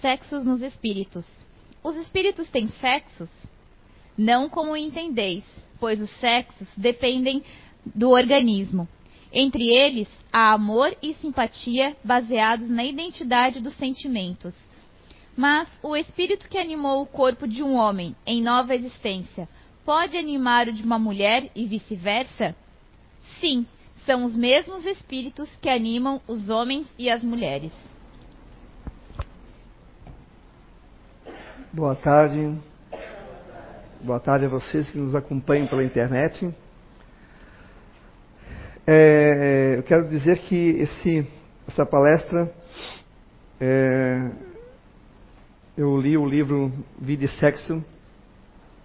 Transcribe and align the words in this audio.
Sexos 0.00 0.44
nos 0.44 0.60
espíritos. 0.60 1.24
Os 1.82 1.96
espíritos 1.96 2.48
têm 2.48 2.68
sexos? 2.80 3.30
Não 4.16 4.48
como 4.48 4.76
entendeis, 4.76 5.44
pois 5.80 6.00
os 6.00 6.10
sexos 6.18 6.68
dependem 6.76 7.42
do 7.84 8.10
organismo. 8.10 8.88
Entre 9.32 9.68
eles, 9.68 10.08
há 10.32 10.52
amor 10.52 10.96
e 11.02 11.14
simpatia 11.14 11.96
baseados 12.04 12.68
na 12.68 12.84
identidade 12.84 13.60
dos 13.60 13.74
sentimentos. 13.74 14.54
Mas 15.36 15.68
o 15.82 15.96
espírito 15.96 16.48
que 16.48 16.58
animou 16.58 17.02
o 17.02 17.06
corpo 17.06 17.46
de 17.46 17.62
um 17.62 17.74
homem 17.74 18.14
em 18.26 18.42
nova 18.42 18.74
existência 18.74 19.48
pode 19.84 20.16
animar 20.16 20.68
o 20.68 20.72
de 20.72 20.82
uma 20.82 20.98
mulher 20.98 21.50
e 21.54 21.66
vice-versa? 21.66 22.56
Sim, 23.40 23.66
são 24.04 24.24
os 24.24 24.34
mesmos 24.34 24.84
espíritos 24.84 25.48
que 25.60 25.68
animam 25.68 26.20
os 26.26 26.48
homens 26.48 26.86
e 26.98 27.10
as 27.10 27.22
mulheres. 27.22 27.72
Boa 31.76 31.94
tarde. 31.94 32.58
Boa 34.00 34.18
tarde 34.18 34.46
a 34.46 34.48
vocês 34.48 34.88
que 34.88 34.96
nos 34.96 35.14
acompanham 35.14 35.66
pela 35.66 35.84
internet. 35.84 36.48
É, 38.86 39.74
eu 39.76 39.82
quero 39.82 40.08
dizer 40.08 40.38
que 40.38 40.70
esse, 40.70 41.26
essa 41.68 41.84
palestra, 41.84 42.50
é, 43.60 44.30
eu 45.76 46.00
li 46.00 46.16
o 46.16 46.24
livro 46.24 46.72
Vida 46.98 47.26
e 47.26 47.28
Sexo, 47.28 47.84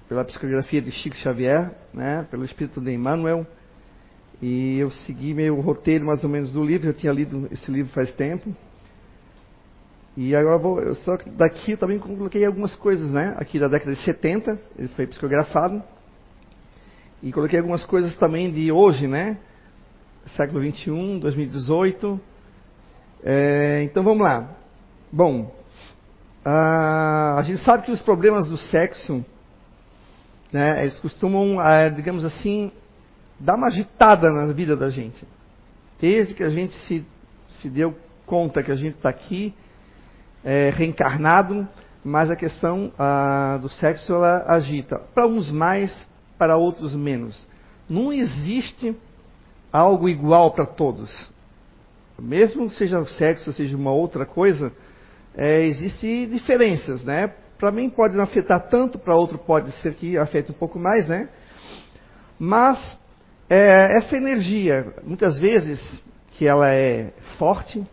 pela 0.10 0.26
psicografia 0.26 0.82
de 0.82 0.92
Chico 0.92 1.16
Xavier, 1.16 1.72
né, 1.94 2.28
pelo 2.30 2.44
espírito 2.44 2.82
de 2.82 2.92
Emmanuel, 2.92 3.48
e 4.42 4.80
eu 4.80 4.92
segui 4.92 5.34
meu 5.34 5.62
roteiro 5.62 6.06
mais 6.06 6.26
ou 6.26 6.30
menos 6.30 6.52
do 6.52 6.62
livro, 6.62 6.90
eu 6.90 6.94
tinha 6.94 7.14
lido 7.14 7.48
esse 7.54 7.72
livro 7.72 7.94
faz 7.94 8.14
tempo, 8.16 8.54
e 10.16 10.36
agora 10.36 10.58
vou, 10.58 10.80
eu 10.82 10.94
só 10.96 11.18
daqui 11.38 11.72
eu 11.72 11.78
também 11.78 11.98
coloquei 11.98 12.46
algumas 12.46 12.76
coisas, 12.76 13.10
né? 13.10 13.34
Aqui 13.38 13.58
da 13.58 13.70
década 13.70 13.94
de 13.94 14.04
70, 14.04 14.60
ele 14.78 14.90
foi 14.90 15.08
psicografado. 15.08 15.82
E 17.24 17.32
coloquei 17.32 17.60
algumas 17.60 17.86
coisas 17.86 18.16
também 18.18 18.52
de 18.52 18.72
hoje, 18.72 19.08
né? 19.08 19.38
Século 20.36 20.60
21, 20.60 21.20
2018. 21.20 22.20
É, 23.24 23.84
então 23.84 24.04
vamos 24.04 24.24
lá. 24.24 24.50
Bom, 25.12 25.56
a, 26.44 27.36
a, 27.38 27.44
gente 27.44 27.62
sabe 27.62 27.86
que 27.86 27.92
os 27.92 28.02
problemas 28.02 28.50
do 28.50 28.58
sexo, 28.58 29.24
né? 30.52 30.82
Eles 30.82 31.00
costumam, 31.00 31.56
digamos 31.96 32.26
assim, 32.26 32.70
dar 33.40 33.56
uma 33.56 33.68
agitada 33.68 34.30
na 34.30 34.52
vida 34.52 34.76
da 34.76 34.90
gente. 34.90 35.26
Desde 36.02 36.34
que 36.34 36.44
a 36.44 36.50
gente 36.50 36.76
se, 36.86 37.06
se 37.62 37.70
deu 37.70 37.96
conta 38.26 38.62
que 38.62 38.72
a 38.72 38.76
gente 38.76 38.96
está 38.96 39.10
aqui 39.10 39.54
é, 40.44 40.70
reencarnado, 40.70 41.68
mas 42.04 42.30
a 42.32 42.36
questão 42.36 42.92
do 43.62 43.70
sexo 43.70 44.14
ela 44.14 44.44
agita. 44.48 45.00
Para 45.14 45.28
uns 45.28 45.52
mais, 45.52 45.96
para 46.38 46.58
outros 46.58 46.96
menos. 46.96 47.48
Não 47.88 48.12
existe 48.12 48.96
algo 49.72 50.10
igual 50.10 50.52
para 50.52 50.66
todos. 50.66 51.30
Mesmo 52.20 52.70
seja 52.70 53.00
o 53.00 53.06
sexo, 53.06 53.54
seja 53.54 53.76
uma 53.76 53.92
outra 53.92 54.26
coisa, 54.26 54.72
é, 55.36 55.66
existem 55.66 56.30
diferenças, 56.30 57.04
né? 57.04 57.34
Para 57.58 57.72
mim 57.72 57.90
pode 57.90 58.16
não 58.16 58.24
afetar 58.24 58.68
tanto, 58.70 58.98
para 58.98 59.16
outro 59.16 59.38
pode 59.38 59.72
ser 59.74 59.94
que 59.94 60.18
afete 60.18 60.52
um 60.52 60.56
pouco 60.56 60.80
mais, 60.80 61.08
né? 61.08 61.30
Mas 62.38 62.98
é, 63.50 63.98
essa 63.98 64.18
energia, 64.18 64.94
muitas 65.04 65.38
vezes, 65.38 65.80
que 66.32 66.48
ela 66.48 66.70
é 66.70 67.12
forte, 67.38 67.86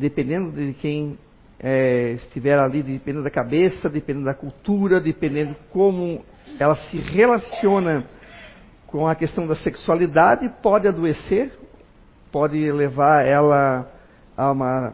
dependendo 0.00 0.50
de 0.50 0.72
quem 0.72 1.18
é, 1.58 2.12
estiver 2.12 2.58
ali, 2.58 2.82
dependendo 2.82 3.22
da 3.22 3.30
cabeça, 3.30 3.88
dependendo 3.88 4.24
da 4.24 4.34
cultura, 4.34 4.98
dependendo 4.98 5.54
como 5.70 6.24
ela 6.58 6.74
se 6.74 6.96
relaciona 6.98 8.04
com 8.86 9.06
a 9.06 9.14
questão 9.14 9.46
da 9.46 9.54
sexualidade, 9.54 10.50
pode 10.62 10.88
adoecer, 10.88 11.52
pode 12.32 12.72
levar 12.72 13.24
ela 13.24 13.88
a 14.36 14.50
uma 14.50 14.92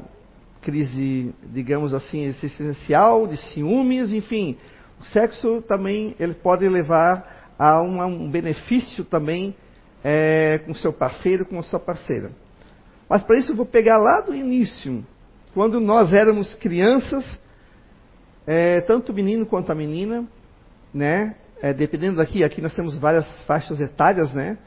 crise, 0.60 1.32
digamos 1.44 1.94
assim, 1.94 2.24
existencial, 2.24 3.28
de 3.28 3.36
ciúmes, 3.36 4.12
enfim. 4.12 4.58
O 5.00 5.04
sexo 5.04 5.62
também 5.62 6.16
ele 6.18 6.34
pode 6.34 6.68
levar 6.68 7.54
a 7.56 7.80
uma, 7.80 8.06
um 8.06 8.28
benefício 8.28 9.04
também 9.04 9.54
é, 10.02 10.60
com 10.66 10.74
seu 10.74 10.92
parceiro, 10.92 11.46
com 11.46 11.58
a 11.58 11.62
sua 11.62 11.78
parceira. 11.78 12.32
Mas 13.08 13.22
para 13.22 13.36
isso 13.36 13.52
eu 13.52 13.56
vou 13.56 13.66
pegar 13.66 13.98
lá 13.98 14.20
do 14.20 14.34
início, 14.34 15.04
quando 15.54 15.80
nós 15.80 16.12
éramos 16.12 16.54
crianças, 16.56 17.24
é, 18.46 18.80
tanto 18.82 19.10
o 19.10 19.14
menino 19.14 19.46
quanto 19.46 19.72
a 19.72 19.74
menina, 19.74 20.24
né? 20.92 21.34
É, 21.62 21.72
dependendo 21.72 22.18
daqui, 22.18 22.44
aqui 22.44 22.60
nós 22.60 22.74
temos 22.74 22.96
várias 22.96 23.26
faixas 23.44 23.80
etárias, 23.80 24.32
né? 24.32 24.58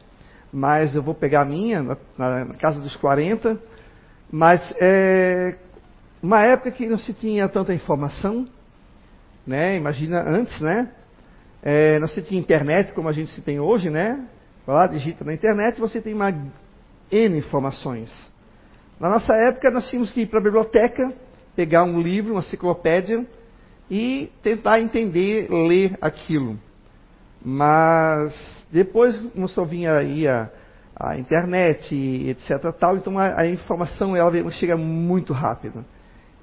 Mas 0.51 0.95
eu 0.95 1.03
vou 1.03 1.13
pegar 1.13 1.41
a 1.41 1.45
minha, 1.45 1.83
na, 2.17 2.45
na 2.45 2.55
casa 2.55 2.79
dos 2.79 2.95
40. 2.95 3.59
Mas 4.31 4.61
é 4.79 5.55
uma 6.22 6.41
época 6.44 6.72
que 6.72 6.88
não 6.88 6.97
se 6.97 7.13
tinha 7.13 7.47
tanta 7.47 7.73
informação, 7.73 8.47
né? 9.45 9.75
Imagina 9.78 10.22
antes, 10.28 10.59
né? 10.59 10.91
É, 11.61 11.99
não 11.99 12.07
se 12.07 12.22
tinha 12.22 12.39
internet 12.39 12.94
como 12.94 13.09
a 13.09 13.11
gente 13.11 13.29
se 13.31 13.41
tem 13.41 13.59
hoje, 13.59 13.89
né? 13.89 14.25
Lá 14.67 14.88
digita 14.88 15.23
na 15.23 15.33
internet 15.33 15.79
você 15.79 16.01
tem 16.01 16.13
uma 16.13 16.33
N 17.12 17.38
informações. 17.38 18.12
Na 19.00 19.09
nossa 19.09 19.34
época, 19.34 19.72
nós 19.72 19.88
tínhamos 19.90 20.12
que 20.12 20.22
ir 20.22 20.25
para 20.28 20.40
a 20.40 20.44
biblioteca, 20.44 21.14
pegar 21.56 21.84
um 21.84 22.02
livro, 22.02 22.34
uma 22.34 22.40
enciclopédia 22.40 23.25
e 23.90 24.30
tentar 24.44 24.80
entender, 24.80 25.50
ler 25.50 25.97
aquilo. 26.02 26.59
Mas 27.44 28.34
depois 28.72 29.18
começou 29.31 29.64
a 29.64 29.68
vir 29.68 29.88
aí 29.88 30.28
a, 30.28 30.50
a 30.96 31.18
internet, 31.18 31.96
etc. 31.96 32.74
Tal, 32.78 32.97
então 32.97 33.18
a, 33.18 33.41
a, 33.41 33.47
informação 33.47 34.16
ela 34.16 34.52
chega 34.52 34.76
muito 34.76 35.31
rápido. 35.31 35.84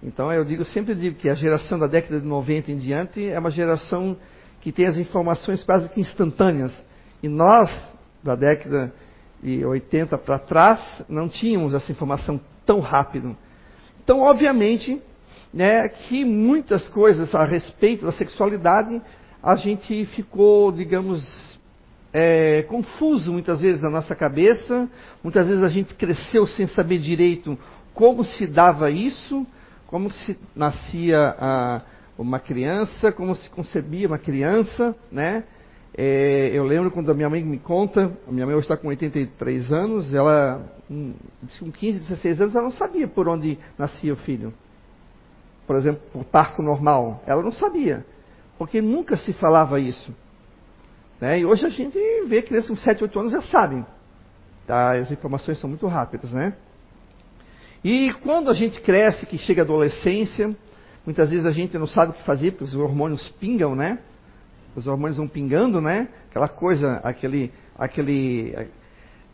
Então 0.02 0.32
eu 0.32 0.44
digo, 0.44 0.64
sempre 0.64 0.94
digo 0.94 1.16
que 1.16 1.28
a 1.28 1.34
geração 1.34 1.78
da 1.78 1.86
década 1.86 2.20
de 2.20 2.26
90 2.26 2.72
em 2.72 2.78
diante 2.78 3.28
é 3.28 3.38
uma 3.38 3.50
geração 3.50 4.16
que 4.60 4.72
tem 4.72 4.86
as 4.86 4.96
informações 4.96 5.62
quase 5.62 5.88
que 5.90 6.00
instantâneas. 6.00 6.72
E 7.22 7.28
nós, 7.28 7.70
da 8.22 8.34
década 8.34 8.92
e 9.42 9.64
80 9.64 10.18
para 10.18 10.38
trás, 10.38 10.80
não 11.08 11.28
tínhamos 11.28 11.74
essa 11.74 11.90
informação 11.92 12.40
tão 12.64 12.80
rápido. 12.80 13.36
Então, 14.02 14.20
obviamente, 14.20 15.00
né, 15.52 15.88
que 15.88 16.24
muitas 16.24 16.86
coisas 16.88 17.34
a 17.34 17.44
respeito 17.44 18.04
da 18.06 18.12
sexualidade 18.12 19.00
a 19.42 19.54
gente 19.56 20.04
ficou, 20.06 20.72
digamos, 20.72 21.22
é, 22.12 22.62
confuso 22.62 23.32
muitas 23.32 23.60
vezes 23.60 23.82
na 23.82 23.90
nossa 23.90 24.14
cabeça. 24.14 24.88
Muitas 25.22 25.46
vezes 25.46 25.62
a 25.62 25.68
gente 25.68 25.94
cresceu 25.94 26.46
sem 26.46 26.66
saber 26.66 26.98
direito 26.98 27.58
como 27.94 28.24
se 28.24 28.46
dava 28.46 28.90
isso, 28.90 29.46
como 29.86 30.10
se 30.10 30.38
nascia 30.54 31.34
a, 31.38 31.82
uma 32.18 32.38
criança, 32.38 33.12
como 33.12 33.34
se 33.34 33.48
concebia 33.50 34.06
uma 34.06 34.18
criança, 34.18 34.94
né? 35.10 35.44
É, 35.98 36.50
eu 36.52 36.64
lembro 36.64 36.90
quando 36.90 37.10
a 37.10 37.14
minha 37.14 37.30
mãe 37.30 37.42
me 37.42 37.58
conta, 37.58 38.12
a 38.28 38.30
minha 38.30 38.44
mãe 38.44 38.54
hoje 38.54 38.66
está 38.66 38.76
com 38.76 38.88
83 38.88 39.72
anos, 39.72 40.12
ela, 40.12 40.62
com 40.88 41.72
15, 41.72 42.00
16 42.00 42.40
anos, 42.42 42.54
ela 42.54 42.64
não 42.64 42.70
sabia 42.70 43.08
por 43.08 43.26
onde 43.26 43.58
nascia 43.78 44.12
o 44.12 44.16
filho. 44.16 44.52
Por 45.66 45.74
exemplo, 45.74 46.02
por 46.12 46.24
parto 46.24 46.62
normal. 46.62 47.22
Ela 47.26 47.42
não 47.42 47.50
sabia, 47.50 48.04
porque 48.58 48.82
nunca 48.82 49.16
se 49.16 49.32
falava 49.32 49.80
isso. 49.80 50.14
Né? 51.18 51.40
E 51.40 51.46
hoje 51.46 51.64
a 51.64 51.70
gente 51.70 51.98
vê 52.26 52.42
crianças 52.42 52.68
com 52.68 52.76
7, 52.76 53.02
8 53.02 53.18
anos 53.18 53.32
já 53.32 53.40
sabem. 53.42 53.84
Tá? 54.66 54.98
As 54.98 55.10
informações 55.10 55.58
são 55.58 55.70
muito 55.70 55.86
rápidas, 55.86 56.30
né? 56.30 56.54
E 57.82 58.12
quando 58.22 58.50
a 58.50 58.54
gente 58.54 58.80
cresce, 58.82 59.24
que 59.24 59.38
chega 59.38 59.62
a 59.62 59.64
adolescência, 59.64 60.54
muitas 61.06 61.30
vezes 61.30 61.46
a 61.46 61.52
gente 61.52 61.78
não 61.78 61.86
sabe 61.86 62.10
o 62.10 62.14
que 62.14 62.22
fazer, 62.24 62.50
porque 62.50 62.64
os 62.64 62.74
hormônios 62.74 63.28
pingam, 63.40 63.74
né? 63.74 63.98
Os 64.76 64.86
hormônios 64.86 65.16
vão 65.16 65.26
pingando, 65.26 65.80
né? 65.80 66.06
Aquela 66.28 66.48
coisa, 66.48 67.00
aquele, 67.02 67.50
aquele, 67.78 68.54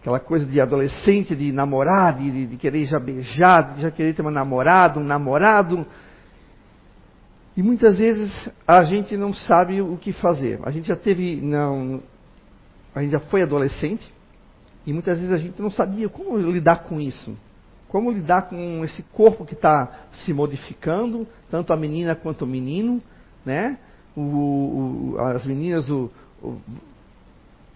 aquela 0.00 0.20
coisa 0.20 0.46
de 0.46 0.60
adolescente, 0.60 1.34
de 1.34 1.50
namorar, 1.50 2.16
de, 2.16 2.46
de 2.46 2.56
querer 2.56 2.84
já 2.86 3.00
beijar, 3.00 3.74
de 3.74 3.82
já 3.82 3.90
querer 3.90 4.14
ter 4.14 4.22
uma 4.22 4.30
namorada, 4.30 5.00
um 5.00 5.04
namorado. 5.04 5.84
E 7.56 7.62
muitas 7.62 7.98
vezes 7.98 8.30
a 8.66 8.84
gente 8.84 9.16
não 9.16 9.34
sabe 9.34 9.82
o 9.82 9.96
que 9.96 10.12
fazer. 10.12 10.60
A 10.62 10.70
gente 10.70 10.86
já 10.86 10.96
teve, 10.96 11.40
não, 11.42 12.00
a 12.94 13.02
gente 13.02 13.10
já 13.10 13.20
foi 13.20 13.42
adolescente 13.42 14.08
e 14.86 14.92
muitas 14.92 15.18
vezes 15.18 15.34
a 15.34 15.38
gente 15.38 15.60
não 15.60 15.70
sabia 15.70 16.08
como 16.08 16.38
lidar 16.38 16.84
com 16.84 17.00
isso. 17.00 17.36
Como 17.88 18.12
lidar 18.12 18.42
com 18.42 18.84
esse 18.84 19.02
corpo 19.02 19.44
que 19.44 19.54
está 19.54 20.06
se 20.12 20.32
modificando, 20.32 21.26
tanto 21.50 21.72
a 21.72 21.76
menina 21.76 22.14
quanto 22.14 22.44
o 22.44 22.46
menino, 22.46 23.02
né? 23.44 23.76
O, 24.16 24.20
o, 24.20 25.16
as 25.18 25.46
meninas 25.46 25.88
o, 25.88 26.10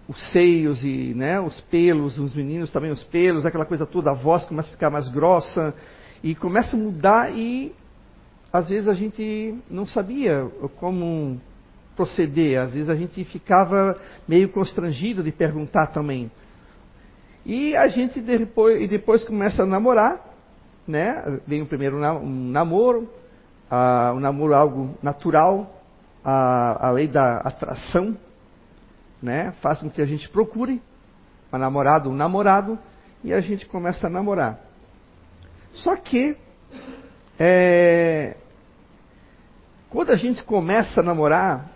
os 0.09 0.33
seios 0.33 0.83
e 0.85 1.12
né, 1.15 1.41
os 1.41 1.61
pelos, 1.62 2.19
os 2.19 2.35
meninos 2.35 2.71
também 2.71 2.91
os 2.91 3.03
pelos, 3.05 3.44
aquela 3.44 3.65
coisa 3.65 3.85
toda, 3.85 4.11
a 4.11 4.15
voz 4.15 4.44
começa 4.44 4.69
a 4.69 4.73
ficar 4.73 4.91
mais 4.91 5.09
grossa 5.09 5.75
e 6.23 6.35
começa 6.35 6.77
a 6.77 6.79
mudar 6.79 7.37
e 7.37 7.75
às 8.53 8.69
vezes 8.69 8.88
a 8.88 8.93
gente 8.93 9.55
não 9.69 9.87
sabia 9.87 10.49
como 10.79 11.41
proceder, 11.97 12.61
às 12.61 12.75
vezes 12.75 12.88
a 12.88 12.94
gente 12.94 13.25
ficava 13.25 13.99
meio 14.29 14.49
constrangido 14.50 15.23
de 15.23 15.33
perguntar 15.33 15.88
também. 15.88 16.31
E 17.44 17.77
a 17.77 17.88
gente 17.88 18.21
depois, 18.21 18.83
e 18.83 18.87
depois 18.87 19.25
começa 19.25 19.62
a 19.62 19.67
namorar, 19.67 20.21
né? 20.87 21.41
Vem 21.47 21.62
o 21.62 21.67
primeiro 21.67 21.97
um 21.97 22.50
namoro, 22.50 23.09
a, 23.71 24.12
um 24.15 24.21
namoro 24.21 24.55
algo 24.55 24.94
natural, 25.03 25.75
a, 26.28 26.88
a 26.88 26.90
lei 26.90 27.06
da 27.06 27.37
atração, 27.37 28.17
né? 29.23 29.52
Faz 29.62 29.81
com 29.81 29.88
que 29.88 30.02
a 30.02 30.06
gente 30.06 30.28
procure 30.28 30.82
uma 31.52 31.58
namorada, 31.61 32.08
um 32.08 32.14
namorado, 32.14 32.76
e 33.23 33.32
a 33.32 33.40
gente 33.40 33.64
começa 33.67 34.08
a 34.08 34.11
namorar. 34.11 34.58
Só 35.73 35.94
que, 35.94 36.37
é, 37.38 38.37
quando 39.88 40.11
a 40.11 40.17
gente 40.17 40.43
começa 40.43 41.00
a 41.00 41.05
namorar, 41.05 41.70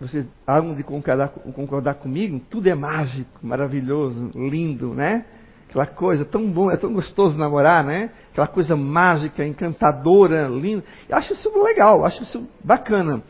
vocês 0.00 0.26
hão 0.46 0.74
de 0.74 0.82
concordar, 0.82 1.28
concordar 1.28 1.94
comigo, 1.96 2.40
tudo 2.48 2.66
é 2.66 2.74
mágico, 2.74 3.46
maravilhoso, 3.46 4.30
lindo, 4.34 4.94
né? 4.94 5.26
Aquela 5.74 5.86
coisa 5.86 6.24
tão 6.24 6.48
bom, 6.48 6.70
é 6.70 6.76
tão 6.76 6.92
gostoso 6.92 7.36
namorar, 7.36 7.82
né? 7.82 8.10
Aquela 8.30 8.46
coisa 8.46 8.76
mágica, 8.76 9.44
encantadora, 9.44 10.46
linda. 10.46 10.84
Eu 11.08 11.16
acho 11.16 11.32
isso 11.32 11.50
legal, 11.60 12.04
acho 12.04 12.22
isso 12.22 12.48
bacana. 12.62 13.20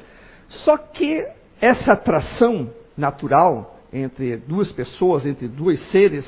Só 0.48 0.76
que 0.76 1.26
essa 1.58 1.94
atração 1.94 2.70
natural 2.94 3.80
entre 3.90 4.36
duas 4.36 4.70
pessoas, 4.70 5.24
entre 5.24 5.48
dois 5.48 5.80
seres, 5.90 6.26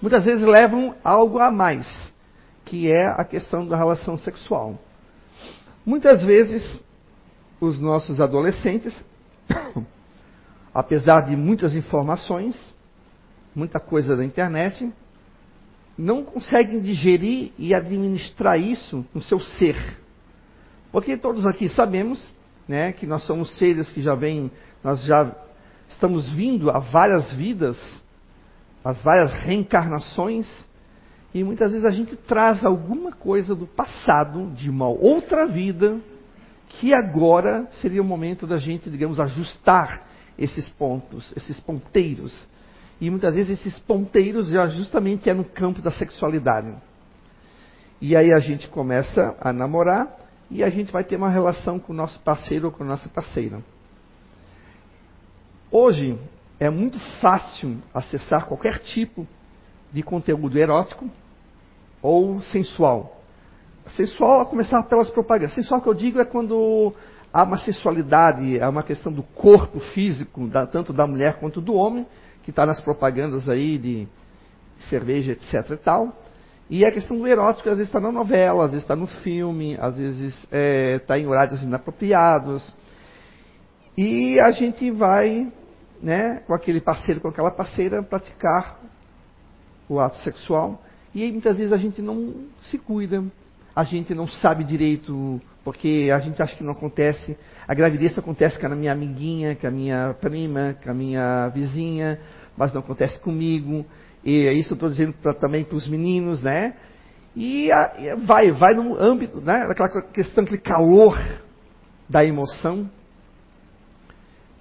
muitas 0.00 0.24
vezes 0.24 0.42
levam 0.42 0.94
algo 1.04 1.38
a 1.38 1.50
mais, 1.50 1.86
que 2.64 2.90
é 2.90 3.06
a 3.06 3.22
questão 3.22 3.66
da 3.66 3.76
relação 3.76 4.16
sexual. 4.16 4.78
Muitas 5.84 6.22
vezes, 6.22 6.80
os 7.60 7.78
nossos 7.78 8.22
adolescentes, 8.22 8.94
apesar 10.72 11.26
de 11.26 11.36
muitas 11.36 11.74
informações, 11.74 12.74
muita 13.54 13.78
coisa 13.78 14.16
da 14.16 14.24
internet, 14.24 14.90
não 16.00 16.24
conseguem 16.24 16.80
digerir 16.80 17.52
e 17.58 17.74
administrar 17.74 18.58
isso 18.58 19.04
no 19.14 19.20
seu 19.20 19.38
ser. 19.38 19.76
Porque 20.90 21.16
todos 21.16 21.46
aqui 21.46 21.68
sabemos 21.68 22.26
né, 22.66 22.92
que 22.92 23.06
nós 23.06 23.24
somos 23.24 23.56
seres 23.58 23.90
que 23.92 24.00
já 24.00 24.14
vêm, 24.14 24.50
nós 24.82 25.02
já 25.04 25.34
estamos 25.88 26.28
vindo 26.28 26.70
a 26.70 26.78
várias 26.78 27.32
vidas, 27.32 27.78
as 28.84 29.00
várias 29.02 29.32
reencarnações, 29.32 30.48
e 31.34 31.44
muitas 31.44 31.70
vezes 31.70 31.84
a 31.84 31.90
gente 31.90 32.16
traz 32.16 32.64
alguma 32.64 33.12
coisa 33.12 33.54
do 33.54 33.66
passado, 33.66 34.50
de 34.54 34.70
uma 34.70 34.88
outra 34.88 35.46
vida, 35.46 36.00
que 36.68 36.94
agora 36.94 37.68
seria 37.80 38.00
o 38.00 38.04
momento 38.04 38.46
da 38.46 38.56
gente, 38.56 38.88
digamos, 38.88 39.20
ajustar 39.20 40.08
esses 40.38 40.68
pontos, 40.70 41.32
esses 41.36 41.60
ponteiros 41.60 42.48
e 43.00 43.08
muitas 43.08 43.34
vezes 43.34 43.58
esses 43.58 43.78
ponteiros 43.80 44.48
já 44.48 44.66
justamente 44.66 45.30
é 45.30 45.34
no 45.34 45.44
campo 45.44 45.80
da 45.80 45.90
sexualidade. 45.90 46.74
E 48.00 48.14
aí 48.14 48.32
a 48.32 48.38
gente 48.38 48.68
começa 48.68 49.34
a 49.40 49.52
namorar 49.52 50.18
e 50.50 50.62
a 50.62 50.70
gente 50.70 50.92
vai 50.92 51.04
ter 51.04 51.16
uma 51.16 51.30
relação 51.30 51.78
com 51.78 51.92
o 51.92 51.96
nosso 51.96 52.20
parceiro 52.20 52.66
ou 52.66 52.72
com 52.72 52.82
a 52.82 52.86
nossa 52.86 53.08
parceira. 53.08 53.62
Hoje 55.70 56.18
é 56.58 56.68
muito 56.68 56.98
fácil 57.20 57.78
acessar 57.94 58.46
qualquer 58.46 58.80
tipo 58.80 59.26
de 59.92 60.02
conteúdo 60.02 60.58
erótico 60.58 61.08
ou 62.02 62.42
sensual. 62.42 63.22
Sensual 63.96 64.42
a 64.42 64.46
começar 64.46 64.82
pelas 64.84 65.08
propagandas. 65.10 65.54
Sensual 65.54 65.80
que 65.80 65.88
eu 65.88 65.94
digo 65.94 66.20
é 66.20 66.24
quando 66.24 66.92
há 67.32 67.44
uma 67.44 67.58
sensualidade, 67.58 68.60
há 68.60 68.68
uma 68.68 68.82
questão 68.82 69.12
do 69.12 69.22
corpo 69.22 69.80
físico, 69.80 70.46
da, 70.48 70.66
tanto 70.66 70.92
da 70.92 71.06
mulher 71.06 71.38
quanto 71.38 71.60
do 71.60 71.74
homem, 71.74 72.06
que 72.50 72.52
está 72.52 72.66
nas 72.66 72.80
propagandas 72.80 73.48
aí 73.48 73.78
de 73.78 74.08
cerveja, 74.88 75.32
etc 75.32 75.70
e 75.70 75.76
tal. 75.76 76.12
E 76.68 76.84
a 76.84 76.92
questão 76.92 77.16
do 77.16 77.26
erótico, 77.26 77.68
às 77.68 77.78
vezes 77.78 77.88
está 77.88 78.00
na 78.00 78.12
novela, 78.12 78.64
às 78.64 78.70
vezes 78.70 78.84
está 78.84 78.96
no 78.96 79.06
filme, 79.06 79.76
às 79.80 79.96
vezes 79.96 80.34
está 80.34 80.48
é, 80.52 80.98
tá 80.98 81.18
em 81.18 81.26
horários 81.26 81.62
inapropriados. 81.62 82.74
E 83.96 84.38
a 84.40 84.50
gente 84.50 84.90
vai, 84.90 85.50
né, 86.02 86.42
com 86.46 86.54
aquele 86.54 86.80
parceiro, 86.80 87.20
com 87.20 87.28
aquela 87.28 87.50
parceira, 87.50 88.02
praticar 88.02 88.80
o 89.88 89.98
ato 89.98 90.16
sexual. 90.18 90.80
E 91.14 91.22
aí, 91.24 91.32
muitas 91.32 91.58
vezes 91.58 91.72
a 91.72 91.76
gente 91.76 92.00
não 92.00 92.34
se 92.60 92.78
cuida, 92.78 93.24
a 93.74 93.82
gente 93.82 94.14
não 94.14 94.28
sabe 94.28 94.62
direito, 94.62 95.40
porque 95.64 96.10
a 96.14 96.18
gente 96.20 96.40
acha 96.40 96.56
que 96.56 96.62
não 96.62 96.72
acontece. 96.72 97.36
A 97.66 97.74
gravidez 97.74 98.16
acontece 98.16 98.58
com 98.58 98.66
a 98.66 98.76
minha 98.76 98.92
amiguinha, 98.92 99.56
com 99.56 99.66
a 99.66 99.70
minha 99.70 100.16
prima, 100.20 100.76
com 100.82 100.90
a 100.90 100.94
minha 100.94 101.48
vizinha, 101.48 102.20
mas 102.60 102.74
não 102.74 102.82
acontece 102.82 103.18
comigo. 103.18 103.86
E 104.22 104.46
é 104.46 104.52
isso 104.52 104.72
eu 104.72 104.74
estou 104.74 104.90
dizendo 104.90 105.14
pra, 105.14 105.32
também 105.32 105.64
para 105.64 105.76
os 105.76 105.88
meninos, 105.88 106.42
né? 106.42 106.76
E, 107.34 107.72
a, 107.72 107.94
e, 107.98 108.14
vai, 108.16 108.52
vai 108.52 108.74
no 108.74 109.00
âmbito, 109.00 109.40
né? 109.40 109.66
Daquela 109.66 110.02
questão, 110.02 110.44
aquele 110.44 110.60
calor 110.60 111.18
da 112.06 112.22
emoção 112.22 112.90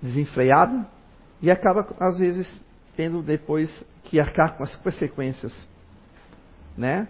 desenfreada 0.02 0.88
e 1.42 1.52
acaba, 1.52 1.86
às 2.00 2.20
vezes, 2.20 2.50
tendo 2.96 3.22
depois 3.22 3.84
que 4.06 4.18
arcar 4.18 4.56
com 4.56 4.64
as 4.64 4.74
consequências, 4.78 5.54
né? 6.78 7.06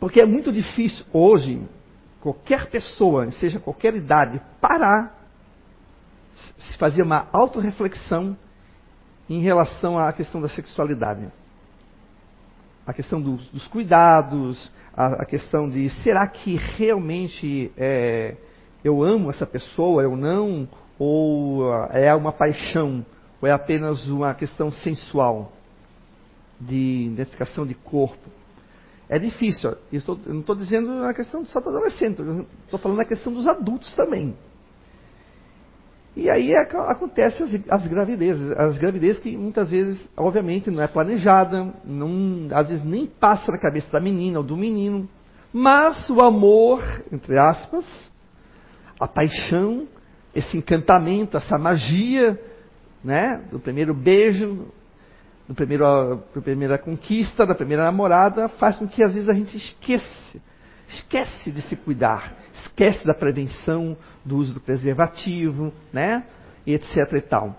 Porque 0.00 0.20
é 0.20 0.26
muito 0.26 0.50
difícil 0.50 1.06
hoje 1.12 1.62
qualquer 2.20 2.66
pessoa, 2.68 3.30
seja 3.30 3.60
qualquer 3.60 3.94
idade, 3.94 4.42
parar, 4.60 5.16
se 6.58 6.76
fazer 6.78 7.04
uma 7.04 7.28
autorreflexão 7.32 8.36
em 9.32 9.40
relação 9.40 9.98
à 9.98 10.12
questão 10.12 10.40
da 10.40 10.48
sexualidade. 10.48 11.26
A 12.86 12.92
questão 12.92 13.20
dos, 13.20 13.48
dos 13.48 13.66
cuidados, 13.68 14.70
a, 14.94 15.22
a, 15.22 15.24
questão 15.24 15.70
de 15.70 15.88
será 16.02 16.26
que 16.26 16.56
realmente 16.76 17.72
é, 17.76 18.36
eu 18.84 19.02
amo 19.02 19.30
essa 19.30 19.46
pessoa, 19.46 20.02
eu 20.02 20.16
não, 20.16 20.68
ou 20.98 21.72
é 21.90 22.14
uma 22.14 22.32
paixão, 22.32 23.06
ou 23.40 23.48
é 23.48 23.52
apenas 23.52 24.06
uma 24.08 24.34
questão 24.34 24.70
sensual, 24.70 25.52
de 26.60 27.06
identificação 27.06 27.66
de 27.66 27.74
corpo. 27.74 28.30
É 29.08 29.18
difícil. 29.18 29.70
Eu, 29.90 29.98
estou, 29.98 30.18
eu 30.26 30.34
não 30.34 30.40
estou 30.40 30.56
dizendo 30.56 30.94
na 30.94 31.14
questão 31.14 31.44
só 31.46 31.60
do 31.60 31.70
adolescente, 31.70 32.20
estou 32.64 32.78
falando 32.78 32.98
na 32.98 33.04
questão 33.04 33.32
dos 33.32 33.46
adultos 33.46 33.94
também. 33.94 34.36
E 36.14 36.28
aí 36.28 36.52
é, 36.52 36.60
acontece 36.60 37.42
as, 37.42 37.54
as, 37.70 37.86
gravidezes, 37.86 38.50
as 38.52 38.76
gravidezes 38.78 39.20
que 39.20 39.34
muitas 39.36 39.70
vezes, 39.70 40.10
obviamente, 40.16 40.70
não 40.70 40.82
é 40.82 40.86
planejada, 40.86 41.72
não, 41.84 42.48
às 42.52 42.68
vezes 42.68 42.84
nem 42.84 43.06
passa 43.06 43.50
na 43.50 43.58
cabeça 43.58 43.90
da 43.90 44.00
menina 44.00 44.38
ou 44.38 44.44
do 44.44 44.56
menino, 44.56 45.08
mas 45.52 46.08
o 46.10 46.20
amor, 46.20 46.82
entre 47.10 47.38
aspas, 47.38 47.84
a 49.00 49.08
paixão, 49.08 49.88
esse 50.34 50.56
encantamento, 50.56 51.36
essa 51.36 51.58
magia, 51.58 52.38
né, 53.02 53.42
do 53.50 53.58
primeiro 53.58 53.94
beijo, 53.94 54.66
do 55.48 55.54
primeiro, 55.54 55.84
da 56.34 56.40
primeira 56.42 56.78
conquista, 56.78 57.46
da 57.46 57.54
primeira 57.54 57.84
namorada, 57.84 58.48
faz 58.48 58.78
com 58.78 58.86
que 58.86 59.02
às 59.02 59.14
vezes 59.14 59.28
a 59.30 59.34
gente 59.34 59.56
esqueça 59.56 60.40
esquece 60.88 61.50
de 61.50 61.62
se 61.62 61.76
cuidar, 61.76 62.34
esquece 62.54 63.06
da 63.06 63.14
prevenção, 63.14 63.96
do 64.24 64.36
uso 64.36 64.54
do 64.54 64.60
preservativo, 64.60 65.72
né? 65.92 66.24
E 66.66 66.74
etc 66.74 67.12
e 67.12 67.20
tal. 67.20 67.56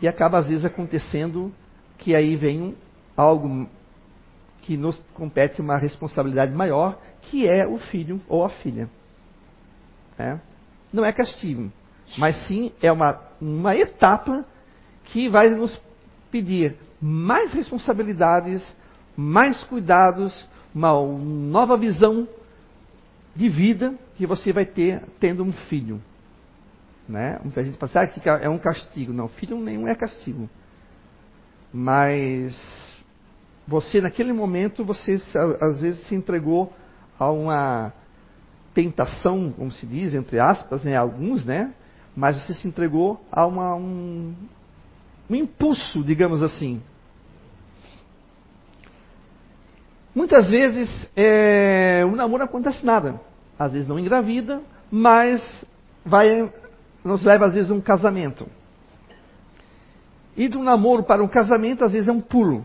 E 0.00 0.08
acaba 0.08 0.38
às 0.38 0.48
vezes 0.48 0.64
acontecendo 0.64 1.52
que 1.98 2.14
aí 2.14 2.36
vem 2.36 2.76
algo 3.16 3.68
que 4.62 4.76
nos 4.76 4.98
compete 5.14 5.60
uma 5.60 5.78
responsabilidade 5.78 6.52
maior, 6.52 6.98
que 7.22 7.46
é 7.48 7.66
o 7.66 7.78
filho 7.78 8.20
ou 8.28 8.44
a 8.44 8.48
filha. 8.48 8.88
Né? 10.18 10.40
Não 10.92 11.04
é 11.04 11.12
castigo, 11.12 11.70
mas 12.18 12.36
sim 12.46 12.72
é 12.82 12.90
uma, 12.90 13.20
uma 13.40 13.76
etapa 13.76 14.44
que 15.04 15.28
vai 15.28 15.50
nos 15.50 15.80
pedir 16.30 16.76
mais 17.00 17.52
responsabilidades, 17.52 18.66
mais 19.16 19.62
cuidados, 19.64 20.48
uma 20.76 20.92
nova 20.92 21.74
visão 21.78 22.28
de 23.34 23.48
vida 23.48 23.94
que 24.14 24.26
você 24.26 24.52
vai 24.52 24.66
ter 24.66 25.02
tendo 25.18 25.42
um 25.42 25.50
filho. 25.50 26.02
Né? 27.08 27.40
Muita 27.42 27.64
gente 27.64 27.78
pensa 27.78 28.00
assim, 28.00 28.10
ah, 28.10 28.20
que 28.20 28.28
é 28.28 28.48
um 28.48 28.58
castigo. 28.58 29.10
Não, 29.10 29.26
filho 29.26 29.58
nenhum 29.58 29.88
é 29.88 29.94
castigo. 29.94 30.50
Mas 31.72 32.54
você, 33.66 34.02
naquele 34.02 34.34
momento, 34.34 34.84
você 34.84 35.18
às 35.62 35.80
vezes 35.80 36.06
se 36.08 36.14
entregou 36.14 36.70
a 37.18 37.30
uma 37.30 37.92
tentação, 38.74 39.54
como 39.56 39.72
se 39.72 39.86
diz, 39.86 40.14
entre 40.14 40.38
aspas, 40.38 40.84
né, 40.84 40.94
alguns, 40.94 41.42
né? 41.42 41.72
Mas 42.14 42.36
você 42.36 42.52
se 42.52 42.68
entregou 42.68 43.24
a 43.32 43.46
uma, 43.46 43.74
um, 43.74 44.34
um 45.30 45.34
impulso, 45.34 46.04
digamos 46.04 46.42
assim, 46.42 46.82
Muitas 50.16 50.48
vezes, 50.48 50.88
é, 51.14 52.02
o 52.06 52.16
namoro 52.16 52.38
não 52.38 52.46
acontece 52.46 52.86
nada. 52.86 53.20
às 53.58 53.74
vezes 53.74 53.86
não 53.86 53.98
engravida, 53.98 54.62
mas 54.90 55.42
vai, 56.02 56.50
nos 57.04 57.22
leva 57.22 57.44
às 57.44 57.52
vezes 57.52 57.70
a 57.70 57.74
um 57.74 57.82
casamento. 57.82 58.46
E 60.34 60.48
um 60.56 60.62
namoro 60.62 61.02
para 61.02 61.22
um 61.22 61.28
casamento, 61.28 61.84
às 61.84 61.92
vezes 61.92 62.08
é 62.08 62.12
um 62.12 62.20
pulo. 62.22 62.64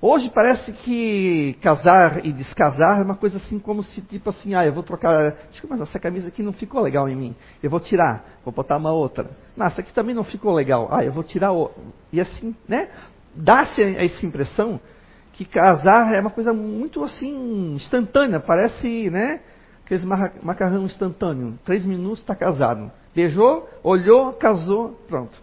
Hoje 0.00 0.30
parece 0.32 0.72
que 0.72 1.58
casar 1.60 2.24
e 2.24 2.32
descasar 2.32 3.00
é 3.00 3.02
uma 3.02 3.16
coisa 3.16 3.38
assim 3.38 3.58
como 3.58 3.82
se, 3.82 4.00
tipo 4.00 4.30
assim, 4.30 4.54
ah, 4.54 4.64
eu 4.64 4.72
vou 4.72 4.84
trocar, 4.84 5.34
mas 5.68 5.80
essa 5.80 5.98
camisa 5.98 6.28
aqui 6.28 6.40
não 6.40 6.52
ficou 6.52 6.80
legal 6.80 7.08
em 7.08 7.16
mim. 7.16 7.34
Eu 7.60 7.68
vou 7.68 7.80
tirar, 7.80 8.24
vou 8.44 8.54
botar 8.54 8.76
uma 8.76 8.92
outra. 8.92 9.28
Não, 9.56 9.66
essa 9.66 9.80
aqui 9.80 9.92
também 9.92 10.14
não 10.14 10.22
ficou 10.22 10.54
legal. 10.54 10.88
Ah, 10.92 11.04
eu 11.04 11.10
vou 11.10 11.24
tirar 11.24 11.50
outra. 11.50 11.82
E 12.12 12.20
assim, 12.20 12.54
né? 12.68 12.90
Dá-se 13.34 13.82
essa 13.82 14.24
impressão 14.24 14.80
que 15.38 15.44
casar 15.44 16.12
é 16.12 16.20
uma 16.20 16.30
coisa 16.30 16.52
muito 16.52 17.04
assim, 17.04 17.74
instantânea, 17.74 18.40
parece, 18.40 19.08
né? 19.08 19.40
Aqueles 19.84 20.04
macarrão 20.42 20.84
instantâneo. 20.84 21.56
Três 21.64 21.86
minutos 21.86 22.18
está 22.18 22.34
casado. 22.34 22.90
Beijou, 23.14 23.68
olhou, 23.84 24.32
casou, 24.32 25.00
pronto. 25.06 25.40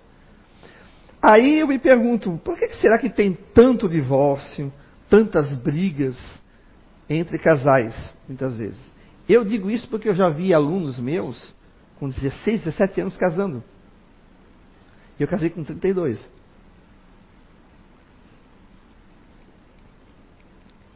Aí 1.21 1.59
eu 1.59 1.67
me 1.67 1.79
pergunto, 1.79 2.37
por 2.43 2.57
que 2.57 2.67
será 2.75 2.97
que 2.97 3.09
tem 3.09 3.37
tanto 3.53 3.87
divórcio, 3.87 4.71
tantas 5.09 5.53
brigas 5.53 6.17
entre 7.09 7.39
casais, 7.39 7.95
muitas 8.27 8.57
vezes? 8.57 8.79
Eu 9.29 9.45
digo 9.45 9.71
isso 9.71 9.87
porque 9.87 10.09
eu 10.09 10.13
já 10.13 10.27
vi 10.27 10.53
alunos 10.53 10.99
meus 10.99 11.55
com 11.97 12.09
16, 12.09 12.65
17 12.65 12.99
anos 12.99 13.15
casando. 13.15 13.63
Eu 15.17 15.25
casei 15.25 15.49
com 15.49 15.63
32. 15.63 16.29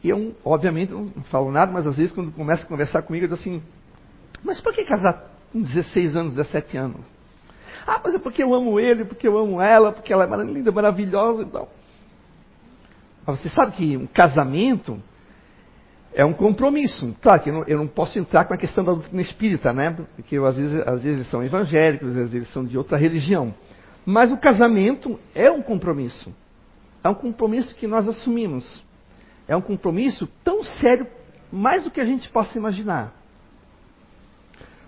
E 0.03 0.09
eu, 0.09 0.35
obviamente, 0.45 0.93
não 0.93 1.09
falo 1.29 1.51
nada, 1.51 1.71
mas 1.71 1.85
às 1.85 1.97
vezes 1.97 2.11
quando 2.11 2.31
começa 2.31 2.63
a 2.63 2.67
conversar 2.67 3.01
comigo, 3.01 3.25
eu 3.25 3.29
digo 3.29 3.39
assim, 3.39 3.61
mas 4.43 4.61
por 4.61 4.73
que 4.73 4.83
casar 4.85 5.29
com 5.51 5.61
16 5.61 6.15
anos, 6.15 6.35
17 6.35 6.77
anos? 6.77 7.01
Ah, 7.85 7.99
mas 8.03 8.15
é 8.15 8.19
porque 8.19 8.43
eu 8.43 8.53
amo 8.53 8.79
ele, 8.79 9.03
porque 9.03 9.27
eu 9.27 9.37
amo 9.37 9.61
ela, 9.61 9.91
porque 9.91 10.13
ela 10.13 10.23
é 10.23 10.43
linda, 10.43 10.71
maravilhosa 10.71 11.41
e 11.43 11.45
tal. 11.45 11.69
Mas 13.25 13.39
você 13.39 13.49
sabe 13.49 13.73
que 13.73 13.97
um 13.97 14.07
casamento 14.07 15.01
é 16.13 16.23
um 16.23 16.33
compromisso. 16.33 17.15
Claro 17.21 17.41
que 17.41 17.49
eu 17.49 17.53
não, 17.53 17.63
eu 17.65 17.77
não 17.77 17.87
posso 17.87 18.17
entrar 18.17 18.45
com 18.45 18.53
a 18.53 18.57
questão 18.57 18.83
da 18.83 18.93
doutrina 18.93 19.21
espírita, 19.21 19.73
né? 19.73 19.95
Porque 20.15 20.37
eu, 20.37 20.45
às, 20.45 20.57
vezes, 20.57 20.87
às 20.87 21.03
vezes 21.03 21.17
eles 21.19 21.29
são 21.29 21.43
evangélicos, 21.43 22.09
às 22.09 22.15
vezes 22.15 22.33
eles 22.33 22.53
são 22.53 22.63
de 22.65 22.77
outra 22.77 22.97
religião. 22.97 23.53
Mas 24.05 24.31
o 24.31 24.37
casamento 24.37 25.19
é 25.35 25.51
um 25.51 25.61
compromisso. 25.61 26.33
É 27.03 27.09
um 27.09 27.13
compromisso 27.13 27.75
que 27.75 27.87
nós 27.87 28.07
assumimos. 28.07 28.83
É 29.49 29.55
um 29.55 29.61
compromisso 29.61 30.29
tão 30.43 30.63
sério, 30.63 31.07
mais 31.51 31.83
do 31.83 31.89
que 31.89 31.99
a 31.99 32.05
gente 32.05 32.29
possa 32.29 32.55
imaginar. 32.55 33.11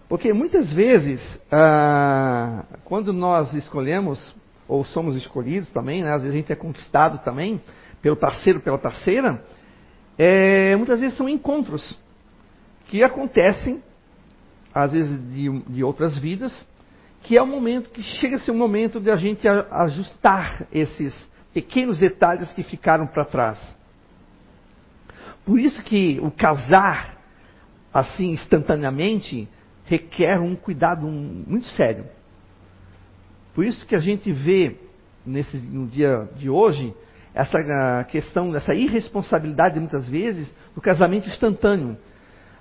Porque 0.08 0.32
muitas 0.32 0.72
vezes, 0.72 1.20
ah, 1.51 2.63
quando 2.86 3.12
nós 3.12 3.56
escolhemos, 3.56 4.36
ou 4.68 4.86
somos 4.86 5.15
escolhidos 5.15 5.68
também, 5.70 6.03
né, 6.03 6.13
às 6.13 6.22
vezes 6.22 6.36
a 6.36 6.38
gente 6.38 6.53
é 6.53 6.56
conquistado 6.56 7.24
também 7.24 7.60
pelo 8.03 8.15
parceiro, 8.15 8.60
pela 8.60 8.77
parceira, 8.77 9.44
é, 10.15 10.75
muitas 10.75 11.00
vezes 11.00 11.18
são 11.18 11.27
encontros 11.27 12.00
que 12.86 13.01
acontecem, 13.01 13.82
às 14.72 14.91
vezes 14.91 15.18
de, 15.34 15.50
de 15.62 15.84
outras 15.84 16.20
vidas, 16.20 16.68
que 17.24 17.36
é 17.36 17.41
o 17.41 17.48
momento 17.48 17.89
que 17.89 18.03
chega 18.03 18.36
a 18.36 18.39
ser 18.39 18.51
o 18.51 18.56
momento 18.56 19.00
de 19.00 19.10
a 19.10 19.15
gente 19.15 19.48
ajustar 19.48 20.68
esses 20.72 21.15
pequenos 21.51 21.98
detalhes 21.98 22.53
que 22.53 22.62
ficaram 22.62 23.08
para 23.08 23.25
trás. 23.25 23.80
Por 25.45 25.60
isso 25.60 25.81
que 25.83 26.19
o 26.21 26.31
casar 26.31 27.17
assim 27.93 28.31
instantaneamente 28.31 29.48
requer 29.86 30.39
um 30.39 30.55
cuidado 30.55 31.05
muito 31.07 31.67
sério. 31.67 32.05
Por 33.53 33.65
isso 33.65 33.86
que 33.86 33.95
a 33.95 34.00
gente 34.00 34.31
vê 34.31 34.77
nesse, 35.25 35.57
no 35.57 35.88
dia 35.88 36.29
de 36.36 36.50
hoje 36.50 36.93
essa 37.33 38.03
questão, 38.05 38.55
essa 38.55 38.74
irresponsabilidade 38.74 39.79
muitas 39.79 40.07
vezes 40.07 40.53
do 40.75 40.81
casamento 40.81 41.27
instantâneo. 41.27 41.98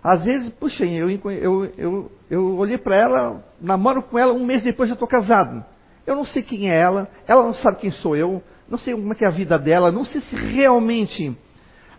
Às 0.03 0.25
vezes, 0.25 0.49
puxa, 0.51 0.85
eu, 0.85 1.11
eu, 1.11 1.65
eu, 1.77 2.13
eu 2.31 2.57
olhei 2.57 2.79
para 2.79 2.97
ela, 2.97 3.45
namoro 3.61 4.03
com 4.03 4.19
ela, 4.19 4.33
um 4.33 4.45
mês 4.45 4.63
depois 4.63 4.89
já 4.89 4.95
estou 4.95 5.09
casado. 5.09 5.65
Eu 6.07 6.17
não 6.17 6.25
sei 6.25 6.43
quem 6.43 6.71
é 6.71 6.77
ela, 6.77 7.09
ela 7.27 7.43
não 7.43 7.53
sabe 7.53 7.79
quem 7.79 7.91
sou 7.91 8.17
eu, 8.17 8.43
não 8.69 8.79
sei 8.79 8.95
como 8.95 9.13
é 9.13 9.17
é 9.21 9.27
a 9.27 9.31
vida 9.31 9.59
dela, 9.59 9.93
não 9.93 10.05
sei 10.05 10.21
se 10.23 10.35
realmente 10.35 11.37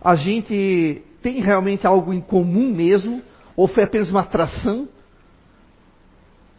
a 0.02 0.14
gente 0.16 1.02
tem 1.22 1.40
realmente 1.40 1.86
algo 1.86 2.12
em 2.12 2.20
comum 2.20 2.74
mesmo, 2.74 3.22
ou 3.56 3.68
foi 3.68 3.84
apenas 3.84 4.10
uma 4.10 4.22
atração. 4.22 4.88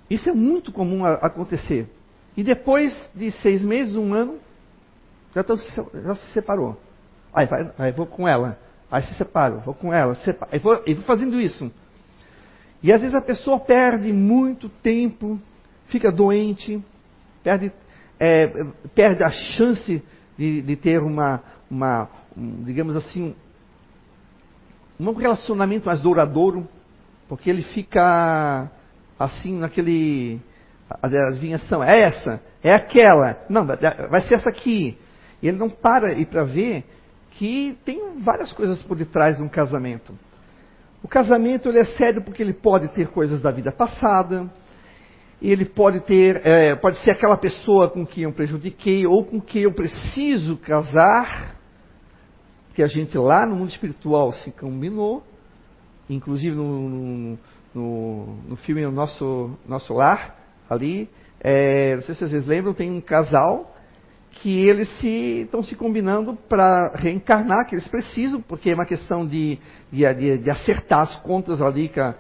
Isso 0.10 0.30
é 0.30 0.34
muito 0.34 0.72
comum 0.72 1.04
a, 1.04 1.14
acontecer. 1.16 1.88
E 2.38 2.44
depois 2.44 2.94
de 3.14 3.32
seis 3.32 3.64
meses, 3.64 3.96
um 3.96 4.14
ano, 4.14 4.40
já, 5.36 5.44
já 6.04 6.16
se 6.16 6.32
separou. 6.34 6.80
Aí, 7.34 7.46
vai, 7.46 7.72
aí 7.78 7.92
vou 7.92 8.06
com 8.06 8.28
ela. 8.28 8.58
Aí 8.90 9.02
se 9.04 9.14
separo, 9.16 9.60
vou 9.62 9.74
com 9.74 9.92
ela, 9.92 10.14
separo, 10.14 10.52
aí 10.54 10.60
vou, 10.60 10.76
vou 10.76 11.04
fazendo 11.04 11.42
isso. 11.42 11.72
E 12.82 12.92
às 12.94 13.02
vezes 13.02 13.16
a 13.16 13.22
pessoa 13.22 13.60
perde 13.60 14.14
muito 14.14 14.70
tempo, 14.70 15.40
fica 15.88 16.12
doente, 16.12 16.80
perde, 17.44 17.72
é, 18.20 18.48
perde 18.94 19.24
a 19.24 19.32
chance 19.32 20.04
de, 20.38 20.62
de 20.62 20.76
ter 20.76 21.02
uma, 21.02 21.42
uma 21.72 22.08
um, 22.23 22.23
digamos 22.36 22.96
assim, 22.96 23.36
um 25.00 25.14
relacionamento 25.14 25.86
mais 25.86 26.02
douradouro, 26.02 26.68
porque 27.28 27.50
ele 27.50 27.62
fica 27.62 28.70
assim 29.20 29.58
naquele. 29.58 30.40
A 31.02 31.08
adivinhação 31.08 31.84
é 31.84 32.02
essa, 32.02 32.42
é 32.64 32.74
aquela, 32.74 33.38
não, 33.50 33.66
vai 33.66 34.22
ser 34.22 34.36
essa 34.36 34.50
aqui. 34.50 34.98
E 35.42 35.48
ele 35.48 35.58
não 35.58 35.70
para 35.70 36.10
aí 36.10 36.26
para 36.26 36.44
ver 36.44 36.84
que 37.32 37.78
tem 37.84 38.20
várias 38.20 38.52
coisas 38.54 38.82
por 38.84 38.96
detrás 38.96 39.38
de 39.38 39.44
um 39.44 39.50
casamento. 39.50 40.14
O 41.02 41.08
casamento 41.08 41.68
ele 41.68 41.80
é 41.80 41.86
sério 41.86 42.22
porque 42.22 42.42
ele 42.42 42.54
pode 42.54 42.90
ter 42.90 43.08
coisas 43.08 43.42
da 43.42 43.52
vida 43.52 43.72
passada, 43.72 44.50
ele 45.42 45.66
pode 45.66 46.00
ter, 46.02 46.46
é, 46.46 46.76
pode 46.76 46.98
ser 47.00 47.12
aquela 47.12 47.36
pessoa 47.36 47.90
com 47.90 48.06
quem 48.06 48.24
eu 48.24 48.32
prejudiquei 48.32 49.06
ou 49.06 49.26
com 49.26 49.42
quem 49.42 49.64
eu 49.64 49.74
preciso 49.74 50.56
casar, 50.58 51.56
que 52.74 52.82
a 52.82 52.88
gente 52.88 53.18
lá 53.18 53.46
no 53.46 53.56
mundo 53.56 53.70
espiritual 53.70 54.34
se 54.34 54.52
combinou, 54.52 55.24
inclusive 56.10 56.56
no, 56.56 57.38
no, 57.74 58.38
no, 58.48 58.56
filme 58.58 58.86
Nosso, 58.88 59.58
Nosso 59.68 59.94
Lar, 59.94 60.36
ali, 60.70 61.10
é, 61.40 61.96
não 61.96 62.02
sei 62.02 62.16
se 62.16 62.28
vocês 62.28 62.46
lembram, 62.46 62.74
tem 62.74 62.92
um 62.92 63.02
casal 63.02 63.76
que 64.32 64.68
eles 64.68 64.90
se, 65.00 65.42
estão 65.42 65.64
se 65.64 65.76
combinando 65.76 66.36
para 66.50 66.92
reencarnar, 66.96 67.68
que 67.68 67.76
eles 67.76 67.88
precisam, 67.88 68.42
porque 68.42 68.72
é 68.72 68.74
uma 68.74 68.86
questão 68.86 69.26
de, 69.26 69.60
de, 69.92 70.38
de 70.40 70.50
acertar 70.50 71.02
as 71.02 71.16
contas 71.18 71.62
ali 71.62 71.90
com 71.90 72.02
a, 72.02 72.16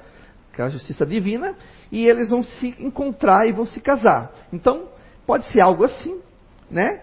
com 0.55 0.61
a 0.61 0.69
justiça 0.69 1.05
divina, 1.05 1.55
e 1.91 2.05
eles 2.07 2.29
vão 2.29 2.43
se 2.43 2.75
encontrar 2.79 3.47
e 3.47 3.51
vão 3.51 3.65
se 3.65 3.81
casar. 3.81 4.31
Então, 4.51 4.89
pode 5.25 5.45
ser 5.47 5.61
algo 5.61 5.83
assim, 5.83 6.19
né? 6.69 7.01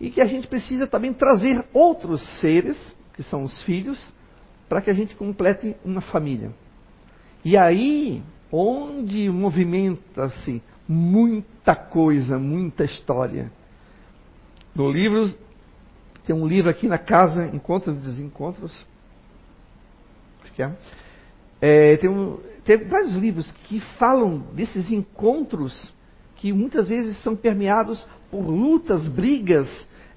E 0.00 0.10
que 0.10 0.20
a 0.20 0.26
gente 0.26 0.46
precisa 0.46 0.86
também 0.86 1.12
trazer 1.12 1.64
outros 1.72 2.22
seres, 2.40 2.76
que 3.14 3.22
são 3.22 3.44
os 3.44 3.62
filhos, 3.62 4.12
para 4.68 4.80
que 4.80 4.90
a 4.90 4.94
gente 4.94 5.14
complete 5.14 5.76
uma 5.84 6.00
família. 6.00 6.50
E 7.44 7.56
aí, 7.56 8.22
onde 8.50 9.30
movimenta-se 9.30 10.62
muita 10.88 11.74
coisa, 11.74 12.38
muita 12.38 12.84
história. 12.84 13.50
No 14.74 14.90
livro, 14.90 15.32
tem 16.26 16.34
um 16.34 16.46
livro 16.46 16.70
aqui 16.70 16.86
na 16.86 16.98
casa, 16.98 17.46
Encontros 17.46 17.96
e 17.96 18.00
Desencontros. 18.00 18.86
Acho 20.42 20.52
que 20.52 20.62
é. 20.62 20.72
é 21.60 21.96
tem, 21.96 22.10
um, 22.10 22.38
tem 22.64 22.84
vários 22.84 23.14
livros 23.14 23.50
que 23.64 23.80
falam 23.98 24.38
desses 24.52 24.90
encontros 24.90 25.94
que 26.36 26.52
muitas 26.52 26.88
vezes 26.88 27.20
são 27.22 27.34
permeados 27.34 28.06
por 28.30 28.46
lutas, 28.46 29.08
brigas, 29.08 29.68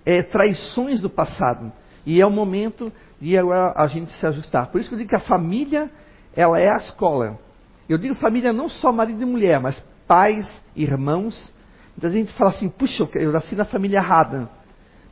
é, 0.05 0.21
traições 0.21 1.01
do 1.01 1.09
passado. 1.09 1.71
E 2.05 2.21
é 2.21 2.25
o 2.25 2.31
momento 2.31 2.91
de 3.19 3.37
agora 3.37 3.73
a 3.75 3.87
gente 3.87 4.11
se 4.13 4.25
ajustar. 4.25 4.67
Por 4.67 4.79
isso 4.79 4.89
que 4.89 4.95
eu 4.95 4.99
digo 4.99 5.09
que 5.09 5.15
a 5.15 5.19
família 5.19 5.89
ela 6.35 6.59
é 6.59 6.69
a 6.69 6.77
escola. 6.77 7.39
Eu 7.87 7.97
digo 7.97 8.15
família 8.15 8.53
não 8.53 8.69
só 8.69 8.91
marido 8.91 9.21
e 9.21 9.25
mulher, 9.25 9.59
mas 9.59 9.81
pais, 10.07 10.47
irmãos. 10.75 11.51
Muita 11.95 12.11
gente 12.11 12.31
fala 12.33 12.51
assim, 12.51 12.69
puxa, 12.69 13.07
eu 13.15 13.31
nasci 13.31 13.55
na 13.55 13.65
família 13.65 13.97
errada. 13.97 14.49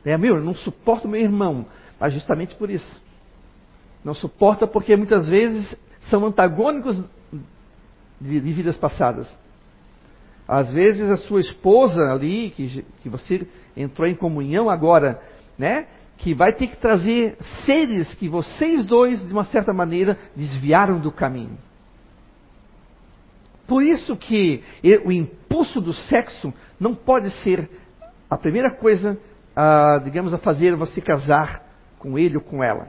Né? 0.04 0.16
Meu, 0.16 0.36
eu 0.36 0.44
não 0.44 0.54
suporto 0.54 1.08
meu 1.08 1.20
irmão. 1.20 1.66
Mas 1.98 2.14
justamente 2.14 2.54
por 2.54 2.70
isso. 2.70 3.02
Não 4.04 4.14
suporta 4.14 4.66
porque 4.66 4.96
muitas 4.96 5.28
vezes 5.28 5.76
são 6.02 6.24
antagônicos 6.24 7.02
de, 8.20 8.40
de 8.40 8.52
vidas 8.52 8.76
passadas. 8.76 9.28
Às 10.48 10.72
vezes 10.72 11.10
a 11.10 11.18
sua 11.18 11.40
esposa 11.40 12.00
ali, 12.10 12.50
que, 12.50 12.82
que 13.02 13.08
você 13.08 13.46
entrou 13.76 14.08
em 14.08 14.14
comunhão 14.14 14.70
agora, 14.70 15.20
né? 15.58 15.86
que 16.16 16.34
vai 16.34 16.52
ter 16.52 16.66
que 16.66 16.76
trazer 16.76 17.36
seres 17.64 18.12
que 18.14 18.28
vocês 18.28 18.84
dois, 18.84 19.24
de 19.24 19.32
uma 19.32 19.44
certa 19.44 19.72
maneira, 19.72 20.18
desviaram 20.34 20.98
do 20.98 21.12
caminho. 21.12 21.56
Por 23.68 23.82
isso 23.82 24.16
que 24.16 24.64
o 25.04 25.12
impulso 25.12 25.80
do 25.80 25.92
sexo 25.92 26.52
não 26.80 26.94
pode 26.94 27.30
ser 27.42 27.68
a 28.28 28.36
primeira 28.36 28.74
coisa, 28.74 29.16
a, 29.54 30.00
digamos, 30.02 30.34
a 30.34 30.38
fazer 30.38 30.74
você 30.74 31.00
casar 31.00 31.62
com 31.98 32.18
ele 32.18 32.36
ou 32.36 32.42
com 32.42 32.64
ela. 32.64 32.88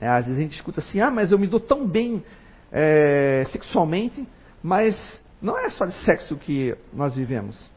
É, 0.00 0.06
às 0.06 0.26
vezes 0.26 0.38
a 0.38 0.42
gente 0.42 0.54
escuta 0.54 0.80
assim, 0.80 1.00
ah, 1.00 1.10
mas 1.10 1.32
eu 1.32 1.38
me 1.38 1.46
dou 1.48 1.58
tão 1.58 1.86
bem 1.86 2.22
é, 2.70 3.44
sexualmente, 3.48 4.26
mas 4.62 4.94
não 5.40 5.58
é 5.58 5.70
só 5.70 5.86
de 5.86 5.94
sexo 6.04 6.36
que 6.36 6.76
nós 6.92 7.14
vivemos. 7.14 7.70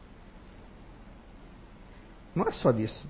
Não 2.34 2.46
é 2.46 2.52
só 2.52 2.72
disso. 2.72 3.06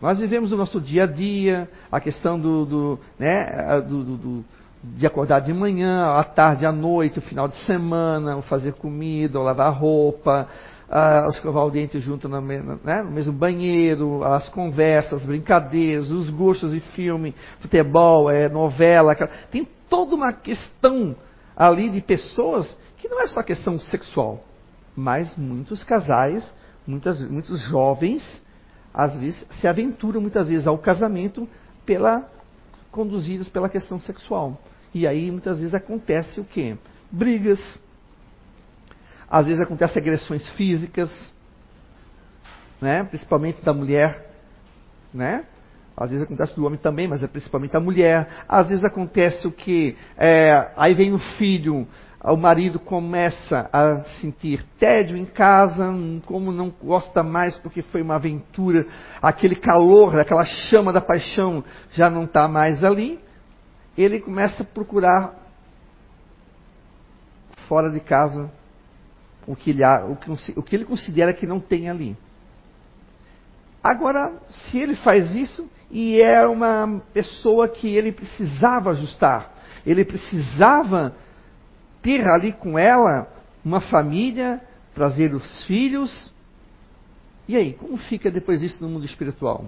Nós 0.00 0.18
vivemos 0.18 0.50
o 0.50 0.56
nosso 0.56 0.80
dia 0.80 1.04
a 1.04 1.06
dia, 1.06 1.70
a 1.90 2.00
questão 2.00 2.38
do, 2.38 2.66
do, 2.66 3.00
né, 3.18 3.80
do, 3.82 4.02
do, 4.16 4.44
de 4.82 5.06
acordar 5.06 5.40
de 5.40 5.52
manhã, 5.52 6.12
à 6.14 6.24
tarde, 6.24 6.66
à 6.66 6.72
noite, 6.72 7.20
o 7.20 7.22
final 7.22 7.46
de 7.46 7.54
semana, 7.64 8.36
o 8.36 8.42
fazer 8.42 8.72
comida, 8.74 9.38
o 9.38 9.44
lavar 9.44 9.72
roupa, 9.72 10.48
uh, 10.88 11.30
escovar 11.30 11.64
o 11.64 11.70
dente 11.70 12.00
junto 12.00 12.28
no, 12.28 12.40
né, 12.40 13.02
no 13.02 13.12
mesmo 13.12 13.32
banheiro, 13.32 14.24
as 14.24 14.48
conversas, 14.48 15.20
as 15.20 15.26
brincadeiras, 15.26 16.10
os 16.10 16.28
gostos 16.30 16.72
de 16.72 16.80
filme, 16.80 17.32
futebol, 17.60 18.28
é, 18.28 18.48
novela. 18.48 19.14
Tem 19.52 19.66
toda 19.88 20.16
uma 20.16 20.32
questão 20.32 21.14
ali 21.56 21.88
de 21.88 22.00
pessoas 22.00 22.76
que 23.02 23.08
não 23.08 23.20
é 23.20 23.26
só 23.26 23.42
questão 23.42 23.80
sexual, 23.80 24.44
mas 24.94 25.36
muitos 25.36 25.82
casais, 25.82 26.48
muitas, 26.86 27.20
muitos 27.28 27.60
jovens 27.62 28.22
às 28.94 29.16
vezes, 29.16 29.44
se 29.58 29.66
aventuram 29.66 30.20
muitas 30.20 30.48
vezes 30.48 30.68
ao 30.68 30.78
casamento 30.78 31.48
pela, 31.84 32.30
conduzidos 32.92 33.48
pela 33.48 33.68
questão 33.68 33.98
sexual. 33.98 34.56
E 34.94 35.04
aí 35.04 35.32
muitas 35.32 35.58
vezes 35.58 35.74
acontece 35.74 36.40
o 36.40 36.44
quê? 36.44 36.76
Brigas. 37.10 37.58
Às 39.28 39.46
vezes 39.46 39.60
acontece 39.60 39.98
agressões 39.98 40.48
físicas, 40.50 41.10
né? 42.80 43.02
principalmente 43.02 43.62
da 43.62 43.74
mulher, 43.74 44.30
né? 45.12 45.44
Às 45.96 46.10
vezes 46.10 46.24
acontece 46.24 46.54
do 46.54 46.64
homem 46.64 46.78
também, 46.78 47.08
mas 47.08 47.22
é 47.22 47.26
principalmente 47.26 47.72
da 47.72 47.80
mulher. 47.80 48.44
Às 48.48 48.68
vezes 48.68 48.84
acontece 48.84 49.46
o 49.46 49.50
que? 49.50 49.96
É, 50.16 50.70
aí 50.76 50.94
vem 50.94 51.12
o 51.12 51.18
filho, 51.18 51.86
o 52.24 52.36
marido 52.36 52.78
começa 52.78 53.68
a 53.72 54.04
sentir 54.20 54.64
tédio 54.78 55.16
em 55.16 55.24
casa, 55.24 55.92
como 56.24 56.52
não 56.52 56.70
gosta 56.70 57.22
mais 57.22 57.56
porque 57.56 57.82
foi 57.82 58.00
uma 58.00 58.14
aventura, 58.14 58.86
aquele 59.20 59.56
calor, 59.56 60.16
aquela 60.18 60.44
chama 60.44 60.92
da 60.92 61.00
paixão 61.00 61.64
já 61.90 62.08
não 62.08 62.24
está 62.24 62.46
mais 62.46 62.84
ali, 62.84 63.18
ele 63.98 64.20
começa 64.20 64.62
a 64.62 64.66
procurar 64.66 65.34
fora 67.66 67.90
de 67.90 68.00
casa 68.00 68.50
o 69.44 69.56
que, 69.56 69.70
ele, 69.70 69.82
o 70.54 70.62
que, 70.62 70.76
ele 70.76 70.84
considera 70.84 71.32
que 71.32 71.46
não 71.46 71.58
tem 71.58 71.90
ali. 71.90 72.16
Agora, 73.82 74.32
se 74.48 74.78
ele 74.78 74.94
faz 74.94 75.34
isso 75.34 75.68
e 75.90 76.20
é 76.20 76.46
uma 76.46 77.02
pessoa 77.12 77.68
que 77.68 77.92
ele 77.92 78.12
precisava 78.12 78.90
ajustar, 78.90 79.52
ele 79.84 80.04
precisava 80.04 81.16
ter 82.02 82.28
ali 82.28 82.52
com 82.52 82.78
ela 82.78 83.28
uma 83.64 83.80
família, 83.80 84.60
trazer 84.94 85.34
os 85.34 85.64
filhos. 85.64 86.32
E 87.48 87.56
aí, 87.56 87.74
como 87.74 87.96
fica 87.96 88.30
depois 88.30 88.62
isso 88.62 88.82
no 88.82 88.90
mundo 88.90 89.06
espiritual? 89.06 89.64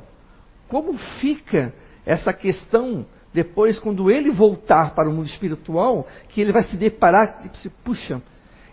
Como 0.69 0.99
fica 1.21 1.73
essa 2.05 2.33
questão 2.33 3.07
depois, 3.33 3.81
quando 3.81 4.13
ele 4.13 4.31
voltar 4.31 4.95
para 4.95 5.09
o 5.09 5.13
mundo 5.13 5.27
espiritual, 5.27 6.07
que 6.29 6.41
ele 6.41 6.53
vai 6.53 6.63
se 6.63 6.77
deparar 6.77 7.43
e 7.45 7.57
se 7.59 7.69
puxa, 7.69 8.23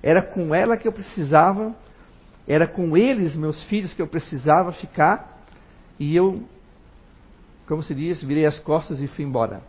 era 0.04 0.22
com 0.22 0.54
ela 0.54 0.78
que 0.78 0.88
eu 0.88 0.92
precisava, 0.92 1.76
era 2.48 2.68
com 2.68 2.96
eles, 2.96 3.36
meus 3.36 3.64
filhos, 3.64 3.92
que 3.94 4.02
eu 4.02 4.08
precisava 4.08 4.72
ficar, 4.72 5.46
e 6.00 6.16
eu, 6.16 6.44
como 7.68 7.82
se 7.82 7.96
diz, 7.96 8.24
virei 8.24 8.46
as 8.46 8.60
costas 8.60 9.02
e 9.02 9.08
fui 9.08 9.26
embora. 9.26 9.64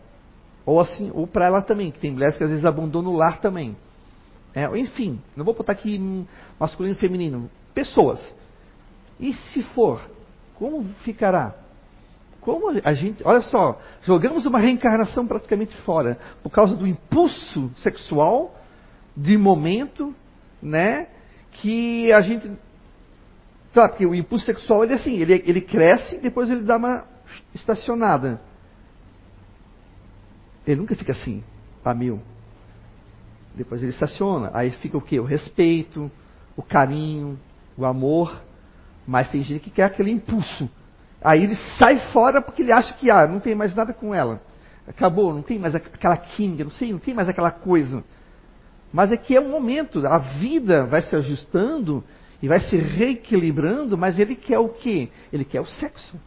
Ou 0.65 0.79
assim, 0.79 1.11
ou 1.13 1.27
para 1.27 1.45
ela 1.45 1.61
também, 1.61 1.91
que 1.91 1.99
tem 1.99 2.11
mulheres 2.11 2.37
que 2.37 2.43
às 2.43 2.49
vezes 2.49 2.65
abandonam 2.65 3.11
o 3.11 3.17
lar 3.17 3.39
também. 3.39 3.75
É, 4.55 4.65
enfim, 4.77 5.19
não 5.35 5.43
vou 5.43 5.53
botar 5.53 5.71
aqui 5.71 5.99
masculino 6.59 6.95
e 6.95 6.99
feminino. 6.99 7.49
Pessoas. 7.73 8.35
E 9.19 9.33
se 9.33 9.63
for, 9.63 10.01
como 10.55 10.83
ficará? 11.03 11.55
Como 12.39 12.69
a 12.83 12.93
gente, 12.93 13.25
olha 13.25 13.41
só, 13.41 13.79
jogamos 14.03 14.45
uma 14.45 14.59
reencarnação 14.59 15.25
praticamente 15.25 15.75
fora 15.77 16.17
por 16.43 16.49
causa 16.49 16.75
do 16.75 16.85
impulso 16.85 17.71
sexual 17.77 18.53
de 19.15 19.37
momento, 19.37 20.13
né? 20.61 21.07
Que 21.53 22.11
a 22.11 22.21
gente, 22.21 22.51
sabe, 23.73 23.89
porque 23.89 24.05
o 24.05 24.13
impulso 24.13 24.45
sexual 24.45 24.83
ele 24.83 24.93
é 24.93 24.95
assim, 24.97 25.15
ele, 25.15 25.41
ele 25.45 25.61
cresce, 25.61 26.17
depois 26.17 26.49
ele 26.49 26.63
dá 26.63 26.77
uma 26.77 27.05
estacionada. 27.53 28.41
Ele 30.65 30.79
nunca 30.79 30.95
fica 30.95 31.11
assim, 31.11 31.43
a 31.83 31.93
mil. 31.93 32.21
Depois 33.55 33.81
ele 33.81 33.91
estaciona. 33.91 34.49
Aí 34.53 34.71
fica 34.71 34.97
o 34.97 35.01
quê? 35.01 35.19
O 35.19 35.23
respeito, 35.23 36.09
o 36.55 36.63
carinho, 36.63 37.37
o 37.77 37.85
amor. 37.85 38.41
Mas 39.05 39.29
tem 39.29 39.43
gente 39.43 39.61
que 39.61 39.69
quer 39.69 39.83
aquele 39.83 40.11
impulso. 40.11 40.69
Aí 41.21 41.43
ele 41.43 41.55
sai 41.77 41.99
fora 42.11 42.41
porque 42.41 42.61
ele 42.61 42.71
acha 42.71 42.93
que 42.93 43.11
ah, 43.11 43.27
não 43.27 43.39
tem 43.39 43.55
mais 43.55 43.75
nada 43.75 43.93
com 43.93 44.13
ela. 44.13 44.41
Acabou, 44.87 45.33
não 45.33 45.41
tem 45.41 45.57
mais 45.57 45.75
aquela 45.75 46.17
química, 46.17 46.63
não 46.63 46.71
sei, 46.71 46.91
não 46.91 46.99
tem 46.99 47.13
mais 47.13 47.29
aquela 47.29 47.51
coisa. 47.51 48.03
Mas 48.91 49.11
é 49.11 49.17
que 49.17 49.35
é 49.35 49.39
um 49.39 49.49
momento, 49.49 50.05
a 50.05 50.17
vida 50.17 50.85
vai 50.85 51.01
se 51.01 51.15
ajustando 51.15 52.03
e 52.41 52.47
vai 52.47 52.59
se 52.59 52.75
reequilibrando, 52.75 53.97
mas 53.97 54.19
ele 54.19 54.35
quer 54.35 54.59
o 54.59 54.67
quê? 54.67 55.09
Ele 55.31 55.45
quer 55.45 55.61
o 55.61 55.65
sexo 55.65 56.19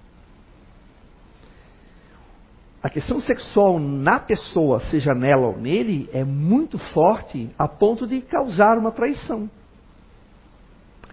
a 2.83 2.91
questão 2.91 3.21
sexual 3.21 3.79
na 3.79 4.21
pessoa, 4.21 4.81
seja 4.81 5.15
nela 5.15 5.49
ou 5.49 5.57
nele, 5.57 6.09
é 6.13 6.23
muito 6.25 6.79
forte 6.79 7.51
a 7.59 7.67
ponto 7.67 8.07
de 8.07 8.21
causar 8.21 8.79
uma 8.79 8.93
traição. 8.93 9.51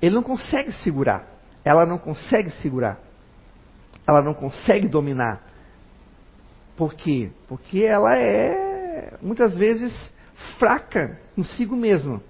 Ele 0.01 0.15
não 0.15 0.23
consegue 0.23 0.71
segurar. 0.71 1.25
Ela 1.63 1.85
não 1.85 1.97
consegue 1.97 2.51
segurar. 2.51 2.99
Ela 4.05 4.21
não 4.21 4.33
consegue 4.33 4.87
dominar. 4.87 5.41
Por 6.75 6.93
quê? 6.93 7.31
Porque 7.47 7.83
ela 7.83 8.15
é, 8.17 9.17
muitas 9.21 9.55
vezes, 9.55 9.93
fraca 10.59 11.19
consigo 11.35 11.75
mesma. 11.75 12.21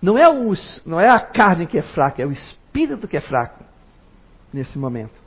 Não 0.00 0.16
é, 0.16 0.28
o, 0.28 0.54
não 0.86 1.00
é 1.00 1.08
a 1.08 1.18
carne 1.18 1.66
que 1.66 1.78
é 1.78 1.82
fraca, 1.82 2.22
é 2.22 2.26
o 2.26 2.32
espírito 2.32 3.08
que 3.08 3.16
é 3.16 3.20
fraco 3.20 3.64
nesse 4.52 4.78
momento. 4.78 5.23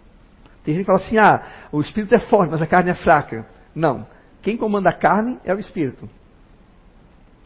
Tem 0.68 0.76
gente 0.76 0.84
que 0.84 0.92
fala 0.92 1.00
assim: 1.00 1.18
ah, 1.18 1.48
o 1.72 1.80
espírito 1.80 2.14
é 2.14 2.20
forte, 2.20 2.52
mas 2.52 2.62
a 2.62 2.68
carne 2.68 2.90
é 2.90 2.94
fraca. 2.94 3.48
Não. 3.74 4.06
Quem 4.42 4.58
comanda 4.58 4.90
a 4.90 4.94
carne 4.94 5.40
é 5.46 5.56
o 5.56 5.60
espírito. 5.60 6.10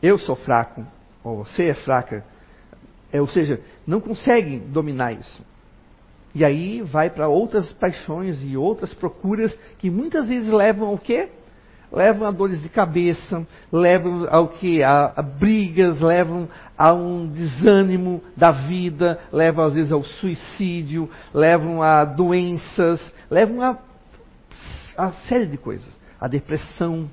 Eu 0.02 0.18
sou 0.18 0.36
fraco, 0.36 0.84
ou 1.24 1.46
você 1.46 1.70
é 1.70 1.76
fraca. 1.76 2.26
É, 3.14 3.22
ou 3.22 3.28
seja, 3.28 3.62
não 3.86 4.02
consegue 4.02 4.58
dominar 4.58 5.14
isso. 5.14 5.46
E 6.34 6.44
aí 6.44 6.82
vai 6.82 7.12
para 7.12 7.28
outras 7.28 7.72
paixões 7.74 8.42
e 8.44 8.58
outras 8.58 8.92
procuras 8.92 9.56
que 9.78 9.92
muitas 9.92 10.28
vezes 10.28 10.50
levam 10.50 10.88
ao 10.88 10.98
quê? 10.98 11.30
Levam 11.92 12.28
a 12.28 12.32
dores 12.32 12.62
de 12.62 12.70
cabeça, 12.70 13.46
levam 13.72 14.28
ao 14.30 14.48
que? 14.48 14.82
A, 14.82 15.14
a, 15.16 15.22
brigas, 15.22 16.00
levam 16.00 16.48
a 16.78 16.94
um 16.94 17.28
desânimo 17.28 18.24
da 18.36 18.52
vida, 18.52 19.20
levam 19.32 19.66
às 19.66 19.74
vezes 19.74 19.92
ao 19.92 20.04
suicídio, 20.04 21.10
levam 21.34 21.84
a 21.84 22.06
doenças, 22.06 23.02
levam 23.30 23.62
a, 23.62 23.78
a 24.98 25.12
série 25.28 25.48
de 25.48 25.58
coisas, 25.58 25.90
a 26.20 26.28
depressão. 26.28 27.10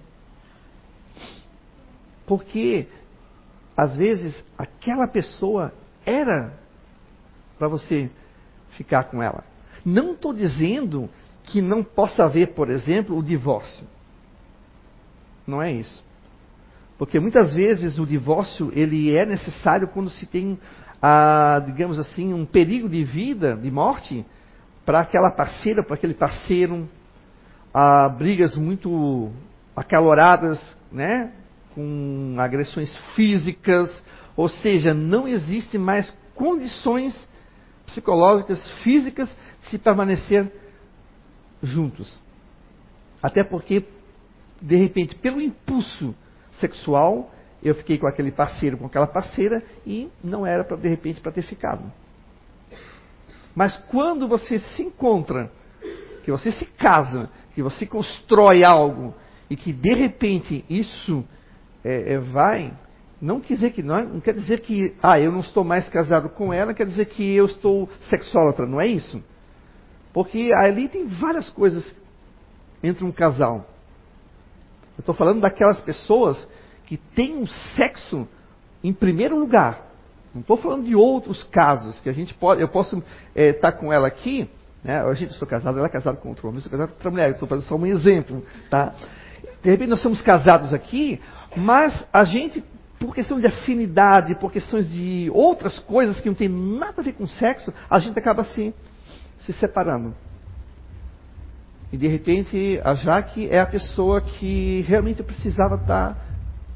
Porque 2.26 2.86
às 3.76 3.96
vezes 3.96 4.44
aquela 4.56 5.08
pessoa 5.08 5.72
era 6.06 6.52
para 7.58 7.68
você 7.68 8.10
ficar 8.70 9.04
com 9.04 9.22
ela. 9.22 9.42
Não 9.84 10.12
estou 10.12 10.32
dizendo 10.32 11.08
que 11.44 11.60
não 11.60 11.82
possa 11.82 12.24
haver, 12.24 12.54
por 12.54 12.68
exemplo, 12.70 13.16
o 13.16 13.22
divórcio. 13.22 13.86
Não 15.48 15.62
é 15.62 15.72
isso. 15.72 16.04
Porque 16.98 17.18
muitas 17.18 17.54
vezes 17.54 17.98
o 17.98 18.06
divórcio 18.06 18.70
ele 18.74 19.16
é 19.16 19.24
necessário 19.24 19.88
quando 19.88 20.10
se 20.10 20.26
tem, 20.26 20.58
ah, 21.00 21.62
digamos 21.64 21.98
assim, 21.98 22.34
um 22.34 22.44
perigo 22.44 22.86
de 22.86 23.02
vida, 23.02 23.56
de 23.56 23.70
morte, 23.70 24.26
para 24.84 25.00
aquela 25.00 25.30
parceira, 25.30 25.82
para 25.82 25.94
aquele 25.94 26.12
parceiro, 26.12 26.86
ah, 27.72 28.10
brigas 28.10 28.56
muito 28.56 29.32
acaloradas, 29.74 30.60
né? 30.92 31.32
com 31.74 32.34
agressões 32.38 32.94
físicas, 33.14 33.90
ou 34.36 34.48
seja, 34.48 34.92
não 34.92 35.28
existe 35.28 35.78
mais 35.78 36.12
condições 36.34 37.28
psicológicas, 37.86 38.70
físicas, 38.82 39.28
de 39.60 39.68
se 39.68 39.78
permanecer 39.78 40.52
juntos. 41.62 42.12
Até 43.22 43.44
porque 43.44 43.84
de 44.60 44.76
repente, 44.76 45.14
pelo 45.14 45.40
impulso 45.40 46.14
sexual, 46.52 47.30
eu 47.62 47.74
fiquei 47.74 47.98
com 47.98 48.06
aquele 48.06 48.30
parceiro, 48.30 48.76
com 48.76 48.86
aquela 48.86 49.06
parceira 49.06 49.62
e 49.86 50.08
não 50.22 50.46
era 50.46 50.64
para 50.64 50.76
de 50.76 50.88
repente 50.88 51.20
para 51.20 51.32
ter 51.32 51.42
ficado. 51.42 51.90
Mas 53.54 53.76
quando 53.90 54.28
você 54.28 54.58
se 54.58 54.82
encontra, 54.82 55.50
que 56.22 56.30
você 56.30 56.52
se 56.52 56.64
casa, 56.64 57.30
que 57.54 57.62
você 57.62 57.86
constrói 57.86 58.62
algo 58.62 59.14
e 59.50 59.56
que 59.56 59.72
de 59.72 59.94
repente 59.94 60.64
isso 60.68 61.24
é, 61.84 62.14
é, 62.14 62.18
vai, 62.18 62.72
não 63.20 63.40
quer 63.40 63.54
dizer 63.54 63.72
que 63.72 63.82
não, 63.82 64.04
não 64.04 64.20
quer 64.20 64.34
dizer 64.34 64.60
que 64.60 64.94
ah 65.02 65.18
eu 65.18 65.32
não 65.32 65.40
estou 65.40 65.64
mais 65.64 65.88
casado 65.88 66.28
com 66.28 66.52
ela, 66.52 66.74
quer 66.74 66.86
dizer 66.86 67.06
que 67.06 67.34
eu 67.34 67.46
estou 67.46 67.88
sexólatra, 68.08 68.66
não 68.66 68.80
é 68.80 68.86
isso? 68.86 69.22
Porque 70.12 70.52
ali 70.54 70.88
tem 70.88 71.06
várias 71.06 71.50
coisas 71.50 71.96
entre 72.82 73.04
um 73.04 73.12
casal. 73.12 73.66
Eu 74.98 75.02
estou 75.02 75.14
falando 75.14 75.40
daquelas 75.40 75.80
pessoas 75.80 76.48
que 76.86 76.96
têm 76.96 77.36
um 77.36 77.46
sexo 77.46 78.26
em 78.82 78.92
primeiro 78.92 79.38
lugar. 79.38 79.86
Não 80.34 80.40
estou 80.40 80.56
falando 80.56 80.84
de 80.84 80.94
outros 80.94 81.44
casos 81.44 82.00
que 82.00 82.08
a 82.08 82.12
gente 82.12 82.34
pode. 82.34 82.60
Eu 82.60 82.68
posso 82.68 82.98
estar 82.98 83.08
é, 83.34 83.52
tá 83.52 83.72
com 83.72 83.92
ela 83.92 84.08
aqui. 84.08 84.50
Né? 84.82 85.00
A 85.00 85.14
gente 85.14 85.32
estou 85.32 85.46
casado, 85.46 85.78
ela 85.78 85.86
é 85.86 85.90
casada 85.90 86.16
com 86.16 86.28
outro 86.28 86.48
homem, 86.48 86.56
eu 86.56 86.58
estou 86.58 86.72
casado 86.72 86.88
com 86.88 86.94
outra 86.94 87.10
mulher. 87.10 87.30
Estou 87.30 87.48
fazendo 87.48 87.66
só 87.66 87.76
um 87.76 87.86
exemplo, 87.86 88.44
tá? 88.68 88.92
De 89.62 89.70
repente 89.70 89.88
nós 89.88 90.00
somos 90.00 90.20
casados 90.20 90.74
aqui, 90.74 91.20
mas 91.56 92.06
a 92.12 92.24
gente, 92.24 92.62
por 92.98 93.14
questão 93.14 93.40
de 93.40 93.46
afinidade, 93.46 94.34
por 94.34 94.52
questões 94.52 94.90
de 94.90 95.30
outras 95.32 95.78
coisas 95.78 96.20
que 96.20 96.28
não 96.28 96.34
tem 96.34 96.48
nada 96.48 97.00
a 97.00 97.04
ver 97.04 97.12
com 97.12 97.26
sexo, 97.26 97.72
a 97.88 97.98
gente 97.98 98.18
acaba 98.18 98.42
assim 98.42 98.74
se 99.38 99.52
separando. 99.52 100.14
E 101.92 101.96
de 101.96 102.06
repente 102.06 102.80
a 102.84 102.94
Jaque 102.94 103.48
é 103.48 103.60
a 103.60 103.66
pessoa 103.66 104.20
que 104.20 104.82
realmente 104.82 105.22
precisava 105.22 105.76
estar 105.76 106.16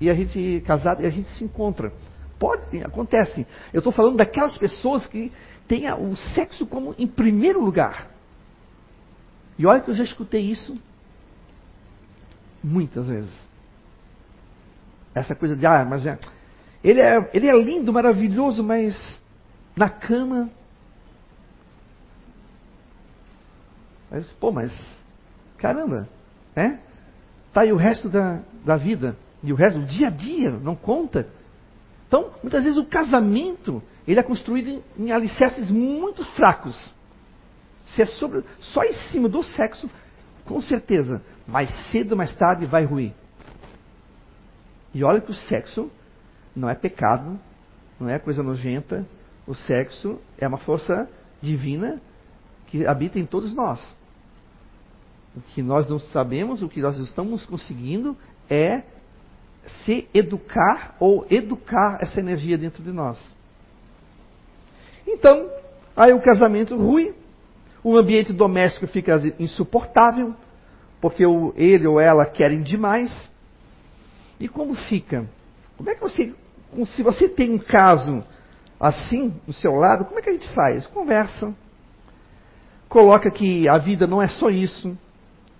e 0.00 0.08
a 0.08 0.14
gente 0.14 0.62
casado 0.66 1.02
e 1.02 1.06
a 1.06 1.10
gente 1.10 1.28
se 1.30 1.44
encontra. 1.44 1.92
Pode, 2.38 2.82
acontece. 2.82 3.46
Eu 3.72 3.78
estou 3.78 3.92
falando 3.92 4.16
daquelas 4.16 4.56
pessoas 4.58 5.06
que 5.06 5.30
têm 5.68 5.90
o 5.92 6.16
sexo 6.34 6.66
como 6.66 6.94
em 6.98 7.06
primeiro 7.06 7.62
lugar. 7.62 8.10
E 9.58 9.66
olha 9.66 9.80
que 9.80 9.90
eu 9.90 9.94
já 9.94 10.02
escutei 10.02 10.50
isso 10.50 10.76
muitas 12.64 13.06
vezes. 13.06 13.48
Essa 15.14 15.34
coisa 15.34 15.54
de, 15.54 15.66
ah, 15.66 15.84
mas 15.84 16.06
é, 16.06 16.18
ele, 16.82 17.00
é, 17.00 17.30
ele 17.34 17.48
é 17.48 17.62
lindo, 17.62 17.92
maravilhoso, 17.92 18.64
mas 18.64 18.96
na 19.76 19.88
cama. 19.88 20.50
Mas, 24.10 24.30
pô, 24.32 24.50
mas 24.50 24.72
Caramba, 25.62 26.08
né? 26.56 26.80
Tá 27.52 27.60
aí 27.60 27.72
o 27.72 27.76
resto 27.76 28.08
da, 28.08 28.40
da 28.64 28.76
vida 28.76 29.16
e 29.44 29.52
o 29.52 29.54
resto 29.54 29.78
do 29.78 29.86
dia 29.86 30.08
a 30.08 30.10
dia 30.10 30.50
não 30.50 30.74
conta. 30.74 31.28
Então, 32.08 32.32
muitas 32.42 32.64
vezes 32.64 32.76
o 32.76 32.84
casamento 32.84 33.80
ele 34.06 34.18
é 34.18 34.22
construído 34.24 34.68
em, 34.68 34.82
em 34.98 35.12
alicerces 35.12 35.70
muito 35.70 36.24
fracos. 36.34 36.92
Se 37.86 38.02
é 38.02 38.06
sobre, 38.06 38.42
só 38.58 38.82
em 38.82 38.92
cima 39.10 39.28
do 39.28 39.40
sexo, 39.44 39.88
com 40.44 40.60
certeza, 40.60 41.22
mais 41.46 41.70
cedo 41.92 42.12
ou 42.12 42.18
mais 42.18 42.34
tarde 42.34 42.66
vai 42.66 42.84
ruir. 42.84 43.12
E 44.92 45.04
olha 45.04 45.20
que 45.20 45.30
o 45.30 45.34
sexo 45.34 45.92
não 46.56 46.68
é 46.68 46.74
pecado, 46.74 47.38
não 48.00 48.08
é 48.08 48.18
coisa 48.18 48.42
nojenta. 48.42 49.06
O 49.46 49.54
sexo 49.54 50.18
é 50.38 50.48
uma 50.48 50.58
força 50.58 51.08
divina 51.40 52.00
que 52.66 52.84
habita 52.84 53.20
em 53.20 53.26
todos 53.26 53.54
nós. 53.54 54.01
O 55.36 55.40
que 55.40 55.62
nós 55.62 55.88
não 55.88 55.98
sabemos, 55.98 56.62
o 56.62 56.68
que 56.68 56.80
nós 56.80 56.98
estamos 56.98 57.44
conseguindo 57.46 58.16
é 58.50 58.82
se 59.84 60.08
educar 60.12 60.96
ou 60.98 61.26
educar 61.30 61.98
essa 62.00 62.20
energia 62.20 62.58
dentro 62.58 62.82
de 62.82 62.92
nós. 62.92 63.18
Então, 65.06 65.48
aí 65.96 66.12
o 66.12 66.20
casamento 66.20 66.76
ruim, 66.76 67.12
o 67.82 67.96
ambiente 67.96 68.32
doméstico 68.32 68.86
fica 68.86 69.20
insuportável, 69.38 70.34
porque 71.00 71.24
ele 71.56 71.86
ou 71.86 71.98
ela 72.00 72.26
querem 72.26 72.62
demais. 72.62 73.10
E 74.38 74.48
como 74.48 74.74
fica? 74.74 75.26
Como 75.76 75.90
é 75.90 75.94
que 75.94 76.00
você, 76.00 76.34
se 76.86 77.02
você 77.02 77.28
tem 77.28 77.52
um 77.52 77.58
caso 77.58 78.22
assim 78.78 79.32
do 79.46 79.52
seu 79.52 79.72
lado, 79.74 80.04
como 80.04 80.18
é 80.18 80.22
que 80.22 80.30
a 80.30 80.32
gente 80.32 80.48
faz? 80.50 80.86
Conversa. 80.86 81.54
Coloca 82.88 83.30
que 83.30 83.68
a 83.68 83.78
vida 83.78 84.06
não 84.06 84.20
é 84.20 84.28
só 84.28 84.50
isso, 84.50 84.96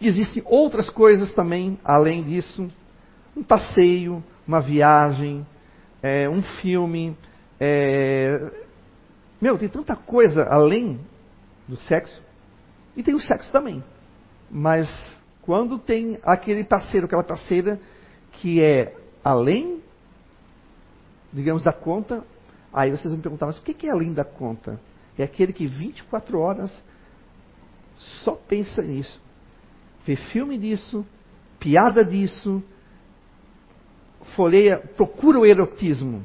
existem 0.09 0.43
outras 0.47 0.89
coisas 0.91 1.33
também 1.35 1.79
além 1.85 2.23
disso. 2.23 2.71
Um 3.37 3.43
passeio, 3.43 4.23
uma 4.47 4.61
viagem, 4.61 5.47
é, 6.03 6.29
um 6.29 6.43
filme. 6.43 7.17
É... 7.59 8.51
Meu, 9.41 9.59
tem 9.59 9.69
tanta 9.69 9.97
coisa 9.97 10.45
além 10.45 11.01
do 11.67 11.77
sexo. 11.77 12.23
E 12.97 13.03
tem 13.03 13.15
o 13.15 13.21
sexo 13.21 13.51
também. 13.51 13.83
Mas 14.51 14.89
quando 15.43 15.79
tem 15.79 16.19
aquele 16.23 16.65
parceiro, 16.65 17.07
aquela 17.07 17.25
parceira 17.25 17.81
que 18.33 18.63
é 18.63 18.95
além, 19.25 19.83
digamos, 21.33 21.63
da 21.63 21.73
conta, 21.73 22.25
aí 22.73 22.91
vocês 22.91 23.07
vão 23.07 23.17
me 23.17 23.23
perguntar, 23.23 23.47
mas 23.47 23.59
o 23.59 23.63
que 23.63 23.87
é 23.87 23.91
além 23.91 24.13
da 24.13 24.25
conta? 24.25 24.81
É 25.17 25.25
aquele 25.25 25.53
que 25.53 25.67
24 25.67 26.39
horas 26.39 26.83
só 27.97 28.35
pensa 28.35 28.83
nisso 28.83 29.21
vê 30.07 30.17
filme 30.17 30.59
disso, 30.59 31.07
piada 31.59 32.05
disso, 32.05 32.63
folheia, 34.35 34.79
procura 34.79 35.39
o 35.39 35.47
erotismo. 35.47 36.25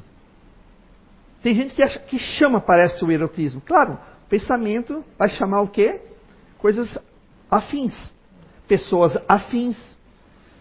Tem 1.42 1.54
gente 1.54 1.74
que, 1.74 1.82
acha, 1.82 1.98
que 2.00 2.18
chama, 2.18 2.60
parece, 2.60 3.04
o 3.04 3.12
erotismo. 3.12 3.60
Claro, 3.60 3.98
pensamento 4.28 5.04
vai 5.16 5.28
chamar 5.28 5.60
o 5.60 5.68
quê? 5.68 6.00
Coisas 6.58 6.98
afins. 7.50 7.94
Pessoas 8.66 9.16
afins. 9.28 9.78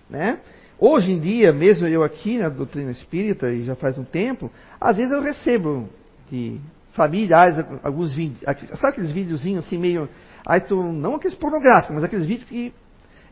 Né? 0.10 0.40
Hoje 0.80 1.12
em 1.12 1.20
dia, 1.20 1.52
mesmo 1.52 1.88
eu 1.88 2.04
aqui 2.04 2.38
na 2.38 2.50
doutrina 2.50 2.92
espírita, 2.92 3.52
e 3.52 3.64
já 3.64 3.76
faz 3.76 3.98
um 3.98 4.04
tempo, 4.04 4.52
às 4.80 4.98
vezes 4.98 5.12
eu 5.12 5.22
recebo 5.22 5.90
de 6.30 6.60
familiares 6.94 7.66
alguns 7.84 8.14
vídeos. 8.14 8.42
Sabe 8.80 8.94
aqueles 8.94 9.12
videozinhos 9.12 9.66
assim 9.66 9.78
meio. 9.78 10.08
Aí 10.46 10.62
tu, 10.62 10.82
não 10.82 11.16
aqueles 11.16 11.36
pornográficos, 11.36 11.96
mas 11.96 12.04
aqueles 12.04 12.26
vídeos 12.26 12.48
que 12.48 12.74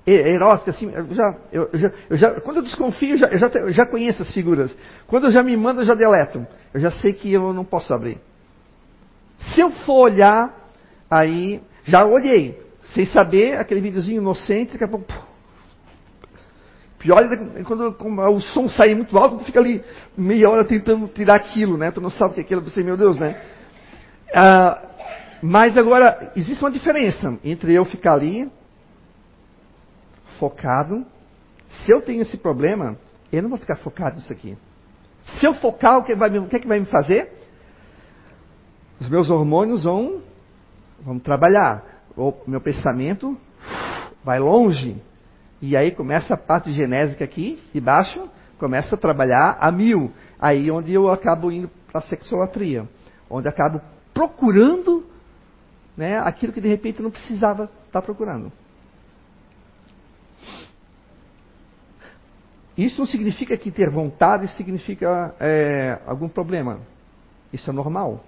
erótica, 0.05 0.71
assim, 0.71 0.91
eu 0.91 1.13
já, 1.13 1.35
eu, 1.51 1.69
já, 1.73 1.91
eu 2.09 2.17
já, 2.17 2.31
quando 2.41 2.57
eu 2.57 2.63
desconfio, 2.63 3.11
eu 3.11 3.17
já, 3.17 3.27
eu 3.27 3.37
já, 3.39 3.47
eu 3.47 3.71
já 3.71 3.85
conheço 3.85 4.21
as 4.21 4.31
figuras. 4.31 4.75
Quando 5.07 5.25
eu 5.25 5.31
já 5.31 5.41
me 5.41 5.57
mando, 5.57 5.81
eu 5.81 5.85
já 5.85 5.95
deleto. 5.95 6.45
Eu 6.73 6.79
já 6.79 6.91
sei 6.91 7.13
que 7.13 7.31
eu 7.33 7.51
não 7.53 7.65
posso 7.65 7.93
abrir. 7.93 8.19
Se 9.53 9.61
eu 9.61 9.71
for 9.71 10.11
olhar, 10.11 10.53
aí, 11.09 11.61
já 11.83 12.05
olhei, 12.05 12.61
sem 12.93 13.05
saber, 13.05 13.57
aquele 13.57 13.81
videozinho 13.81 14.21
inocente, 14.21 14.73
daqui 14.73 14.83
a 14.83 14.87
pouco. 14.87 15.11
Pior 16.99 17.23
é 17.23 17.63
quando 17.63 17.95
o 17.99 18.41
som 18.41 18.69
sai 18.69 18.95
muito 18.95 19.17
alto, 19.17 19.37
tu 19.37 19.45
fica 19.45 19.59
ali 19.59 19.83
meia 20.17 20.49
hora 20.49 20.63
tentando 20.65 21.07
tirar 21.07 21.35
aquilo, 21.35 21.77
né? 21.77 21.91
Tu 21.91 22.01
não 22.01 22.09
sabe 22.09 22.31
o 22.31 22.33
que 22.33 22.41
é 22.41 22.43
aquilo, 22.43 22.61
você, 22.61 22.83
meu 22.83 22.97
Deus, 22.97 23.17
né? 23.17 23.41
Ah, 24.33 24.81
mas 25.41 25.77
agora, 25.77 26.31
existe 26.35 26.63
uma 26.63 26.71
diferença 26.71 27.37
entre 27.43 27.73
eu 27.73 27.85
ficar 27.85 28.13
ali 28.13 28.51
focado. 30.39 31.05
Se 31.69 31.91
eu 31.91 32.01
tenho 32.01 32.21
esse 32.21 32.37
problema, 32.37 32.97
eu 33.31 33.41
não 33.41 33.49
vou 33.49 33.57
ficar 33.57 33.75
focado 33.77 34.15
nisso 34.15 34.31
aqui. 34.31 34.57
Se 35.39 35.45
eu 35.45 35.53
focar, 35.55 35.97
o 35.97 36.03
que, 36.03 36.15
vai, 36.15 36.35
o 36.37 36.47
que, 36.47 36.55
é 36.55 36.59
que 36.59 36.67
vai 36.67 36.79
me 36.79 36.85
fazer? 36.85 37.31
Os 38.99 39.09
meus 39.09 39.29
hormônios 39.29 39.83
vão, 39.83 40.21
vão 41.01 41.19
trabalhar. 41.19 41.83
O 42.15 42.33
meu 42.47 42.61
pensamento 42.61 43.37
vai 44.23 44.39
longe. 44.39 45.01
E 45.61 45.75
aí 45.75 45.91
começa 45.91 46.33
a 46.33 46.37
parte 46.37 46.71
genésica 46.71 47.23
aqui, 47.23 47.61
embaixo, 47.73 48.29
começa 48.57 48.95
a 48.95 48.97
trabalhar 48.97 49.57
a 49.59 49.71
mil. 49.71 50.11
Aí 50.39 50.69
onde 50.69 50.93
eu 50.93 51.09
acabo 51.09 51.51
indo 51.51 51.69
para 51.91 51.99
a 51.99 52.03
sexolatria. 52.03 52.87
Onde 53.29 53.47
acabo 53.47 53.81
procurando 54.13 55.05
né, 55.97 56.19
aquilo 56.19 56.53
que 56.53 56.61
de 56.61 56.69
repente 56.69 57.01
não 57.01 57.11
precisava 57.11 57.63
estar 57.63 57.99
tá 57.99 58.01
procurando. 58.01 58.51
Isso 62.77 62.99
não 62.99 63.05
significa 63.05 63.55
que 63.57 63.71
ter 63.71 63.89
vontade 63.89 64.47
significa 64.49 65.33
é, 65.39 65.99
algum 66.05 66.27
problema. 66.27 66.79
Isso 67.53 67.69
é 67.69 67.73
normal. 67.73 68.23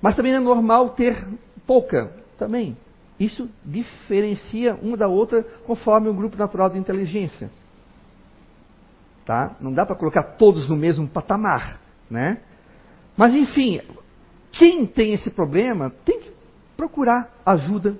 Mas 0.00 0.14
também 0.14 0.32
é 0.32 0.38
normal 0.38 0.90
ter 0.90 1.26
pouca, 1.66 2.12
também. 2.38 2.76
Isso 3.18 3.48
diferencia 3.64 4.74
uma 4.74 4.96
da 4.96 5.08
outra 5.08 5.42
conforme 5.66 6.08
o 6.08 6.14
grupo 6.14 6.36
natural 6.36 6.70
de 6.70 6.78
inteligência. 6.78 7.50
Tá? 9.24 9.56
Não 9.60 9.72
dá 9.72 9.86
para 9.86 9.96
colocar 9.96 10.22
todos 10.22 10.68
no 10.68 10.76
mesmo 10.76 11.08
patamar, 11.08 11.80
né? 12.10 12.38
Mas 13.16 13.34
enfim, 13.34 13.80
quem 14.52 14.86
tem 14.86 15.14
esse 15.14 15.30
problema 15.30 15.90
tem 16.04 16.20
que 16.20 16.32
procurar 16.76 17.32
ajuda, 17.46 17.96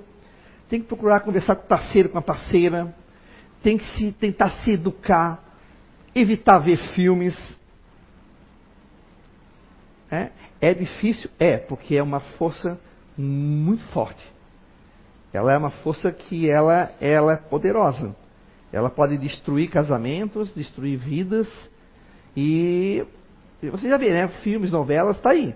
tem 0.69 0.81
que 0.81 0.87
procurar 0.87 1.21
conversar 1.21 1.57
com 1.57 1.65
o 1.65 1.69
parceiro, 1.69 2.11
com 2.11 2.19
a 2.19 2.23
parceira, 2.23 2.95
tem 3.64 3.79
que 3.79 3.85
se, 3.96 4.12
tentar 4.12 4.50
se 4.62 4.72
educar, 4.72 5.42
evitar 6.14 6.59
ver 6.59 6.77
filmes. 6.94 7.35
É, 10.11 10.29
é 10.61 10.74
difícil? 10.74 11.31
É, 11.38 11.57
porque 11.57 11.96
é 11.96 12.03
uma 12.03 12.20
força 12.20 12.79
muito 13.16 13.83
forte. 13.87 14.22
Ela 15.33 15.55
é 15.55 15.57
uma 15.57 15.70
força 15.70 16.12
que 16.12 16.48
ela, 16.48 16.92
ela 17.00 17.33
é 17.33 17.37
poderosa. 17.37 18.14
Ela 18.70 18.90
pode 18.90 19.16
destruir 19.16 19.70
casamentos, 19.70 20.55
destruir 20.55 20.98
vidas. 20.98 21.48
E 22.37 23.05
você 23.62 23.88
já 23.88 23.96
vê, 23.96 24.11
né? 24.11 24.29
Filmes, 24.42 24.70
novelas, 24.70 25.16
está 25.16 25.31
aí. 25.31 25.55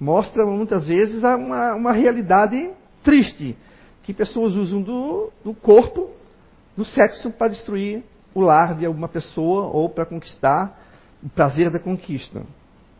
Mostra 0.00 0.46
muitas 0.46 0.86
vezes 0.86 1.22
uma, 1.22 1.74
uma 1.74 1.92
realidade 1.92 2.70
triste. 3.04 3.56
Que 4.02 4.14
pessoas 4.14 4.54
usam 4.54 4.80
do, 4.80 5.30
do 5.44 5.54
corpo, 5.54 6.10
do 6.76 6.84
sexo, 6.84 7.30
para 7.30 7.48
destruir 7.48 8.02
o 8.34 8.40
lar 8.40 8.74
de 8.74 8.86
alguma 8.86 9.08
pessoa 9.08 9.66
ou 9.66 9.88
para 9.88 10.06
conquistar 10.06 10.78
o 11.22 11.28
prazer 11.28 11.70
da 11.70 11.78
conquista. 11.78 12.42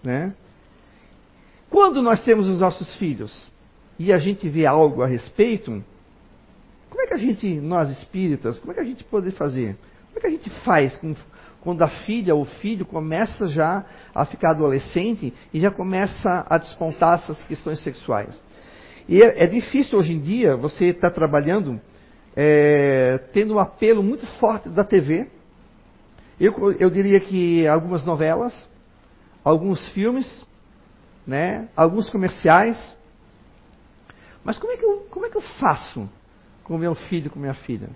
Né? 0.03 0.35
Quando 1.71 2.03
nós 2.03 2.23
temos 2.23 2.49
os 2.49 2.61
nossos 2.61 2.95
filhos 2.97 3.51
e 3.99 4.13
a 4.13 4.19
gente 4.19 4.49
vê 4.49 4.67
algo 4.67 5.03
a 5.03 5.07
respeito, 5.07 5.83
como 6.91 7.03
é 7.03 7.07
que 7.07 7.15
a 7.15 7.19
gente, 7.19 7.47
nós 7.61 7.91
espíritas, 7.91 8.59
como 8.59 8.73
é 8.73 8.75
que 8.75 8.81
a 8.81 8.85
gente 8.85 9.03
pode 9.05 9.31
fazer? 9.33 9.77
Como 10.09 10.19
é 10.19 10.21
que 10.21 10.27
a 10.27 10.31
gente 10.31 10.51
faz 10.63 10.95
com, 10.97 11.15
quando 11.63 11.81
a 11.83 11.89
filha 11.89 12.35
ou 12.35 12.43
o 12.43 12.45
filho 12.47 12.85
começa 12.85 13.47
já 13.47 13.85
a 14.15 14.27
ficar 14.27 14.51
adolescente 14.51 15.33
e 15.55 15.61
já 15.61 15.71
começa 15.71 16.47
a 16.49 16.59
despontar 16.59 17.21
essas 17.21 17.43
questões 17.45 17.83
sexuais? 17.83 18.39
E 19.09 19.23
é, 19.23 19.45
é 19.45 19.47
difícil 19.47 19.99
hoje 19.99 20.13
em 20.13 20.21
dia 20.21 20.57
você 20.57 20.87
estar 20.87 21.09
tá 21.09 21.15
trabalhando 21.15 21.81
é, 22.37 23.19
tendo 23.33 23.55
um 23.55 23.59
apelo 23.59 24.03
muito 24.03 24.27
forte 24.39 24.69
da 24.69 24.85
TV. 24.85 25.29
Eu, 26.41 26.73
eu 26.73 26.91
diria 26.91 27.21
que 27.21 27.67
algumas 27.67 28.05
novelas, 28.05 28.69
alguns 29.45 29.89
filmes, 29.91 30.45
né, 31.27 31.69
alguns 31.77 32.11
comerciais. 32.11 32.97
Mas 34.45 34.59
como 34.59 34.73
é 34.73 34.77
que 34.77 34.85
eu, 34.85 35.07
como 35.11 35.27
é 35.27 35.31
que 35.31 35.37
eu 35.37 35.43
faço 35.43 36.09
com 36.65 36.77
meu 36.79 36.95
filho, 36.95 37.31
com 37.31 37.39
minha 37.39 37.55
filha? 37.55 37.91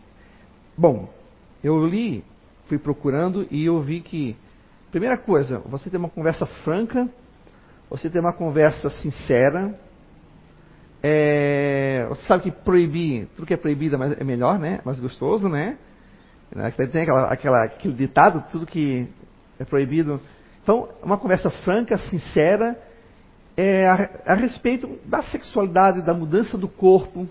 Bom, 0.77 1.09
eu 1.65 1.87
li, 1.87 2.25
fui 2.67 2.79
procurando 2.79 3.47
e 3.51 3.65
eu 3.65 3.81
vi 3.81 4.01
que, 4.01 4.37
primeira 4.91 5.17
coisa, 5.17 5.59
você 5.61 5.91
tem 5.91 5.99
uma 5.99 6.11
conversa 6.11 6.47
franca, 6.47 7.09
você 7.89 8.11
tem 8.11 8.21
uma 8.21 8.33
conversa 8.33 8.91
sincera, 8.91 9.79
é, 11.09 12.05
você 12.09 12.27
sabe 12.27 12.43
que 12.43 12.51
proibir, 12.51 13.29
tudo 13.37 13.47
que 13.47 13.55
é 13.55 13.57
proibido 13.57 13.95
é 14.03 14.25
melhor, 14.25 14.59
né? 14.59 14.81
Mais 14.85 14.99
gostoso, 14.99 15.49
né? 15.49 15.79
né? 16.53 16.73
Tem 16.73 17.03
aquela, 17.03 17.29
aquela, 17.29 17.63
aquele 17.63 17.95
ditado, 17.95 18.43
tudo 18.51 18.67
que 18.67 19.09
é 19.57 19.65
proibido. 19.65 20.21
Então, 20.65 20.89
uma 21.05 21.17
conversa 21.17 21.49
franca, 21.49 21.97
sincera, 21.97 22.77
é, 23.57 23.87
a, 23.87 24.33
a, 24.33 24.35
respeito 24.35 24.99
da 25.05 25.23
sexualidade, 25.23 26.03
da 26.03 26.13
mudança 26.13 26.59
do 26.59 26.67
corpo. 26.67 27.29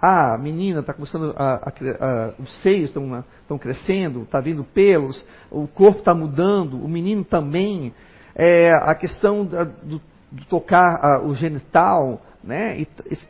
Ah, 0.00 0.34
a 0.34 0.38
menina 0.38 0.78
está 0.78 0.94
começando, 0.94 1.34
a, 1.36 1.54
a, 1.56 2.34
os 2.38 2.62
seios 2.62 2.90
estão 2.90 3.58
crescendo, 3.58 4.22
está 4.22 4.40
vindo 4.40 4.62
pelos, 4.62 5.26
o 5.50 5.66
corpo 5.66 5.98
está 5.98 6.14
mudando, 6.14 6.80
o 6.80 6.86
menino 6.86 7.24
também. 7.24 7.92
É, 8.32 8.70
a 8.70 8.94
questão 8.94 9.44
da, 9.44 9.64
do, 9.64 10.00
do, 10.30 10.44
tocar 10.48 11.20
o 11.24 11.34
genital, 11.34 12.22
né? 12.42 12.80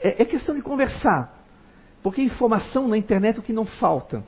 É, 0.00 0.22
é 0.22 0.24
questão 0.24 0.54
de 0.54 0.62
conversar. 0.62 1.36
Porque 2.02 2.22
informação 2.22 2.86
na 2.88 2.96
internet 2.96 3.36
é 3.36 3.40
o 3.40 3.42
que 3.42 3.52
não 3.52 3.64
falta. 3.64 4.24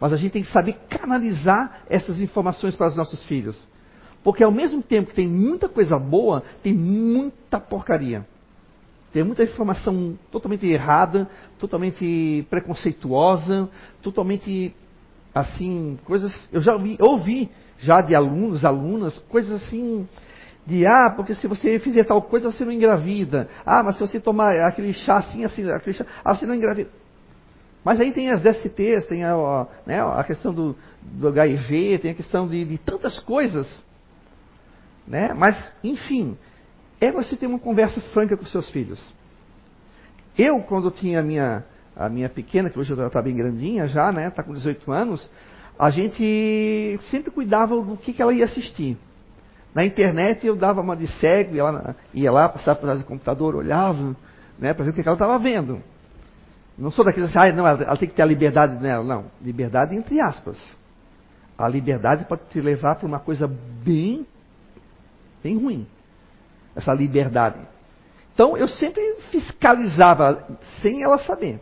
Mas 0.00 0.12
a 0.12 0.16
gente 0.16 0.32
tem 0.32 0.42
que 0.42 0.52
saber 0.52 0.76
canalizar 0.88 1.82
essas 1.88 2.20
informações 2.20 2.76
para 2.76 2.86
os 2.86 2.96
nossos 2.96 3.24
filhos. 3.24 3.66
Porque 4.22 4.44
ao 4.44 4.52
mesmo 4.52 4.82
tempo 4.82 5.10
que 5.10 5.16
tem 5.16 5.28
muita 5.28 5.68
coisa 5.68 5.98
boa, 5.98 6.42
tem 6.62 6.72
muita 6.72 7.58
porcaria. 7.58 8.26
Tem 9.12 9.24
muita 9.24 9.42
informação 9.42 10.18
totalmente 10.30 10.66
errada, 10.66 11.28
totalmente 11.58 12.46
preconceituosa, 12.50 13.68
totalmente 14.02 14.74
assim, 15.34 15.98
coisas. 16.04 16.32
Eu 16.52 16.60
já 16.60 16.74
ouvi, 16.74 16.96
ouvi 17.00 17.50
já 17.78 18.00
de 18.00 18.14
alunos, 18.14 18.64
alunas, 18.64 19.18
coisas 19.28 19.62
assim 19.62 20.06
de 20.68 20.86
ah, 20.86 21.08
porque 21.08 21.34
se 21.34 21.46
você 21.46 21.78
fizer 21.78 22.04
tal 22.04 22.20
coisa 22.20 22.52
você 22.52 22.62
não 22.62 22.70
engravida. 22.70 23.48
Ah, 23.64 23.82
mas 23.82 23.94
se 23.94 24.02
você 24.02 24.20
tomar 24.20 24.54
aquele 24.60 24.92
chá 24.92 25.16
assim, 25.16 25.42
assim, 25.42 25.66
aquele 25.70 25.96
chá, 25.96 26.04
ah, 26.22 26.34
você 26.34 26.44
não 26.44 26.54
engravida. 26.54 26.90
Mas 27.82 27.98
aí 27.98 28.12
tem 28.12 28.30
as 28.30 28.42
DSTs, 28.42 29.06
tem 29.06 29.24
a, 29.24 29.66
né, 29.86 29.98
a 30.02 30.22
questão 30.24 30.52
do, 30.52 30.76
do, 31.00 31.28
HIV, 31.28 32.00
tem 32.00 32.10
a 32.10 32.14
questão 32.14 32.46
de, 32.46 32.66
de 32.66 32.76
tantas 32.76 33.18
coisas. 33.18 33.66
Né? 35.06 35.32
Mas, 35.32 35.72
enfim, 35.82 36.36
é 37.00 37.10
você 37.10 37.34
ter 37.34 37.46
uma 37.46 37.58
conversa 37.58 37.98
franca 38.12 38.36
com 38.36 38.44
seus 38.44 38.70
filhos. 38.70 39.02
Eu, 40.36 40.60
quando 40.60 40.90
tinha 40.90 41.20
a 41.20 41.22
minha, 41.22 41.64
a 41.96 42.10
minha 42.10 42.28
pequena, 42.28 42.68
que 42.68 42.78
hoje 42.78 42.92
ela 42.92 43.06
está 43.06 43.22
bem 43.22 43.34
grandinha 43.34 43.88
já, 43.88 44.12
né? 44.12 44.28
Está 44.28 44.42
com 44.42 44.52
18 44.52 44.92
anos, 44.92 45.30
a 45.78 45.88
gente 45.88 46.98
sempre 47.10 47.30
cuidava 47.30 47.74
do 47.74 47.96
que, 47.96 48.12
que 48.12 48.20
ela 48.20 48.34
ia 48.34 48.44
assistir. 48.44 48.98
Na 49.78 49.84
internet 49.84 50.44
eu 50.44 50.56
dava 50.56 50.80
uma 50.80 50.96
de 50.96 51.06
cego, 51.20 51.54
ia 51.54 51.62
lá, 51.62 51.94
ia 52.12 52.32
lá 52.32 52.48
passava 52.48 52.80
por 52.80 52.86
trás 52.86 52.98
do 52.98 53.06
computador, 53.06 53.54
olhava, 53.54 54.16
né, 54.58 54.74
para 54.74 54.84
ver 54.84 54.90
o 54.90 54.92
que 54.92 55.02
ela 55.02 55.12
estava 55.12 55.38
vendo. 55.38 55.80
Não 56.76 56.90
sou 56.90 57.04
daqueles 57.04 57.30
assim, 57.30 57.38
ah, 57.38 57.52
não, 57.52 57.64
ela, 57.64 57.84
ela, 57.84 57.96
tem 57.96 58.08
que 58.08 58.14
ter 58.16 58.22
a 58.22 58.26
liberdade 58.26 58.82
nela. 58.82 59.04
Não, 59.04 59.26
liberdade 59.40 59.94
entre 59.94 60.20
aspas. 60.20 60.60
A 61.56 61.68
liberdade 61.68 62.24
pode 62.24 62.42
te 62.50 62.60
levar 62.60 62.96
para 62.96 63.06
uma 63.06 63.20
coisa 63.20 63.46
bem, 63.46 64.26
bem 65.44 65.56
ruim. 65.56 65.86
Essa 66.74 66.92
liberdade. 66.92 67.60
Então 68.34 68.56
eu 68.56 68.66
sempre 68.66 69.00
fiscalizava, 69.30 70.44
sem 70.82 71.04
ela 71.04 71.18
saber. 71.18 71.60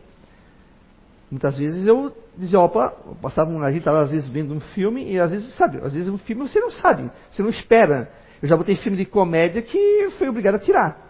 Muitas 1.30 1.58
vezes 1.58 1.86
eu 1.86 2.16
dizia, 2.38 2.60
opa, 2.60 2.94
passava 3.20 3.50
a 3.64 3.70
gente 3.70 3.80
estava 3.80 4.02
às 4.02 4.10
vezes 4.10 4.28
vendo 4.28 4.54
um 4.54 4.60
filme 4.60 5.10
e 5.10 5.18
às 5.18 5.30
vezes, 5.30 5.54
sabe, 5.56 5.78
às 5.82 5.92
vezes 5.92 6.08
um 6.08 6.18
filme 6.18 6.46
você 6.48 6.60
não 6.60 6.70
sabe, 6.70 7.10
você 7.30 7.42
não 7.42 7.50
espera. 7.50 8.10
Eu 8.40 8.48
já 8.48 8.56
botei 8.56 8.76
filme 8.76 8.96
de 8.96 9.04
comédia 9.04 9.60
que 9.62 10.10
fui 10.18 10.28
obrigado 10.28 10.56
a 10.56 10.58
tirar. 10.58 11.04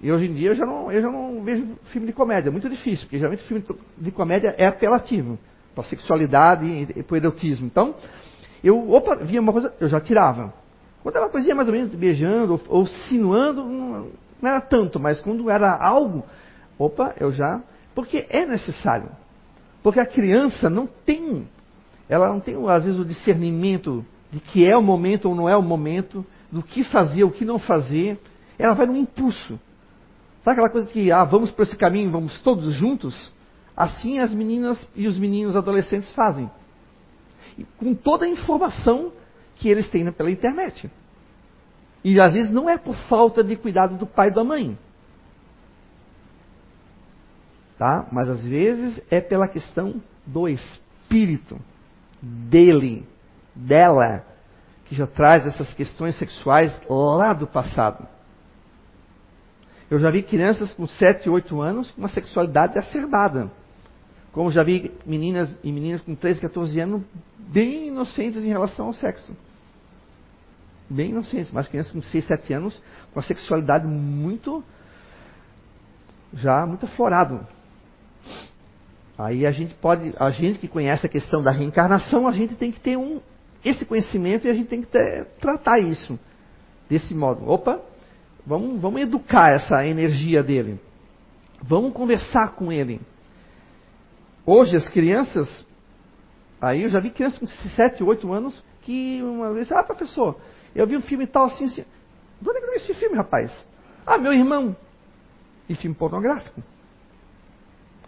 E 0.00 0.12
hoje 0.12 0.26
em 0.26 0.34
dia 0.34 0.50
eu 0.50 0.54
já 0.54 0.64
não, 0.64 0.92
eu 0.92 1.02
já 1.02 1.10
não 1.10 1.42
vejo 1.42 1.76
filme 1.92 2.06
de 2.06 2.12
comédia, 2.12 2.50
é 2.50 2.52
muito 2.52 2.68
difícil, 2.68 3.06
porque 3.06 3.16
geralmente 3.18 3.42
filme 3.44 3.64
de 3.96 4.10
comédia 4.12 4.54
é 4.56 4.66
apelativo 4.66 5.36
para 5.74 5.82
sexualidade 5.84 6.64
e, 6.64 7.02
para 7.02 7.14
o 7.14 7.16
erotismo. 7.16 7.66
Então, 7.66 7.96
eu, 8.62 8.90
opa, 8.92 9.16
via 9.16 9.40
uma 9.40 9.52
coisa, 9.52 9.74
eu 9.80 9.88
já 9.88 10.00
tirava. 10.00 10.52
Quando 11.02 11.16
era 11.16 11.24
uma 11.24 11.30
coisinha 11.30 11.54
mais 11.54 11.66
ou 11.66 11.74
menos 11.74 11.92
beijando 11.94 12.52
ou, 12.52 12.60
ou 12.68 12.86
sinuando, 12.86 13.64
não, 13.64 14.08
não 14.40 14.50
era 14.50 14.60
tanto, 14.60 15.00
mas 15.00 15.20
quando 15.20 15.50
era 15.50 15.76
algo, 15.76 16.24
opa, 16.78 17.14
eu 17.18 17.32
já 17.32 17.60
porque 17.98 18.26
é 18.30 18.46
necessário. 18.46 19.10
Porque 19.82 19.98
a 19.98 20.06
criança 20.06 20.70
não 20.70 20.86
tem, 20.86 21.48
ela 22.08 22.28
não 22.28 22.38
tem 22.38 22.54
às 22.70 22.84
vezes 22.84 22.96
o 22.96 23.04
discernimento 23.04 24.06
de 24.30 24.38
que 24.38 24.64
é 24.64 24.76
o 24.76 24.82
momento 24.82 25.28
ou 25.28 25.34
não 25.34 25.48
é 25.48 25.56
o 25.56 25.62
momento, 25.62 26.24
do 26.48 26.62
que 26.62 26.84
fazer, 26.84 27.24
o 27.24 27.32
que 27.32 27.44
não 27.44 27.58
fazer. 27.58 28.16
Ela 28.56 28.74
vai 28.74 28.86
no 28.86 28.96
impulso. 28.96 29.58
Sabe 30.42 30.52
aquela 30.52 30.70
coisa 30.70 30.86
que, 30.86 31.10
ah, 31.10 31.24
vamos 31.24 31.50
por 31.50 31.64
esse 31.64 31.76
caminho, 31.76 32.12
vamos 32.12 32.38
todos 32.38 32.72
juntos? 32.72 33.34
Assim 33.76 34.20
as 34.20 34.32
meninas 34.32 34.88
e 34.94 35.08
os 35.08 35.18
meninos 35.18 35.56
adolescentes 35.56 36.12
fazem. 36.12 36.48
E 37.58 37.64
com 37.78 37.96
toda 37.96 38.26
a 38.26 38.28
informação 38.28 39.10
que 39.56 39.68
eles 39.68 39.90
têm 39.90 40.08
pela 40.12 40.30
internet. 40.30 40.88
E 42.04 42.20
às 42.20 42.32
vezes 42.32 42.52
não 42.52 42.70
é 42.70 42.78
por 42.78 42.94
falta 43.08 43.42
de 43.42 43.56
cuidado 43.56 43.98
do 43.98 44.06
pai 44.06 44.28
e 44.28 44.34
da 44.34 44.44
mãe 44.44 44.78
tá? 47.78 48.06
Mas 48.10 48.28
às 48.28 48.42
vezes 48.44 49.00
é 49.10 49.20
pela 49.20 49.48
questão 49.48 50.02
do 50.26 50.48
espírito 50.48 51.58
dele, 52.20 53.06
dela, 53.54 54.24
que 54.86 54.94
já 54.94 55.06
traz 55.06 55.46
essas 55.46 55.72
questões 55.72 56.16
sexuais 56.18 56.78
lá 56.88 57.32
do 57.32 57.46
passado. 57.46 58.06
Eu 59.90 59.98
já 59.98 60.10
vi 60.10 60.22
crianças 60.22 60.74
com 60.74 60.86
7, 60.86 61.30
8 61.30 61.60
anos 61.60 61.90
com 61.90 62.02
uma 62.02 62.08
sexualidade 62.08 62.78
acerbada. 62.78 63.50
Como 64.32 64.50
já 64.50 64.62
vi 64.62 64.92
meninas 65.06 65.48
e 65.64 65.72
meninas 65.72 66.02
com 66.02 66.14
13, 66.14 66.40
14 66.40 66.80
anos 66.80 67.02
bem 67.38 67.88
inocentes 67.88 68.44
em 68.44 68.48
relação 68.48 68.86
ao 68.86 68.92
sexo. 68.92 69.34
Bem 70.90 71.10
inocentes, 71.10 71.52
mas 71.52 71.68
crianças 71.68 71.92
com 71.92 72.02
6, 72.02 72.24
7 72.24 72.52
anos 72.52 72.82
com 73.12 73.20
a 73.20 73.22
sexualidade 73.22 73.86
muito 73.86 74.62
já 76.32 76.66
muito 76.66 76.84
aflorado. 76.84 77.40
Aí 79.18 79.44
a 79.44 79.50
gente 79.50 79.74
pode, 79.74 80.14
a 80.16 80.30
gente 80.30 80.60
que 80.60 80.68
conhece 80.68 81.04
a 81.04 81.08
questão 81.08 81.42
da 81.42 81.50
reencarnação, 81.50 82.28
a 82.28 82.32
gente 82.32 82.54
tem 82.54 82.70
que 82.70 82.78
ter 82.78 82.96
um, 82.96 83.20
esse 83.64 83.84
conhecimento 83.84 84.46
e 84.46 84.50
a 84.50 84.54
gente 84.54 84.68
tem 84.68 84.80
que 84.80 84.86
ter, 84.86 85.24
tratar 85.40 85.80
isso 85.80 86.18
desse 86.88 87.14
modo. 87.14 87.48
Opa, 87.48 87.80
vamos, 88.46 88.80
vamos 88.80 89.00
educar 89.00 89.50
essa 89.50 89.84
energia 89.84 90.42
dele. 90.42 90.80
Vamos 91.60 91.92
conversar 91.92 92.54
com 92.54 92.70
ele. 92.70 93.00
Hoje 94.46 94.76
as 94.76 94.88
crianças, 94.88 95.66
aí 96.60 96.84
eu 96.84 96.88
já 96.88 97.00
vi 97.00 97.10
crianças 97.10 97.38
com 97.38 97.46
7, 97.46 98.02
8 98.02 98.32
anos 98.32 98.64
que 98.82 99.20
uma 99.22 99.52
vez, 99.52 99.70
ah, 99.72 99.82
professor, 99.82 100.38
eu 100.74 100.86
vi 100.86 100.96
um 100.96 101.02
filme 101.02 101.26
tal 101.26 101.46
assim, 101.46 101.64
assim. 101.64 101.84
De 102.40 102.48
onde 102.48 102.58
é 102.58 102.60
que 102.60 102.66
eu 102.68 102.70
vi 102.70 102.76
esse 102.76 102.94
filme, 102.94 103.16
rapaz? 103.16 103.52
Ah, 104.06 104.16
meu 104.16 104.32
irmão. 104.32 104.76
E 105.68 105.74
filme 105.74 105.94
pornográfico. 105.94 106.62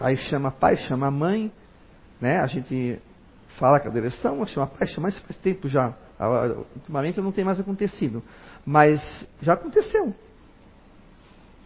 Aí 0.01 0.17
chama 0.17 0.51
pai, 0.51 0.77
chama 0.77 1.11
mãe, 1.11 1.53
né? 2.21 2.41
A 2.41 2.47
gente 2.47 2.99
fala 3.59 3.79
com 3.79 3.89
a 3.89 3.93
direção, 3.93 4.45
chama 4.47 4.67
pai, 4.67 4.89
chama 4.89 5.11
isso 5.11 5.21
faz 5.21 5.37
tempo 5.37 5.69
já. 5.69 5.95
Ultimamente 6.75 7.21
não 7.21 7.31
tem 7.31 7.45
mais 7.45 7.61
acontecido. 7.61 8.23
Mas 8.65 9.29
já 9.43 9.53
aconteceu. 9.53 10.15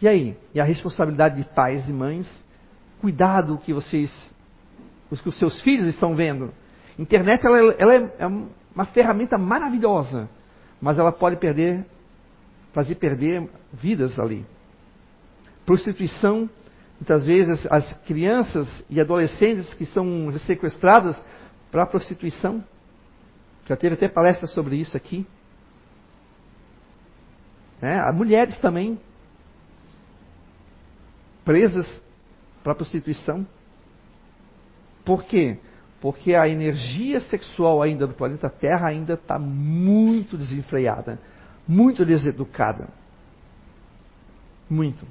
E 0.01 0.07
aí? 0.07 0.37
E 0.53 0.59
a 0.59 0.63
responsabilidade 0.63 1.37
de 1.41 1.49
pais 1.49 1.87
e 1.87 1.93
mães? 1.93 2.29
Cuidado 2.99 3.57
que 3.57 3.73
vocês, 3.73 4.11
os 5.09 5.21
que 5.21 5.29
os 5.29 5.39
seus 5.39 5.61
filhos 5.61 5.87
estão 5.87 6.15
vendo. 6.15 6.53
Internet 6.99 7.45
ela, 7.45 7.73
ela 7.77 7.93
é, 7.93 8.15
é 8.19 8.27
uma 8.27 8.85
ferramenta 8.85 9.37
maravilhosa, 9.37 10.29
mas 10.81 10.99
ela 10.99 11.11
pode 11.11 11.37
perder, 11.37 11.85
fazer 12.73 12.95
perder 12.95 13.49
vidas 13.73 14.19
ali. 14.19 14.45
Prostituição, 15.65 16.49
muitas 16.99 17.25
vezes 17.25 17.65
as 17.69 17.93
crianças 18.05 18.67
e 18.89 18.99
adolescentes 18.99 19.73
que 19.73 19.85
são 19.85 20.31
sequestradas 20.39 21.15
para 21.71 21.83
a 21.83 21.85
prostituição. 21.85 22.63
Já 23.67 23.75
teve 23.75 23.95
até 23.95 24.07
palestra 24.07 24.47
sobre 24.47 24.75
isso 24.77 24.95
aqui. 24.95 25.25
É, 27.81 27.99
as 27.99 28.15
mulheres 28.15 28.57
também 28.59 28.99
presas 31.43 31.87
para 32.63 32.71
a 32.71 32.75
prostituição. 32.75 33.45
Por 35.03 35.23
quê? 35.25 35.59
Porque 36.01 36.33
a 36.33 36.47
energia 36.47 37.19
sexual 37.21 37.81
ainda 37.81 38.07
do 38.07 38.13
planeta 38.13 38.49
Terra 38.49 38.87
ainda 38.87 39.13
está 39.13 39.37
muito 39.37 40.37
desenfreada, 40.37 41.19
muito 41.67 42.05
deseducada. 42.05 42.87
Muito. 44.69 45.05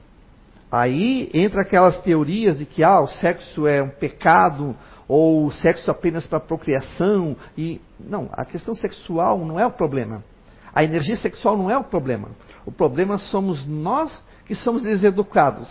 Aí 0.76 1.30
entra 1.32 1.62
aquelas 1.62 1.96
teorias 2.00 2.58
de 2.58 2.66
que 2.66 2.82
ah, 2.82 2.98
o 2.98 3.06
sexo 3.06 3.64
é 3.64 3.80
um 3.80 3.90
pecado, 3.90 4.76
ou 5.06 5.46
o 5.46 5.52
sexo 5.52 5.88
apenas 5.88 6.26
para 6.26 6.40
procriação. 6.40 7.36
E 7.56 7.80
não, 8.00 8.28
a 8.32 8.44
questão 8.44 8.74
sexual 8.74 9.38
não 9.44 9.60
é 9.60 9.64
o 9.64 9.70
problema. 9.70 10.24
A 10.74 10.82
energia 10.82 11.16
sexual 11.16 11.56
não 11.56 11.70
é 11.70 11.78
o 11.78 11.84
problema. 11.84 12.30
O 12.66 12.72
problema 12.72 13.18
somos 13.18 13.64
nós 13.64 14.20
que 14.46 14.56
somos 14.56 14.82
deseducados. 14.82 15.70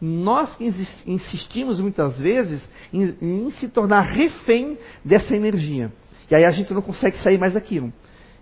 Nós 0.00 0.56
que 0.56 0.64
insistimos 1.06 1.78
muitas 1.78 2.18
vezes 2.18 2.66
em, 2.90 3.14
em, 3.20 3.50
se 3.50 3.68
tornar 3.68 4.00
refém 4.00 4.78
dessa 5.04 5.36
energia. 5.36 5.92
E 6.30 6.34
aí 6.34 6.46
a 6.46 6.50
gente 6.50 6.72
não 6.72 6.80
consegue 6.80 7.18
sair 7.18 7.36
mais 7.36 7.52
daquilo. 7.52 7.92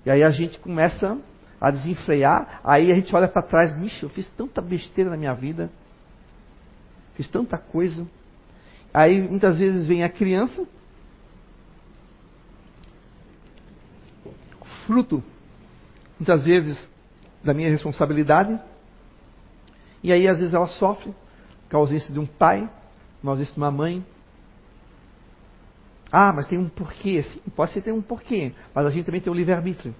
E 0.05 0.11
aí 0.13 0.23
a 0.23 0.31
gente 0.31 0.57
começa 0.61 1.19
a 1.61 1.69
desenfrear, 1.73 2.61
aí 2.63 2.93
a 2.93 2.95
gente 2.95 3.13
olha 3.17 3.27
para 3.27 3.43
trás, 3.43 3.75
Vixe, 3.75 4.05
eu 4.05 4.09
fiz 4.09 4.29
tanta 4.37 4.63
besteira 4.63 5.11
na 5.11 5.17
minha 5.17 5.35
vida, 5.35 5.69
fiz 7.17 7.29
tanta 7.29 7.59
coisa. 7.59 8.07
Aí 8.93 9.21
muitas 9.21 9.59
vezes 9.59 9.87
vem 9.87 10.05
a 10.05 10.09
criança, 10.09 10.67
fruto, 14.87 15.23
muitas 16.19 16.45
vezes, 16.45 16.91
da 17.43 17.53
minha 17.53 17.69
responsabilidade, 17.69 18.59
e 20.03 20.13
aí 20.13 20.29
às 20.29 20.39
vezes 20.39 20.55
ela 20.55 20.67
sofre, 20.67 21.13
com 21.69 21.77
a 21.77 21.81
ausência 21.81 22.13
de 22.13 22.19
um 22.19 22.27
pai, 22.27 22.71
com 23.21 23.29
a 23.29 23.33
ausência 23.33 23.53
de 23.53 23.59
uma 23.59 23.71
mãe. 23.71 24.05
Ah, 26.13 26.33
mas 26.33 26.47
tem 26.47 26.59
um 26.59 26.69
porquê. 26.69 27.23
Sim, 27.23 27.41
pode 27.55 27.73
ser 27.73 27.83
ter 27.83 27.93
um 27.93 28.01
porquê, 28.01 28.53
mas 28.75 28.87
a 28.87 28.91
gente 28.91 29.05
também 29.05 29.21
tem 29.21 29.33
o 29.33 29.37
livre-arbítrio. 29.37 29.95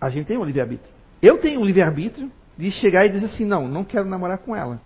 A 0.00 0.08
gente 0.08 0.26
tem 0.26 0.38
o 0.38 0.44
livre-arbítrio. 0.44 0.90
Eu 1.20 1.38
tenho 1.38 1.60
o 1.60 1.64
livre-arbítrio 1.64 2.32
de 2.58 2.70
chegar 2.72 3.06
e 3.06 3.10
dizer 3.10 3.26
assim: 3.26 3.44
não, 3.44 3.68
não 3.68 3.84
quero 3.84 4.04
namorar 4.04 4.38
com 4.38 4.54
ela. 4.54 4.80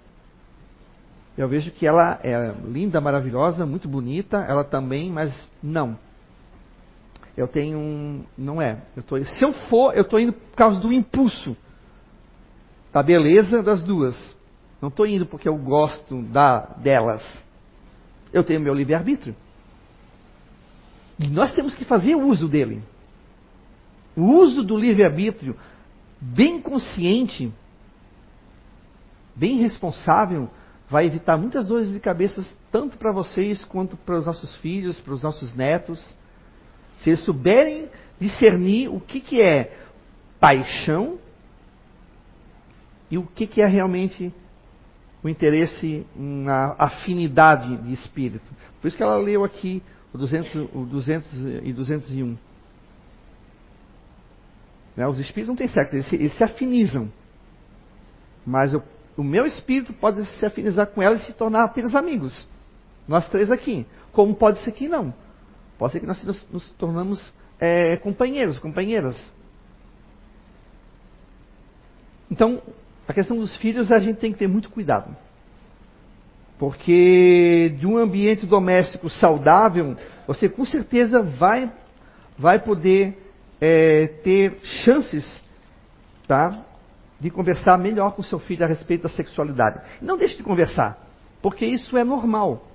Eu 1.36 1.48
vejo 1.48 1.70
que 1.70 1.86
ela 1.86 2.20
é 2.22 2.54
linda, 2.66 3.00
maravilhosa, 3.00 3.64
muito 3.64 3.88
bonita, 3.88 4.36
ela 4.48 4.62
também, 4.62 5.10
mas 5.10 5.34
não. 5.62 5.98
Eu 7.34 7.48
tenho 7.48 7.78
um. 7.78 8.24
Não 8.36 8.60
é. 8.60 8.82
Eu 8.94 9.02
tô, 9.02 9.22
se 9.24 9.42
eu 9.42 9.52
for, 9.52 9.96
eu 9.96 10.02
estou 10.02 10.20
indo 10.20 10.34
por 10.34 10.54
causa 10.54 10.78
do 10.78 10.92
impulso 10.92 11.56
da 12.92 13.02
beleza 13.02 13.62
das 13.62 13.82
duas. 13.82 14.36
Não 14.80 14.90
estou 14.90 15.06
indo 15.06 15.24
porque 15.24 15.48
eu 15.48 15.56
gosto 15.56 16.22
da, 16.24 16.60
delas. 16.76 17.22
Eu 18.32 18.44
tenho 18.44 18.60
meu 18.60 18.74
livre-arbítrio. 18.74 19.34
E 21.18 21.26
nós 21.28 21.54
temos 21.54 21.74
que 21.74 21.84
fazer 21.84 22.14
uso 22.14 22.48
dele. 22.48 22.82
O 24.14 24.22
uso 24.40 24.62
do 24.62 24.76
livre-arbítrio, 24.76 25.56
bem 26.20 26.60
consciente, 26.60 27.50
bem 29.34 29.58
responsável, 29.58 30.48
vai 30.88 31.06
evitar 31.06 31.36
muitas 31.36 31.68
dores 31.68 31.90
de 31.90 31.98
cabeça, 31.98 32.44
tanto 32.70 32.98
para 32.98 33.12
vocês 33.12 33.64
quanto 33.64 33.96
para 33.96 34.18
os 34.18 34.26
nossos 34.26 34.54
filhos, 34.56 35.00
para 35.00 35.14
os 35.14 35.22
nossos 35.22 35.54
netos. 35.54 36.14
Se 36.98 37.10
eles 37.10 37.24
souberem 37.24 37.88
discernir 38.20 38.88
o 38.88 39.00
que, 39.00 39.20
que 39.20 39.40
é 39.40 39.76
paixão 40.38 41.18
e 43.10 43.18
o 43.18 43.26
que, 43.26 43.46
que 43.46 43.60
é 43.60 43.66
realmente 43.66 44.32
o 45.22 45.28
interesse 45.28 46.06
na 46.16 46.74
afinidade 46.78 47.76
de 47.76 47.92
espírito. 47.92 48.48
Por 48.80 48.88
isso 48.88 48.96
que 48.96 49.02
ela 49.02 49.16
leu 49.16 49.44
aqui 49.44 49.82
o 50.12 50.18
200, 50.18 50.54
o 50.74 50.84
200 50.84 51.32
e 51.62 51.72
201. 51.72 52.36
Né? 54.96 55.06
Os 55.06 55.18
espíritos 55.18 55.48
não 55.48 55.56
têm 55.56 55.68
sexo, 55.68 55.94
eles 55.94 56.08
se, 56.08 56.16
eles 56.16 56.36
se 56.36 56.44
afinizam. 56.44 57.10
Mas 58.44 58.72
eu, 58.72 58.82
o 59.16 59.22
meu 59.22 59.46
espírito 59.46 59.92
pode 59.92 60.24
se 60.26 60.46
afinizar 60.46 60.86
com 60.88 61.02
ela 61.02 61.16
e 61.16 61.20
se 61.20 61.32
tornar 61.32 61.64
apenas 61.64 61.94
amigos. 61.94 62.46
Nós 63.06 63.28
três 63.28 63.50
aqui. 63.50 63.86
Como 64.12 64.34
pode 64.34 64.60
ser 64.60 64.72
que 64.72 64.88
não? 64.88 65.12
Pode 65.78 65.92
ser 65.92 66.00
que 66.00 66.06
nós 66.06 66.22
nos, 66.24 66.46
nos 66.50 66.70
tornamos 66.72 67.32
é, 67.60 67.96
companheiros, 67.96 68.58
companheiras. 68.58 69.20
Então, 72.30 72.62
a 73.06 73.12
questão 73.12 73.36
dos 73.36 73.56
filhos 73.56 73.92
a 73.92 73.98
gente 73.98 74.18
tem 74.18 74.32
que 74.32 74.38
ter 74.38 74.48
muito 74.48 74.70
cuidado. 74.70 75.14
Porque 76.58 77.74
de 77.78 77.86
um 77.86 77.96
ambiente 77.98 78.46
doméstico 78.46 79.10
saudável, 79.10 79.96
você 80.26 80.48
com 80.48 80.64
certeza 80.64 81.22
vai, 81.22 81.70
vai 82.38 82.58
poder 82.58 83.18
é, 83.60 84.06
ter 84.06 84.58
chances 84.62 85.42
tá, 86.26 86.64
de 87.22 87.30
conversar 87.30 87.78
melhor 87.78 88.16
com 88.16 88.22
seu 88.22 88.40
filho 88.40 88.64
a 88.64 88.66
respeito 88.66 89.04
da 89.04 89.08
sexualidade. 89.08 89.80
Não 90.00 90.16
deixe 90.16 90.36
de 90.36 90.42
conversar, 90.42 90.98
porque 91.40 91.64
isso 91.64 91.96
é 91.96 92.02
normal. 92.02 92.66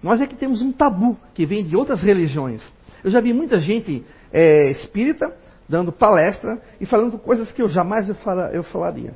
Nós 0.00 0.20
é 0.20 0.28
que 0.28 0.36
temos 0.36 0.62
um 0.62 0.70
tabu 0.70 1.18
que 1.34 1.44
vem 1.44 1.64
de 1.64 1.76
outras 1.76 2.00
religiões. 2.04 2.62
Eu 3.02 3.10
já 3.10 3.20
vi 3.20 3.32
muita 3.32 3.58
gente 3.58 4.06
é, 4.32 4.70
espírita 4.70 5.34
dando 5.68 5.90
palestra 5.90 6.62
e 6.80 6.86
falando 6.86 7.18
coisas 7.18 7.50
que 7.50 7.60
eu 7.60 7.68
jamais 7.68 8.08
eu, 8.08 8.14
fala, 8.14 8.50
eu 8.52 8.62
falaria. 8.62 9.12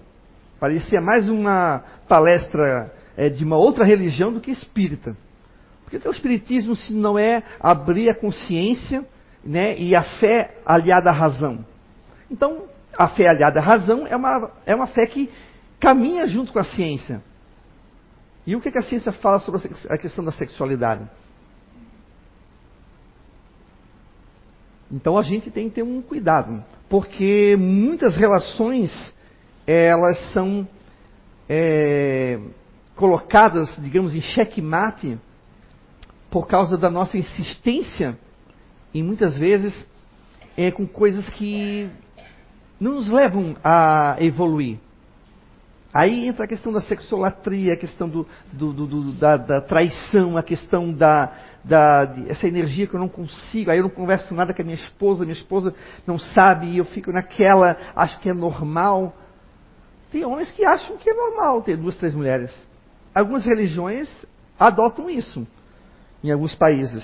Parecia 0.58 1.00
mais 1.00 1.28
uma 1.28 1.84
palestra 2.08 2.92
é, 3.16 3.28
de 3.28 3.44
uma 3.44 3.56
outra 3.56 3.84
religião 3.84 4.32
do 4.32 4.40
que 4.40 4.50
espírita. 4.50 5.16
Porque 5.84 6.08
o 6.08 6.10
espiritismo 6.10 6.74
se 6.74 6.92
não 6.92 7.16
é 7.16 7.44
abrir 7.60 8.10
a 8.10 8.14
consciência 8.14 9.04
né, 9.44 9.78
e 9.78 9.94
a 9.94 10.02
fé 10.18 10.56
aliada 10.66 11.10
à 11.10 11.12
razão. 11.12 11.64
Então, 12.28 12.73
a 12.96 13.08
fé 13.08 13.28
aliada 13.28 13.60
à 13.60 13.62
razão 13.62 14.06
é 14.06 14.16
uma, 14.16 14.50
é 14.66 14.74
uma 14.74 14.86
fé 14.86 15.06
que 15.06 15.30
caminha 15.80 16.26
junto 16.26 16.52
com 16.52 16.58
a 16.58 16.64
ciência. 16.64 17.22
E 18.46 18.54
o 18.54 18.60
que, 18.60 18.70
que 18.70 18.78
a 18.78 18.82
ciência 18.82 19.12
fala 19.12 19.38
sobre 19.38 19.60
a 19.88 19.98
questão 19.98 20.24
da 20.24 20.32
sexualidade? 20.32 21.08
Então 24.90 25.18
a 25.18 25.22
gente 25.22 25.50
tem 25.50 25.68
que 25.68 25.76
ter 25.76 25.82
um 25.82 26.02
cuidado, 26.02 26.62
porque 26.88 27.56
muitas 27.58 28.16
relações 28.16 28.92
elas 29.66 30.18
são 30.32 30.68
é, 31.48 32.38
colocadas, 32.94 33.74
digamos, 33.78 34.14
em 34.14 34.20
xeque-mate 34.20 35.18
por 36.30 36.46
causa 36.46 36.76
da 36.76 36.90
nossa 36.90 37.16
insistência 37.16 38.18
e 38.92 39.02
muitas 39.02 39.38
vezes 39.38 39.86
é 40.56 40.70
com 40.70 40.86
coisas 40.86 41.28
que 41.30 41.90
não 42.84 42.96
nos 42.96 43.08
levam 43.08 43.56
a 43.64 44.16
evoluir. 44.20 44.78
Aí 45.92 46.26
entra 46.26 46.44
a 46.44 46.48
questão 46.48 46.70
da 46.70 46.82
sexolatria, 46.82 47.72
a 47.72 47.76
questão 47.76 48.06
do, 48.06 48.26
do, 48.52 48.72
do, 48.72 49.12
da, 49.12 49.38
da, 49.38 49.60
traição, 49.62 50.36
a 50.36 50.42
questão 50.42 50.92
da, 50.92 51.32
da 51.64 52.14
essa 52.28 52.46
energia 52.46 52.86
que 52.86 52.94
eu 52.94 53.00
não 53.00 53.08
consigo. 53.08 53.70
Aí 53.70 53.78
eu 53.78 53.84
não 53.84 53.90
converso 53.90 54.34
nada 54.34 54.52
com 54.52 54.60
a 54.60 54.64
minha 54.64 54.74
esposa, 54.74 55.24
minha 55.24 55.32
esposa 55.32 55.74
não 56.06 56.18
sabe 56.18 56.66
e 56.66 56.78
eu 56.78 56.84
fico 56.84 57.10
naquela, 57.10 57.74
acho 57.96 58.20
que 58.20 58.28
é 58.28 58.34
normal. 58.34 59.16
Tem 60.12 60.22
homens 60.26 60.50
que 60.50 60.62
acham 60.62 60.98
que 60.98 61.08
é 61.08 61.14
normal 61.14 61.62
ter 61.62 61.78
duas, 61.78 61.96
três 61.96 62.14
mulheres. 62.14 62.52
Algumas 63.14 63.46
religiões 63.46 64.10
adotam 64.58 65.08
isso 65.08 65.46
em 66.22 66.30
alguns 66.30 66.54
países. 66.54 67.02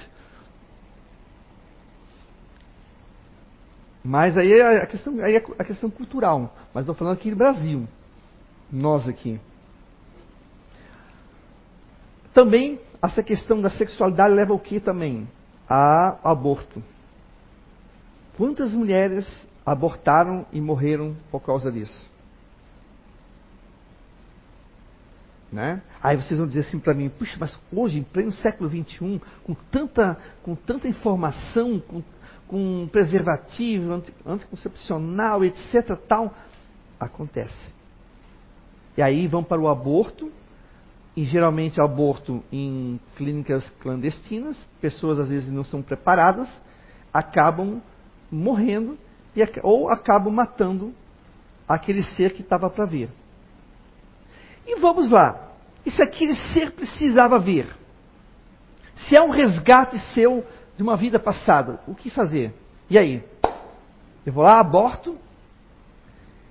Mas 4.02 4.38
aí 4.38 4.52
é 4.52 4.82
a 4.82 4.86
questão, 4.86 5.20
aí 5.22 5.36
é 5.36 5.44
a 5.58 5.64
questão 5.64 5.90
cultural. 5.90 6.54
Mas 6.72 6.84
estou 6.84 6.94
falando 6.94 7.14
aqui 7.14 7.30
do 7.30 7.36
Brasil. 7.36 7.86
Nós 8.72 9.08
aqui. 9.08 9.40
Também, 12.32 12.80
essa 13.02 13.22
questão 13.22 13.60
da 13.60 13.70
sexualidade 13.70 14.34
leva 14.34 14.54
o 14.54 14.58
que 14.58 14.80
também? 14.80 15.28
A 15.68 16.16
aborto. 16.30 16.82
Quantas 18.36 18.72
mulheres 18.72 19.26
abortaram 19.66 20.46
e 20.52 20.60
morreram 20.60 21.14
por 21.30 21.40
causa 21.40 21.70
disso? 21.70 22.10
Né? 25.52 25.82
Aí 26.00 26.16
vocês 26.16 26.38
vão 26.38 26.46
dizer 26.46 26.60
assim 26.60 26.78
para 26.78 26.94
mim, 26.94 27.08
puxa, 27.08 27.36
mas 27.38 27.58
hoje, 27.72 27.98
em 27.98 28.02
pleno 28.04 28.30
século 28.32 28.70
XXI, 28.70 29.20
com 29.42 29.54
tanta, 29.70 30.16
com 30.42 30.54
tanta 30.54 30.86
informação, 30.86 31.80
com, 31.80 32.02
com 32.46 32.88
preservativo, 32.92 34.02
anticoncepcional, 34.24 35.44
etc. 35.44 35.96
tal, 36.06 36.32
acontece. 37.00 37.74
E 38.96 39.02
aí 39.02 39.26
vão 39.26 39.42
para 39.42 39.60
o 39.60 39.68
aborto, 39.68 40.30
e 41.16 41.24
geralmente 41.24 41.80
aborto 41.80 42.42
em 42.52 43.00
clínicas 43.16 43.68
clandestinas, 43.80 44.56
pessoas 44.80 45.18
às 45.18 45.28
vezes 45.28 45.50
não 45.50 45.64
são 45.64 45.82
preparadas, 45.82 46.48
acabam 47.12 47.82
morrendo 48.30 48.96
e, 49.34 49.42
ou 49.62 49.90
acabam 49.90 50.32
matando 50.32 50.94
aquele 51.68 52.02
ser 52.02 52.32
que 52.32 52.42
estava 52.42 52.70
para 52.70 52.84
vir. 52.84 53.08
E 54.66 54.78
vamos 54.78 55.10
lá. 55.10 55.48
Isso 55.84 56.02
aquele 56.02 56.34
ser 56.52 56.72
precisava 56.72 57.38
vir. 57.38 57.66
Se 58.96 59.16
é 59.16 59.22
um 59.22 59.30
resgate 59.30 59.98
seu 60.14 60.44
de 60.76 60.82
uma 60.82 60.96
vida 60.96 61.18
passada, 61.18 61.80
o 61.86 61.94
que 61.94 62.10
fazer? 62.10 62.54
E 62.88 62.98
aí? 62.98 63.24
Eu 64.24 64.32
vou 64.32 64.44
lá, 64.44 64.60
aborto, 64.60 65.16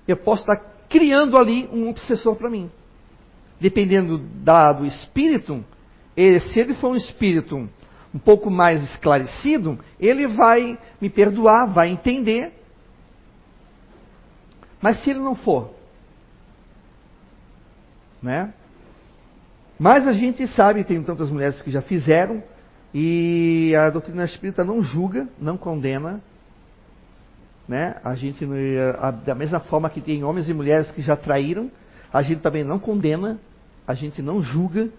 eu 0.07 0.17
posso 0.17 0.41
estar 0.41 0.57
criando 0.89 1.37
ali 1.37 1.69
um 1.71 1.89
obsessor 1.89 2.35
para 2.35 2.49
mim. 2.49 2.71
Dependendo 3.59 4.17
do 4.17 4.85
espírito, 4.85 5.63
ele, 6.17 6.39
se 6.39 6.59
ele 6.59 6.73
for 6.73 6.91
um 6.91 6.95
espírito 6.95 7.69
um 8.13 8.19
pouco 8.19 8.49
mais 8.49 8.81
esclarecido, 8.91 9.77
ele 9.99 10.27
vai 10.27 10.77
me 10.99 11.09
perdoar, 11.09 11.67
vai 11.67 11.89
entender. 11.89 12.53
Mas 14.81 15.03
se 15.03 15.11
ele 15.11 15.19
não 15.19 15.35
for, 15.35 15.71
né? 18.21 18.53
Mas 19.77 20.07
a 20.07 20.13
gente 20.13 20.45
sabe, 20.47 20.83
tem 20.83 21.01
tantas 21.01 21.31
mulheres 21.31 21.61
que 21.61 21.71
já 21.71 21.81
fizeram, 21.81 22.43
e 22.93 23.73
a 23.75 23.89
doutrina 23.89 24.25
espírita 24.25 24.63
não 24.63 24.81
julga, 24.81 25.27
não 25.39 25.57
condena. 25.57 26.21
Né? 27.67 27.95
A 28.03 28.15
gente, 28.15 28.45
da 29.23 29.35
mesma 29.35 29.59
forma 29.59 29.89
que 29.89 30.01
tem 30.01 30.23
homens 30.23 30.49
e 30.49 30.53
mulheres 30.53 30.89
que 30.91 31.01
já 31.01 31.15
traíram, 31.15 31.71
a 32.11 32.21
gente 32.23 32.41
também 32.41 32.63
não 32.63 32.79
condena, 32.79 33.39
a 33.87 33.93
gente 33.93 34.21
não 34.21 34.41
julga. 34.41 34.89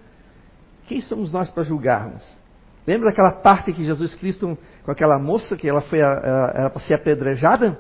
Quem 0.87 1.01
somos 1.01 1.33
nós 1.33 1.51
para 1.51 1.65
julgarmos? 1.65 2.39
Lembra 2.87 3.11
daquela 3.11 3.33
parte 3.33 3.73
que 3.73 3.85
Jesus 3.85 4.15
Cristo, 4.15 4.57
com 4.85 4.91
aquela 4.91 5.19
moça 5.19 5.57
que 5.57 5.69
ela 5.69 5.81
foi 5.81 5.99
para 5.99 6.81
ser 6.81 6.95
apedrejada? 6.95 7.79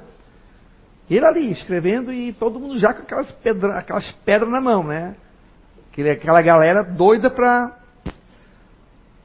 Ele 1.08 1.24
ali 1.24 1.50
escrevendo 1.52 2.12
e 2.12 2.32
todo 2.32 2.60
mundo 2.60 2.76
já 2.78 2.92
com 2.92 3.02
aquelas, 3.02 3.32
pedra, 3.32 3.78
aquelas 3.78 4.10
pedras 4.24 4.50
na 4.50 4.60
mão, 4.60 4.84
né? 4.84 5.14
Aquela 5.92 6.40
galera 6.40 6.82
doida 6.82 7.30
para. 7.30 7.76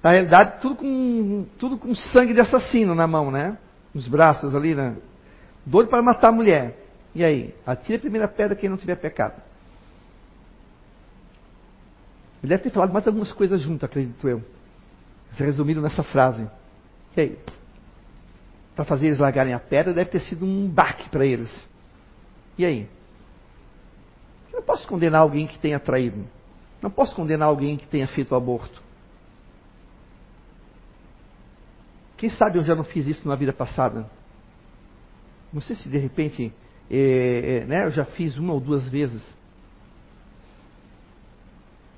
Na 0.03 0.11
realidade, 0.11 0.61
tudo 0.61 0.76
com, 0.76 1.45
tudo 1.57 1.78
com 1.78 1.95
sangue 1.95 2.34
de 2.34 2.41
assassino 2.41 2.93
na 2.93 3.07
mão, 3.07 3.32
né? 3.32 3.57
Nos 3.93 4.07
braços 4.07 4.53
ali, 4.53 4.76
né? 4.76 4.95
Doido 5.66 5.89
para 5.89 6.01
matar 6.01 6.30
a 6.30 6.32
mulher. 6.32 6.78
E 7.13 7.24
aí? 7.24 7.55
Atire 7.66 7.97
a 7.97 8.01
primeira 8.01 8.28
pedra 8.28 8.55
quem 8.55 8.70
não 8.70 8.78
tiver 8.78 8.95
pecado. 8.95 9.41
Ele 12.43 12.49
deve 12.49 12.63
ter 12.63 12.70
falado 12.70 12.93
mais 12.93 13.07
algumas 13.07 13.32
coisas 13.32 13.61
junto, 13.61 13.86
acredito 13.86 14.28
eu. 14.28 14.43
Se 15.36 15.43
resumiram 15.43 15.82
nessa 15.82 16.03
frase. 16.03 16.47
E 17.18 17.22
aí? 17.22 17.39
Para 18.76 18.86
fazer 18.86 19.07
eles 19.07 19.18
largarem 19.18 19.53
a 19.53 19.59
pedra, 19.59 19.93
deve 19.93 20.11
ter 20.11 20.20
sido 20.20 20.45
um 20.45 20.68
baque 20.68 21.09
para 21.09 21.26
eles. 21.26 21.49
E 22.57 22.66
aí? 22.66 22.88
Eu 24.51 24.59
não 24.59 24.66
posso 24.66 24.88
condenar 24.88 25.22
alguém 25.22 25.47
que 25.47 25.57
tenha 25.57 25.80
traído. 25.80 26.26
Não 26.86 26.91
posso 26.91 27.15
condenar 27.15 27.47
alguém 27.47 27.77
que 27.77 27.88
tenha 27.88 28.07
feito 28.07 28.36
aborto. 28.36 28.79
Quem 32.15 32.29
sabe 32.29 32.59
eu 32.59 32.63
já 32.63 32.75
não 32.75 32.83
fiz 32.83 33.07
isso 33.07 33.27
na 33.27 33.36
vida 33.36 33.51
passada? 33.51 34.05
Não 35.51 35.61
sei 35.61 35.75
se 35.75 35.89
de 35.89 35.97
repente 35.97 36.53
é, 36.91 37.63
é, 37.63 37.65
né, 37.65 37.86
eu 37.86 37.89
já 37.89 38.05
fiz 38.05 38.38
uma 38.38 38.53
ou 38.53 38.59
duas 38.59 38.88
vezes. 38.88 39.23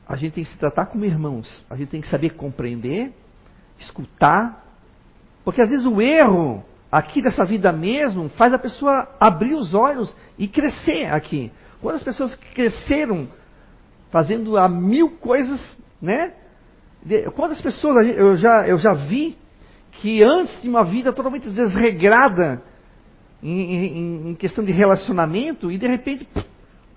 A 0.07 0.15
gente 0.15 0.35
tem 0.35 0.45
que 0.45 0.51
se 0.51 0.57
tratar 0.57 0.85
como 0.85 1.03
irmãos. 1.03 1.65
A 1.69 1.75
gente 1.75 1.89
tem 1.89 1.99
que 1.99 2.07
saber 2.07 2.35
compreender, 2.35 3.11
escutar. 3.77 4.65
Porque 5.43 5.61
às 5.61 5.69
vezes 5.69 5.85
o 5.85 6.01
erro 6.01 6.63
aqui 6.89 7.21
dessa 7.21 7.43
vida 7.43 7.73
mesmo 7.73 8.29
faz 8.29 8.53
a 8.53 8.57
pessoa 8.57 9.05
abrir 9.19 9.53
os 9.53 9.73
olhos 9.73 10.15
e 10.37 10.47
crescer 10.47 11.11
aqui. 11.11 11.51
Quando 11.81 11.97
as 11.97 12.03
pessoas 12.03 12.33
cresceram 12.53 13.27
fazendo 14.09 14.57
a 14.57 14.67
mil 14.67 15.11
coisas, 15.11 15.59
né? 16.01 16.33
Quantas 17.35 17.61
pessoas 17.61 18.07
eu 18.15 18.35
já, 18.35 18.67
eu 18.67 18.77
já 18.77 18.93
vi 18.93 19.37
que 19.93 20.21
antes 20.23 20.61
de 20.61 20.69
uma 20.69 20.83
vida 20.83 21.13
totalmente 21.13 21.49
desregrada 21.49 22.61
em, 23.41 23.61
em, 23.61 24.29
em 24.29 24.35
questão 24.35 24.63
de 24.63 24.71
relacionamento 24.71 25.71
e 25.71 25.77
de 25.77 25.87
repente, 25.87 26.27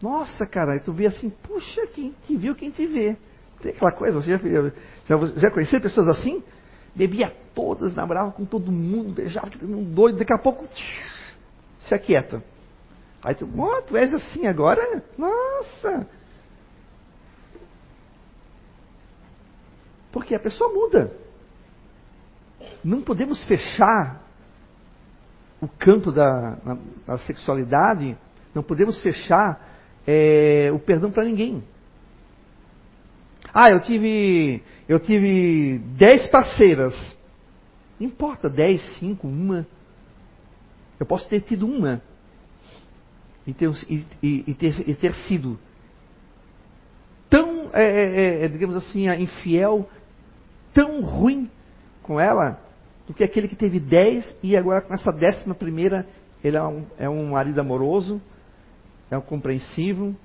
nossa, 0.02 0.46
cara, 0.46 0.78
tu 0.80 0.92
vê 0.92 1.06
assim, 1.06 1.30
puxa, 1.30 1.86
quem 1.88 2.14
te 2.26 2.36
viu, 2.36 2.54
quem 2.54 2.70
te 2.70 2.86
vê. 2.86 3.16
Tem 3.60 3.72
aquela 3.72 3.92
coisa, 3.92 4.20
você 4.20 4.36
já, 4.36 4.38
já, 5.06 5.26
já 5.36 5.50
conheceu 5.50 5.80
pessoas 5.80 6.08
assim? 6.08 6.42
Bebia 6.94 7.32
todas, 7.54 7.94
namorava 7.94 8.32
com 8.32 8.44
todo 8.44 8.72
mundo, 8.72 9.12
beijava 9.12 9.48
um 9.62 9.84
doido, 9.84 10.18
daqui 10.18 10.32
a 10.32 10.38
pouco 10.38 10.66
se 11.78 11.94
aquieta. 11.94 12.42
Aí 13.22 13.34
tu, 13.34 13.48
oh, 13.56 13.82
tu 13.82 13.96
és 13.96 14.12
assim 14.14 14.46
agora? 14.46 15.02
Nossa, 15.16 16.06
Porque 20.12 20.34
a 20.34 20.40
pessoa 20.40 20.72
muda. 20.72 21.12
Não 22.82 23.02
podemos 23.02 23.44
fechar 23.44 24.22
o 25.60 25.68
campo 25.68 26.10
da, 26.10 26.56
da 27.06 27.18
sexualidade, 27.18 28.16
não 28.54 28.62
podemos 28.62 29.00
fechar 29.02 29.60
é, 30.06 30.70
o 30.72 30.78
perdão 30.78 31.10
para 31.10 31.24
ninguém. 31.24 31.62
Ah, 33.52 33.70
eu 33.70 33.80
tive, 33.80 34.62
eu 34.88 34.98
tive 34.98 35.78
dez 35.96 36.26
parceiras. 36.28 36.94
Não 37.98 38.06
importa, 38.06 38.48
dez, 38.48 38.80
cinco, 38.98 39.28
uma. 39.28 39.66
Eu 40.98 41.06
posso 41.06 41.28
ter 41.28 41.40
tido 41.42 41.66
uma 41.66 42.02
e 43.46 43.52
ter, 43.52 43.70
e, 43.88 44.04
e 44.22 44.54
ter, 44.54 44.88
e 44.88 44.94
ter 44.94 45.14
sido 45.26 45.58
tão, 47.28 47.70
é, 47.72 47.84
é, 47.84 48.44
é 48.44 48.48
digamos 48.48 48.76
assim, 48.76 49.08
infiel 49.08 49.88
tão 50.72 51.00
ruim 51.02 51.50
com 52.02 52.20
ela 52.20 52.60
do 53.06 53.14
que 53.14 53.24
aquele 53.24 53.48
que 53.48 53.56
teve 53.56 53.80
dez 53.80 54.36
e 54.42 54.56
agora 54.56 54.80
com 54.80 54.94
essa 54.94 55.12
décima 55.12 55.54
primeira 55.54 56.06
ele 56.42 56.56
é 56.56 56.62
um, 56.62 56.86
é 56.98 57.08
um 57.08 57.30
marido 57.30 57.60
amoroso, 57.60 58.20
é 59.10 59.16
um 59.16 59.20
compreensivo. 59.20 60.16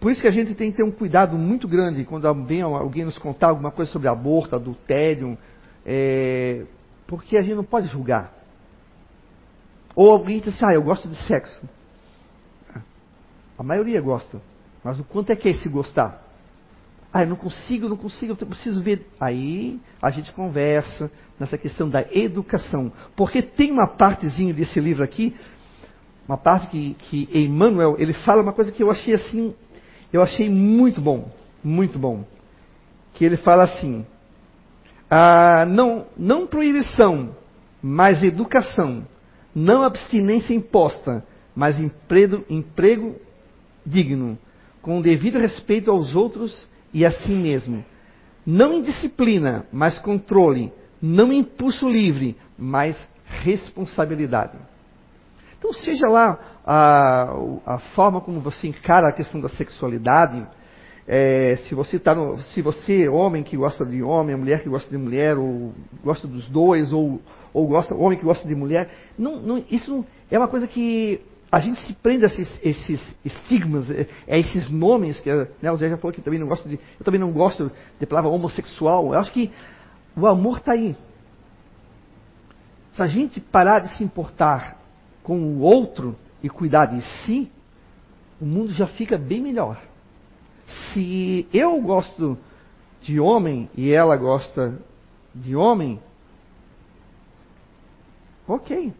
Por 0.00 0.10
isso 0.10 0.20
que 0.20 0.28
a 0.28 0.32
gente 0.32 0.54
tem 0.54 0.70
que 0.70 0.76
ter 0.76 0.82
um 0.82 0.90
cuidado 0.90 1.38
muito 1.38 1.66
grande 1.66 2.04
quando 2.04 2.32
vem 2.44 2.62
alguém 2.62 3.04
nos 3.04 3.18
contar 3.18 3.48
alguma 3.48 3.70
coisa 3.70 3.90
sobre 3.90 4.08
aborto, 4.08 4.54
adultério, 4.54 5.38
é, 5.84 6.64
porque 7.06 7.36
a 7.36 7.42
gente 7.42 7.54
não 7.54 7.64
pode 7.64 7.86
julgar. 7.88 8.32
Ou 9.94 10.10
alguém 10.10 10.40
diz 10.40 10.54
assim, 10.54 10.66
ah, 10.66 10.74
eu 10.74 10.82
gosto 10.82 11.08
de 11.08 11.16
sexo. 11.26 11.66
A 13.58 13.62
maioria 13.62 14.00
gosta. 14.00 14.40
Mas 14.86 15.00
o 15.00 15.04
quanto 15.04 15.30
é 15.30 15.36
que 15.36 15.48
é 15.48 15.50
esse 15.50 15.68
gostar? 15.68 16.22
Ah, 17.12 17.24
eu 17.24 17.28
não 17.28 17.34
consigo, 17.34 17.88
não 17.88 17.96
consigo, 17.96 18.36
eu 18.40 18.46
preciso 18.46 18.80
ver. 18.80 19.04
Aí 19.18 19.80
a 20.00 20.12
gente 20.12 20.30
conversa 20.32 21.10
nessa 21.40 21.58
questão 21.58 21.88
da 21.88 22.02
educação. 22.12 22.92
Porque 23.16 23.42
tem 23.42 23.72
uma 23.72 23.88
partezinha 23.88 24.54
desse 24.54 24.78
livro 24.78 25.02
aqui, 25.02 25.34
uma 26.28 26.36
parte 26.36 26.68
que, 26.68 26.94
que 27.00 27.28
Emmanuel, 27.36 27.96
ele 27.98 28.12
fala 28.12 28.40
uma 28.40 28.52
coisa 28.52 28.70
que 28.70 28.80
eu 28.80 28.88
achei 28.88 29.12
assim, 29.12 29.56
eu 30.12 30.22
achei 30.22 30.48
muito 30.48 31.00
bom, 31.00 31.32
muito 31.64 31.98
bom. 31.98 32.24
Que 33.12 33.24
ele 33.24 33.38
fala 33.38 33.64
assim, 33.64 34.06
ah, 35.10 35.66
não, 35.66 36.06
não 36.16 36.46
proibição, 36.46 37.34
mas 37.82 38.22
educação. 38.22 39.04
Não 39.52 39.82
abstinência 39.82 40.54
imposta, 40.54 41.26
mas 41.56 41.80
emprego, 41.80 42.44
emprego 42.48 43.16
digno 43.84 44.38
com 44.86 45.00
o 45.00 45.02
devido 45.02 45.36
respeito 45.36 45.90
aos 45.90 46.14
outros 46.14 46.64
e 46.94 47.04
a 47.04 47.10
si 47.10 47.32
mesmo. 47.32 47.84
Não 48.46 48.72
indisciplina, 48.72 49.66
mas 49.72 49.98
controle, 49.98 50.72
não 51.02 51.32
impulso 51.32 51.88
livre, 51.88 52.36
mas 52.56 52.96
responsabilidade. 53.24 54.56
Então, 55.58 55.72
seja 55.72 56.06
lá 56.06 56.38
a, 56.64 57.32
a 57.66 57.78
forma 57.96 58.20
como 58.20 58.38
você 58.38 58.68
encara 58.68 59.08
a 59.08 59.12
questão 59.12 59.40
da 59.40 59.48
sexualidade, 59.48 60.46
é, 61.08 61.56
se 61.64 61.74
você 61.74 61.98
tá 61.98 62.14
no, 62.14 62.40
se 62.40 62.62
você 62.62 63.08
homem 63.08 63.42
que 63.42 63.56
gosta 63.56 63.84
de 63.84 64.04
homem, 64.04 64.36
mulher 64.36 64.62
que 64.62 64.68
gosta 64.68 64.88
de 64.88 64.96
mulher, 64.96 65.36
ou 65.36 65.74
gosta 66.04 66.28
dos 66.28 66.46
dois, 66.46 66.92
ou, 66.92 67.20
ou 67.52 67.66
gosta 67.66 67.92
homem 67.92 68.16
que 68.16 68.24
gosta 68.24 68.46
de 68.46 68.54
mulher, 68.54 68.88
não, 69.18 69.40
não, 69.40 69.64
isso 69.68 70.06
é 70.30 70.38
uma 70.38 70.46
coisa 70.46 70.68
que 70.68 71.20
a 71.56 71.60
gente 71.60 71.80
se 71.86 71.94
prende 71.94 72.22
a 72.22 72.26
esses, 72.26 72.60
esses 72.62 73.16
estigmas, 73.24 73.90
a 73.90 73.94
é, 73.94 74.08
é 74.26 74.38
esses 74.38 74.68
nomes 74.68 75.18
que 75.20 75.32
né, 75.62 75.72
o 75.72 75.76
Zé 75.78 75.88
já 75.88 75.96
falou 75.96 76.12
que 76.12 76.20
também 76.20 76.38
não 76.38 76.46
gosta 76.46 76.68
de, 76.68 76.78
eu 76.98 77.04
também 77.04 77.18
não 77.18 77.32
gosto 77.32 77.72
de 77.98 78.04
palavra 78.04 78.28
homossexual. 78.28 79.14
Eu 79.14 79.18
acho 79.18 79.32
que 79.32 79.50
o 80.14 80.26
amor 80.26 80.58
está 80.58 80.72
aí. 80.72 80.94
Se 82.92 83.00
a 83.02 83.06
gente 83.06 83.40
parar 83.40 83.78
de 83.78 83.96
se 83.96 84.04
importar 84.04 84.78
com 85.22 85.38
o 85.38 85.60
outro 85.60 86.14
e 86.42 86.50
cuidar 86.50 86.84
de 86.84 87.00
si, 87.24 87.50
o 88.38 88.44
mundo 88.44 88.70
já 88.74 88.86
fica 88.86 89.16
bem 89.16 89.40
melhor. 89.40 89.80
Se 90.92 91.48
eu 91.54 91.80
gosto 91.80 92.36
de 93.00 93.18
homem 93.18 93.70
e 93.74 93.90
ela 93.92 94.14
gosta 94.14 94.78
de 95.34 95.56
homem, 95.56 96.02
ok. 98.46 98.92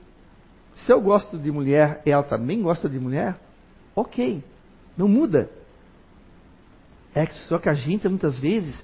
Se 0.76 0.92
eu 0.92 1.00
gosto 1.00 1.38
de 1.38 1.50
mulher 1.50 2.02
e 2.04 2.10
ela 2.10 2.22
também 2.22 2.62
gosta 2.62 2.88
de 2.88 2.98
mulher, 2.98 3.36
ok. 3.94 4.42
Não 4.96 5.08
muda. 5.08 5.50
É 7.14 7.26
só 7.26 7.58
que 7.58 7.68
a 7.68 7.74
gente 7.74 8.06
muitas 8.08 8.38
vezes 8.38 8.74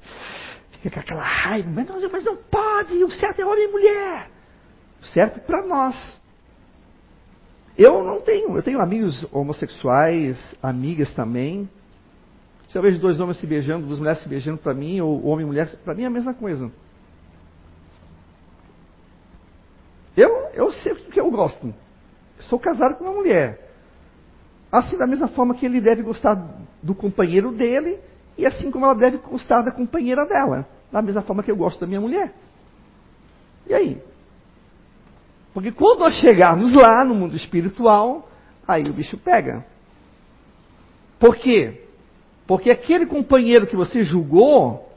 fica 0.72 0.90
com 0.90 1.00
aquela 1.00 1.22
raiva, 1.22 1.70
mas 1.70 1.86
não, 1.86 2.10
mas 2.10 2.24
não 2.24 2.36
pode, 2.36 3.04
o 3.04 3.10
certo 3.10 3.40
é 3.40 3.46
homem 3.46 3.68
e 3.68 3.70
mulher. 3.70 4.30
O 5.02 5.06
certo 5.06 5.40
para 5.40 5.66
nós. 5.66 5.96
Eu 7.76 8.02
não 8.02 8.20
tenho, 8.20 8.56
eu 8.56 8.62
tenho 8.62 8.80
amigos 8.80 9.26
homossexuais, 9.32 10.38
amigas 10.62 11.12
também. 11.14 11.68
Se 12.68 12.78
eu 12.78 12.82
vejo 12.82 12.98
dois 13.00 13.20
homens 13.20 13.38
se 13.38 13.46
beijando, 13.46 13.86
duas 13.86 13.98
mulheres 13.98 14.22
se 14.22 14.28
beijando 14.28 14.58
para 14.58 14.72
mim, 14.72 15.00
ou 15.00 15.26
homem 15.26 15.44
e 15.44 15.46
mulher, 15.46 15.76
para 15.84 15.94
mim 15.94 16.04
é 16.04 16.06
a 16.06 16.10
mesma 16.10 16.32
coisa. 16.32 16.70
Eu, 20.16 20.50
eu 20.54 20.70
sei 20.72 20.92
o 20.92 20.96
que 20.96 21.20
eu 21.20 21.30
gosto. 21.30 21.66
Eu 21.66 22.44
sou 22.44 22.58
casado 22.58 22.96
com 22.96 23.04
uma 23.04 23.12
mulher. 23.12 23.70
Assim, 24.70 24.96
da 24.96 25.06
mesma 25.06 25.28
forma 25.28 25.54
que 25.54 25.66
ele 25.66 25.80
deve 25.80 26.02
gostar 26.02 26.34
do 26.82 26.94
companheiro 26.94 27.52
dele, 27.52 27.98
e 28.36 28.46
assim 28.46 28.70
como 28.70 28.84
ela 28.84 28.94
deve 28.94 29.18
gostar 29.18 29.62
da 29.62 29.70
companheira 29.70 30.26
dela. 30.26 30.66
Da 30.90 31.02
mesma 31.02 31.22
forma 31.22 31.42
que 31.42 31.50
eu 31.50 31.56
gosto 31.56 31.80
da 31.80 31.86
minha 31.86 32.00
mulher. 32.00 32.34
E 33.66 33.74
aí? 33.74 34.02
Porque 35.54 35.70
quando 35.70 36.00
nós 36.00 36.14
chegarmos 36.14 36.72
lá 36.72 37.04
no 37.04 37.14
mundo 37.14 37.36
espiritual, 37.36 38.28
aí 38.66 38.82
o 38.84 38.92
bicho 38.92 39.18
pega. 39.18 39.64
Por 41.18 41.36
quê? 41.36 41.86
Porque 42.46 42.70
aquele 42.70 43.06
companheiro 43.06 43.66
que 43.66 43.76
você 43.76 44.02
julgou 44.02 44.90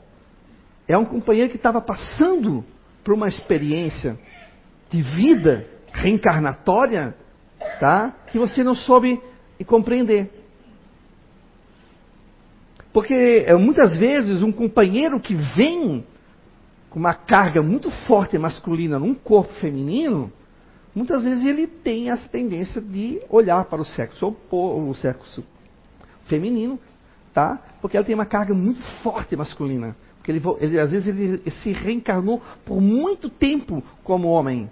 é 0.88 0.96
um 0.96 1.04
companheiro 1.04 1.50
que 1.50 1.56
estava 1.56 1.80
passando 1.80 2.64
por 3.04 3.14
uma 3.14 3.28
experiência 3.28 4.18
de 4.90 5.02
vida 5.02 5.66
reencarnatória, 5.92 7.14
tá? 7.80 8.14
Que 8.28 8.38
você 8.38 8.62
não 8.62 8.74
soube 8.74 9.20
compreender. 9.66 10.30
Porque 12.92 13.44
é, 13.46 13.54
muitas 13.54 13.96
vezes 13.96 14.42
um 14.42 14.52
companheiro 14.52 15.20
que 15.20 15.34
vem 15.34 16.04
com 16.88 16.98
uma 16.98 17.12
carga 17.12 17.62
muito 17.62 17.90
forte 18.06 18.38
masculina 18.38 18.98
num 18.98 19.14
corpo 19.14 19.52
feminino, 19.54 20.32
muitas 20.94 21.22
vezes 21.22 21.44
ele 21.44 21.66
tem 21.66 22.10
essa 22.10 22.26
tendência 22.28 22.80
de 22.80 23.20
olhar 23.28 23.66
para 23.66 23.82
o 23.82 23.84
sexo 23.84 24.34
o 24.50 24.94
sexo 24.94 25.44
feminino, 26.24 26.78
tá? 27.34 27.60
Porque 27.82 27.98
ela 27.98 28.06
tem 28.06 28.14
uma 28.14 28.24
carga 28.24 28.54
muito 28.54 28.80
forte 29.02 29.36
masculina. 29.36 29.94
Porque 30.16 30.32
ele, 30.32 30.42
ele, 30.58 30.80
às 30.80 30.90
vezes 30.90 31.06
ele 31.06 31.50
se 31.62 31.72
reencarnou 31.72 32.42
por 32.64 32.80
muito 32.80 33.28
tempo 33.28 33.82
como 34.02 34.28
homem. 34.28 34.70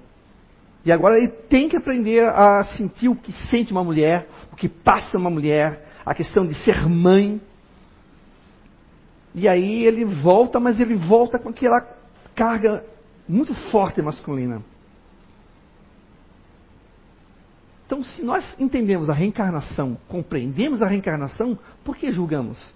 E 0.85 0.93
agora 0.93 1.17
ele 1.17 1.29
tem 1.29 1.69
que 1.69 1.77
aprender 1.77 2.29
a 2.29 2.63
sentir 2.77 3.09
o 3.09 3.17
que 3.17 3.33
sente 3.49 3.73
uma 3.73 3.83
mulher, 3.83 4.29
o 4.53 4.57
que 4.57 4.69
passa 4.69 5.17
uma 5.17 5.31
mulher, 5.31 5.89
a 6.05 6.15
questão 6.15 6.45
de 6.45 6.55
ser 6.57 6.87
mãe. 6.87 7.41
E 9.35 9.49
aí 9.49 9.85
ele 9.85 10.05
volta, 10.05 10.61
mas 10.61 10.79
ele 10.79 10.95
volta 10.95 11.39
com 11.39 11.49
aquela 11.49 11.81
carga 12.35 12.85
muito 13.27 13.55
forte 13.71 14.03
masculina. 14.03 14.63
Então, 17.87 18.03
se 18.03 18.23
nós 18.23 18.45
entendemos 18.59 19.09
a 19.09 19.13
reencarnação, 19.13 19.97
compreendemos 20.09 20.83
a 20.83 20.87
reencarnação, 20.87 21.59
por 21.83 21.97
que 21.97 22.11
julgamos? 22.11 22.73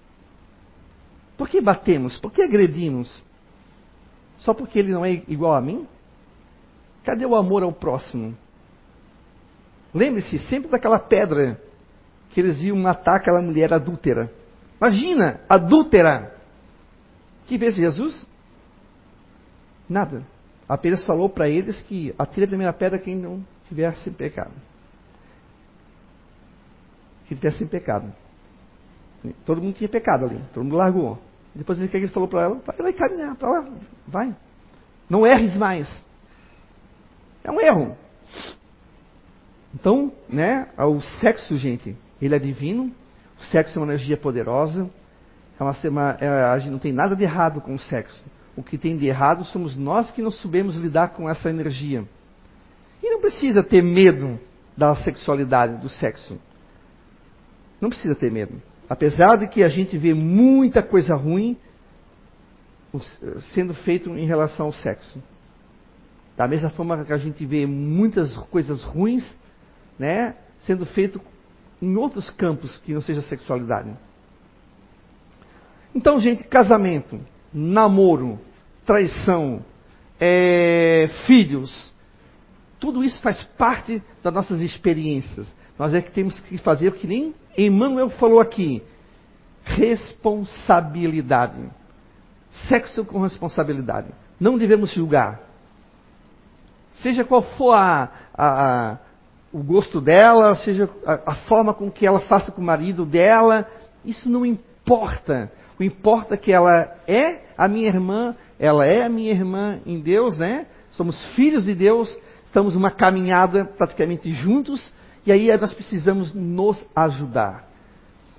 Por 1.37 1.49
que 1.49 1.61
batemos? 1.61 2.19
Por 2.19 2.33
que 2.33 2.43
agredimos? 2.43 3.23
Só 4.39 4.55
porque 4.55 4.79
ele 4.79 4.93
não 4.93 5.05
é 5.05 5.23
igual 5.29 5.55
a 5.55 5.61
mim? 5.61 5.87
Cadê 7.09 7.25
o 7.25 7.35
amor 7.35 7.63
ao 7.63 7.73
próximo? 7.73 8.37
Lembre-se 9.95 10.39
sempre 10.41 10.71
daquela 10.71 10.99
pedra 10.99 11.59
que 12.29 12.39
eles 12.39 12.61
iam 12.61 12.77
matar 12.77 13.17
aquela 13.17 13.41
mulher 13.41 13.73
adúltera. 13.73 14.31
Imagina, 14.79 15.41
adúltera! 15.49 16.37
Que 17.47 17.59
fez 17.59 17.77
Jesus? 17.77 18.29
Nada. 19.89 20.23
Apenas 20.69 21.03
falou 21.07 21.31
para 21.31 21.49
eles 21.49 21.81
que 21.85 22.15
atire 22.19 22.45
a 22.45 22.49
primeira 22.49 22.75
pedra 22.75 22.99
quem 22.99 23.17
não 23.17 23.43
tivesse 23.67 24.11
pecado 24.11 24.53
que 27.27 27.35
tivesse 27.35 27.65
pecado. 27.65 28.13
Todo 29.47 29.63
mundo 29.63 29.77
tinha 29.77 29.89
pecado 29.89 30.27
ali, 30.27 30.43
todo 30.53 30.63
mundo 30.63 30.77
largou. 30.77 31.19
Depois 31.55 31.79
ele, 31.79 31.89
que 31.89 31.97
ele 31.97 32.09
falou 32.09 32.29
para 32.29 32.43
ela? 32.43 32.61
Vai 32.79 32.93
caminhar, 32.93 33.35
para 33.35 33.49
lá, 33.49 33.71
vai. 34.07 34.37
Não 35.09 35.27
erres 35.27 35.57
mais. 35.57 36.08
É 37.45 37.51
um 37.51 37.61
erro. 37.61 37.97
Então, 39.75 40.13
né, 40.29 40.69
o 40.79 41.01
sexo, 41.21 41.57
gente, 41.57 41.97
ele 42.21 42.35
é 42.35 42.39
divino, 42.39 42.93
o 43.39 43.45
sexo 43.45 43.79
é 43.79 43.83
uma 43.83 43.93
energia 43.93 44.17
poderosa, 44.17 44.91
é 45.59 45.63
uma, 45.63 45.77
uma, 45.85 46.19
é, 46.21 46.29
a 46.29 46.59
gente 46.59 46.71
não 46.71 46.79
tem 46.79 46.93
nada 46.93 47.15
de 47.15 47.23
errado 47.23 47.61
com 47.61 47.75
o 47.75 47.79
sexo. 47.79 48.25
O 48.57 48.63
que 48.63 48.77
tem 48.77 48.97
de 48.97 49.07
errado 49.07 49.45
somos 49.45 49.77
nós 49.77 50.11
que 50.11 50.23
não 50.23 50.31
sabemos 50.31 50.75
lidar 50.77 51.11
com 51.11 51.29
essa 51.29 51.49
energia. 51.49 52.05
E 53.03 53.11
não 53.11 53.21
precisa 53.21 53.63
ter 53.63 53.83
medo 53.83 54.39
da 54.77 54.95
sexualidade, 54.97 55.81
do 55.81 55.89
sexo. 55.89 56.39
Não 57.81 57.89
precisa 57.89 58.15
ter 58.15 58.33
medo. 58.33 58.61
Apesar 58.89 59.37
de 59.37 59.47
que 59.47 59.63
a 59.63 59.69
gente 59.69 59.97
vê 59.97 60.15
muita 60.15 60.83
coisa 60.83 61.15
ruim 61.15 61.57
sendo 63.53 63.75
feito 63.75 64.11
em 64.17 64.27
relação 64.27 64.67
ao 64.67 64.73
sexo. 64.73 65.23
Da 66.39 66.47
mesma 66.47 66.71
forma 66.71 67.05
que 67.05 67.13
a 67.13 67.19
gente 67.19 67.45
vê 67.45 67.67
muitas 67.67 68.37
coisas 68.37 68.85
ruins, 68.85 69.37
né, 69.99 70.37
sendo 70.61 70.87
feito 70.87 71.21
em 71.83 71.97
outros 71.97 72.31
campos 72.31 72.79
que 72.79 72.95
não 72.95 73.01
seja 73.01 73.21
sexualidade. 73.23 73.91
Então, 75.93 76.21
gente, 76.21 76.45
casamento, 76.45 77.19
namoro, 77.53 78.39
traição, 78.87 79.65
é, 80.21 81.11
filhos, 81.27 81.93
tudo 82.79 83.03
isso 83.03 83.21
faz 83.21 83.43
parte 83.59 84.01
das 84.23 84.33
nossas 84.33 84.61
experiências. 84.61 85.53
Nós 85.77 85.93
é 85.93 86.01
que 86.01 86.13
temos 86.13 86.39
que 86.39 86.57
fazer 86.59 86.91
o 86.91 86.93
que 86.93 87.09
nem 87.09 87.35
Emmanuel 87.57 88.11
falou 88.11 88.41
aqui. 88.41 88.81
Responsabilidade. 89.65 91.69
Sexo 92.69 93.05
com 93.05 93.23
responsabilidade. 93.23 94.07
Não 94.39 94.57
devemos 94.57 94.93
julgar. 94.93 95.48
Seja 97.03 97.25
qual 97.25 97.43
for 97.43 97.73
a, 97.73 98.11
a, 98.35 98.91
a, 98.93 98.99
o 99.53 99.63
gosto 99.63 100.01
dela, 100.01 100.57
seja 100.57 100.89
a, 101.07 101.35
forma 101.35 101.73
com 101.73 101.91
que 101.91 102.07
ela 102.07 102.21
faça 102.21 102.51
com 102.51 102.61
o 102.61 102.65
marido 102.65 103.05
dela, 103.05 103.69
isso 104.05 104.29
não 104.29 104.45
importa. 104.45 105.51
O 105.79 105.83
importa 105.83 106.35
é 106.35 106.37
que 106.37 106.53
ela 106.53 106.97
é 107.07 107.43
a 107.57 107.69
minha 107.69 107.87
irmã, 107.87 108.35
ela 108.59 108.85
é 108.85 109.05
a 109.05 109.09
minha 109.09 109.31
irmã 109.31 109.81
em 109.87 110.01
Deus, 110.01 110.37
né? 110.37 110.67
Somos 110.91 111.25
filhos 111.35 111.65
de 111.65 111.75
Deus, 111.75 112.17
estamos 112.45 112.75
numa 112.75 112.91
caminhada 112.91 113.65
praticamente 113.65 114.31
juntos, 114.33 114.93
e 115.25 115.31
aí 115.31 115.57
nós 115.57 115.73
precisamos 115.73 116.35
nos 116.35 116.85
ajudar. 116.97 117.69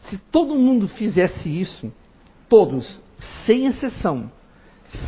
Se 0.03 0.18
todo 0.18 0.55
mundo 0.55 0.88
fizesse 0.88 1.47
isso, 1.47 1.91
todos, 2.49 2.99
sem 3.45 3.68
exceção, 3.68 4.30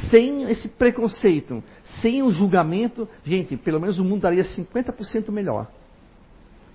sem 0.10 0.50
esse 0.50 0.68
preconceito, 0.70 1.64
sem 2.02 2.22
o 2.22 2.32
julgamento, 2.32 3.08
gente, 3.24 3.58
pelo 3.58 3.80
menos 3.80 4.00
o 4.00 4.04
mundo 4.04 4.18
estaria 4.18 4.44
50% 4.44 5.32
melhor. 5.32 5.68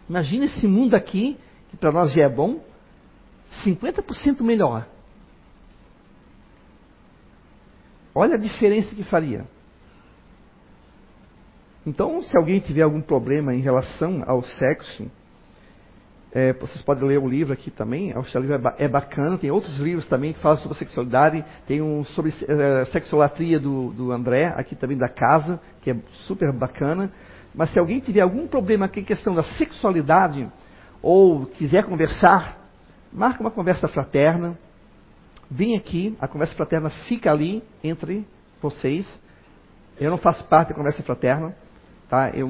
Imagina 0.08 0.46
esse 0.46 0.66
mundo 0.66 0.94
aqui, 0.94 1.36
que 1.70 1.76
para 1.76 1.92
nós 1.92 2.12
já 2.12 2.24
é 2.24 2.28
bom, 2.28 2.60
50% 3.64 4.42
melhor. 4.42 4.86
Olha 8.14 8.34
a 8.34 8.38
diferença 8.38 8.94
que 8.94 9.04
faria. 9.04 9.46
Então, 11.86 12.20
se 12.22 12.36
alguém 12.36 12.58
tiver 12.58 12.82
algum 12.82 13.00
problema 13.00 13.54
em 13.54 13.60
relação 13.60 14.24
ao 14.26 14.42
sexo, 14.42 15.08
é, 16.36 16.52
vocês 16.52 16.82
podem 16.82 17.08
ler 17.08 17.18
o 17.18 17.26
livro 17.26 17.54
aqui 17.54 17.70
também. 17.70 18.12
O 18.12 18.38
livro 18.38 18.56
é, 18.76 18.84
é 18.84 18.86
bacana. 18.86 19.38
Tem 19.38 19.50
outros 19.50 19.78
livros 19.78 20.06
também 20.06 20.34
que 20.34 20.38
falam 20.38 20.58
sobre 20.58 20.76
sexualidade. 20.76 21.42
Tem 21.66 21.80
um 21.80 22.04
sobre 22.04 22.30
é, 22.46 22.84
sexolatria 22.84 23.58
do, 23.58 23.90
do 23.92 24.12
André, 24.12 24.52
aqui 24.54 24.76
também 24.76 24.98
da 24.98 25.08
casa, 25.08 25.58
que 25.80 25.92
é 25.92 25.96
super 26.26 26.52
bacana. 26.52 27.10
Mas 27.54 27.70
se 27.70 27.78
alguém 27.78 28.00
tiver 28.00 28.20
algum 28.20 28.46
problema 28.46 28.84
aqui 28.84 29.00
em 29.00 29.04
questão 29.04 29.34
da 29.34 29.42
sexualidade, 29.42 30.46
ou 31.00 31.46
quiser 31.46 31.84
conversar, 31.84 32.58
marca 33.10 33.40
uma 33.40 33.50
conversa 33.50 33.88
fraterna. 33.88 34.58
Vem 35.50 35.74
aqui, 35.74 36.18
a 36.20 36.28
conversa 36.28 36.54
fraterna 36.54 36.90
fica 37.08 37.30
ali 37.30 37.64
entre 37.82 38.26
vocês. 38.60 39.08
Eu 39.98 40.10
não 40.10 40.18
faço 40.18 40.44
parte 40.44 40.68
da 40.68 40.74
conversa 40.74 41.02
fraterna, 41.02 41.56
tá? 42.10 42.28
Eu 42.28 42.46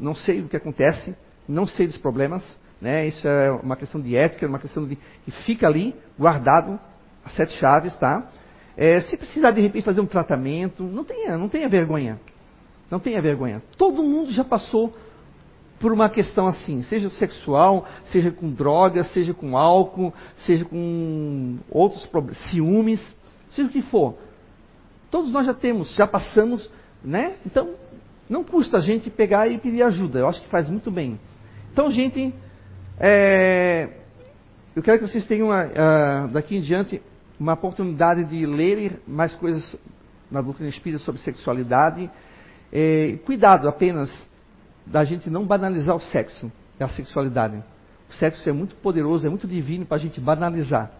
não 0.00 0.16
sei 0.16 0.40
o 0.40 0.48
que 0.48 0.56
acontece, 0.56 1.14
não 1.46 1.64
sei 1.64 1.86
dos 1.86 1.96
problemas, 1.96 2.58
né? 2.80 3.06
Isso 3.06 3.26
é 3.28 3.50
uma 3.50 3.76
questão 3.76 4.00
de 4.00 4.16
ética, 4.16 4.46
uma 4.46 4.58
questão 4.58 4.86
de 4.86 4.96
que 4.96 5.30
fica 5.44 5.66
ali 5.66 5.94
guardado 6.18 6.78
as 7.24 7.32
sete 7.32 7.52
chaves, 7.54 7.94
tá? 7.96 8.30
É, 8.76 9.00
se 9.02 9.16
precisar 9.16 9.50
de 9.50 9.60
repente 9.60 9.84
fazer 9.84 10.00
um 10.00 10.06
tratamento, 10.06 10.82
não 10.84 11.04
tenha, 11.04 11.36
não 11.36 11.48
tenha 11.48 11.68
vergonha, 11.68 12.18
não 12.90 12.98
tenha 12.98 13.20
vergonha. 13.20 13.62
Todo 13.76 14.02
mundo 14.02 14.32
já 14.32 14.44
passou 14.44 14.94
por 15.78 15.92
uma 15.92 16.08
questão 16.08 16.46
assim, 16.46 16.82
seja 16.82 17.08
sexual, 17.10 17.86
seja 18.06 18.30
com 18.30 18.50
drogas, 18.50 19.10
seja 19.12 19.32
com 19.34 19.56
álcool, 19.56 20.12
seja 20.38 20.64
com 20.64 21.58
outros 21.70 22.06
problemas, 22.06 22.38
ciúmes, 22.50 23.18
seja 23.48 23.68
o 23.68 23.72
que 23.72 23.82
for. 23.82 24.16
Todos 25.10 25.32
nós 25.32 25.46
já 25.46 25.54
temos, 25.54 25.94
já 25.94 26.06
passamos, 26.06 26.70
né? 27.02 27.34
Então, 27.44 27.74
não 28.28 28.44
custa 28.44 28.76
a 28.76 28.80
gente 28.80 29.10
pegar 29.10 29.48
e 29.48 29.58
pedir 29.58 29.82
ajuda. 29.82 30.20
Eu 30.20 30.28
acho 30.28 30.40
que 30.40 30.48
faz 30.48 30.70
muito 30.70 30.90
bem. 30.90 31.18
Então, 31.72 31.90
gente, 31.90 32.32
é, 33.00 33.88
eu 34.76 34.82
quero 34.82 34.98
que 34.98 35.08
vocês 35.08 35.26
tenham, 35.26 35.48
uh, 35.48 36.28
daqui 36.28 36.56
em 36.56 36.60
diante, 36.60 37.02
uma 37.38 37.54
oportunidade 37.54 38.24
de 38.24 38.46
lerem 38.46 38.92
mais 39.06 39.34
coisas 39.34 39.76
na 40.30 40.40
doutrina 40.40 40.68
espírita 40.68 41.02
sobre 41.02 41.20
sexualidade. 41.20 42.10
É, 42.72 43.18
cuidado 43.24 43.68
apenas 43.68 44.10
da 44.86 45.04
gente 45.04 45.28
não 45.28 45.44
banalizar 45.44 45.96
o 45.96 46.00
sexo 46.00 46.52
a 46.84 46.88
sexualidade. 46.88 47.62
O 48.08 48.12
sexo 48.14 48.48
é 48.48 48.52
muito 48.52 48.74
poderoso, 48.76 49.26
é 49.26 49.30
muito 49.30 49.46
divino 49.46 49.84
para 49.84 49.96
a 49.96 50.00
gente 50.00 50.20
banalizar. 50.20 50.90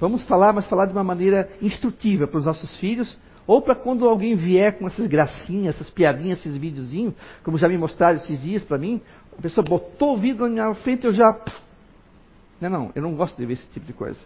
Vamos 0.00 0.24
falar, 0.24 0.52
mas 0.52 0.66
falar 0.66 0.86
de 0.86 0.92
uma 0.92 1.04
maneira 1.04 1.48
instrutiva 1.60 2.26
para 2.26 2.38
os 2.38 2.44
nossos 2.44 2.76
filhos, 2.78 3.16
ou 3.46 3.62
para 3.62 3.74
quando 3.74 4.08
alguém 4.08 4.36
vier 4.36 4.78
com 4.78 4.86
essas 4.86 5.06
gracinhas, 5.06 5.74
essas 5.76 5.90
piadinhas, 5.90 6.38
esses 6.40 6.56
videozinhos, 6.56 7.14
como 7.42 7.58
já 7.58 7.68
me 7.68 7.78
mostraram 7.78 8.16
esses 8.16 8.40
dias 8.40 8.62
para 8.62 8.78
mim, 8.78 9.00
a 9.38 9.42
pessoa 9.42 9.64
botou 9.64 10.14
o 10.14 10.18
vidro 10.18 10.46
na 10.46 10.50
minha 10.50 10.74
frente, 10.74 11.06
eu 11.06 11.12
já. 11.12 11.38
Não, 12.60 12.70
não, 12.70 12.92
eu 12.94 13.02
não 13.02 13.14
gosto 13.14 13.36
de 13.36 13.46
ver 13.46 13.54
esse 13.54 13.66
tipo 13.70 13.86
de 13.86 13.92
coisa. 13.92 14.20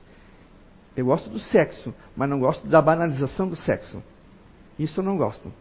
Eu 0.96 1.06
gosto 1.06 1.28
do 1.28 1.38
sexo, 1.38 1.94
mas 2.16 2.28
não 2.28 2.38
gosto 2.38 2.66
da 2.66 2.80
banalização 2.80 3.48
do 3.48 3.56
sexo. 3.56 4.02
Isso 4.78 5.00
eu 5.00 5.04
não 5.04 5.16
gosto. 5.16 5.52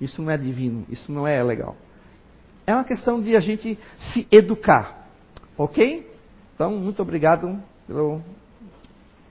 Isso 0.00 0.20
não 0.20 0.30
é 0.30 0.36
divino, 0.36 0.84
isso 0.88 1.10
não 1.10 1.26
é 1.26 1.42
legal. 1.42 1.76
É 2.66 2.74
uma 2.74 2.84
questão 2.84 3.20
de 3.20 3.36
a 3.36 3.40
gente 3.40 3.78
se 4.12 4.26
educar. 4.30 5.06
Ok? 5.56 6.10
Então, 6.54 6.70
muito 6.72 7.00
obrigado 7.00 7.62
pelo, 7.86 8.20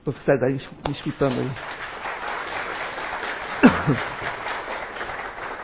por 0.04 0.14
estar 0.14 0.38
me 0.48 0.58
escutando 0.90 1.40
aí. 1.40 1.50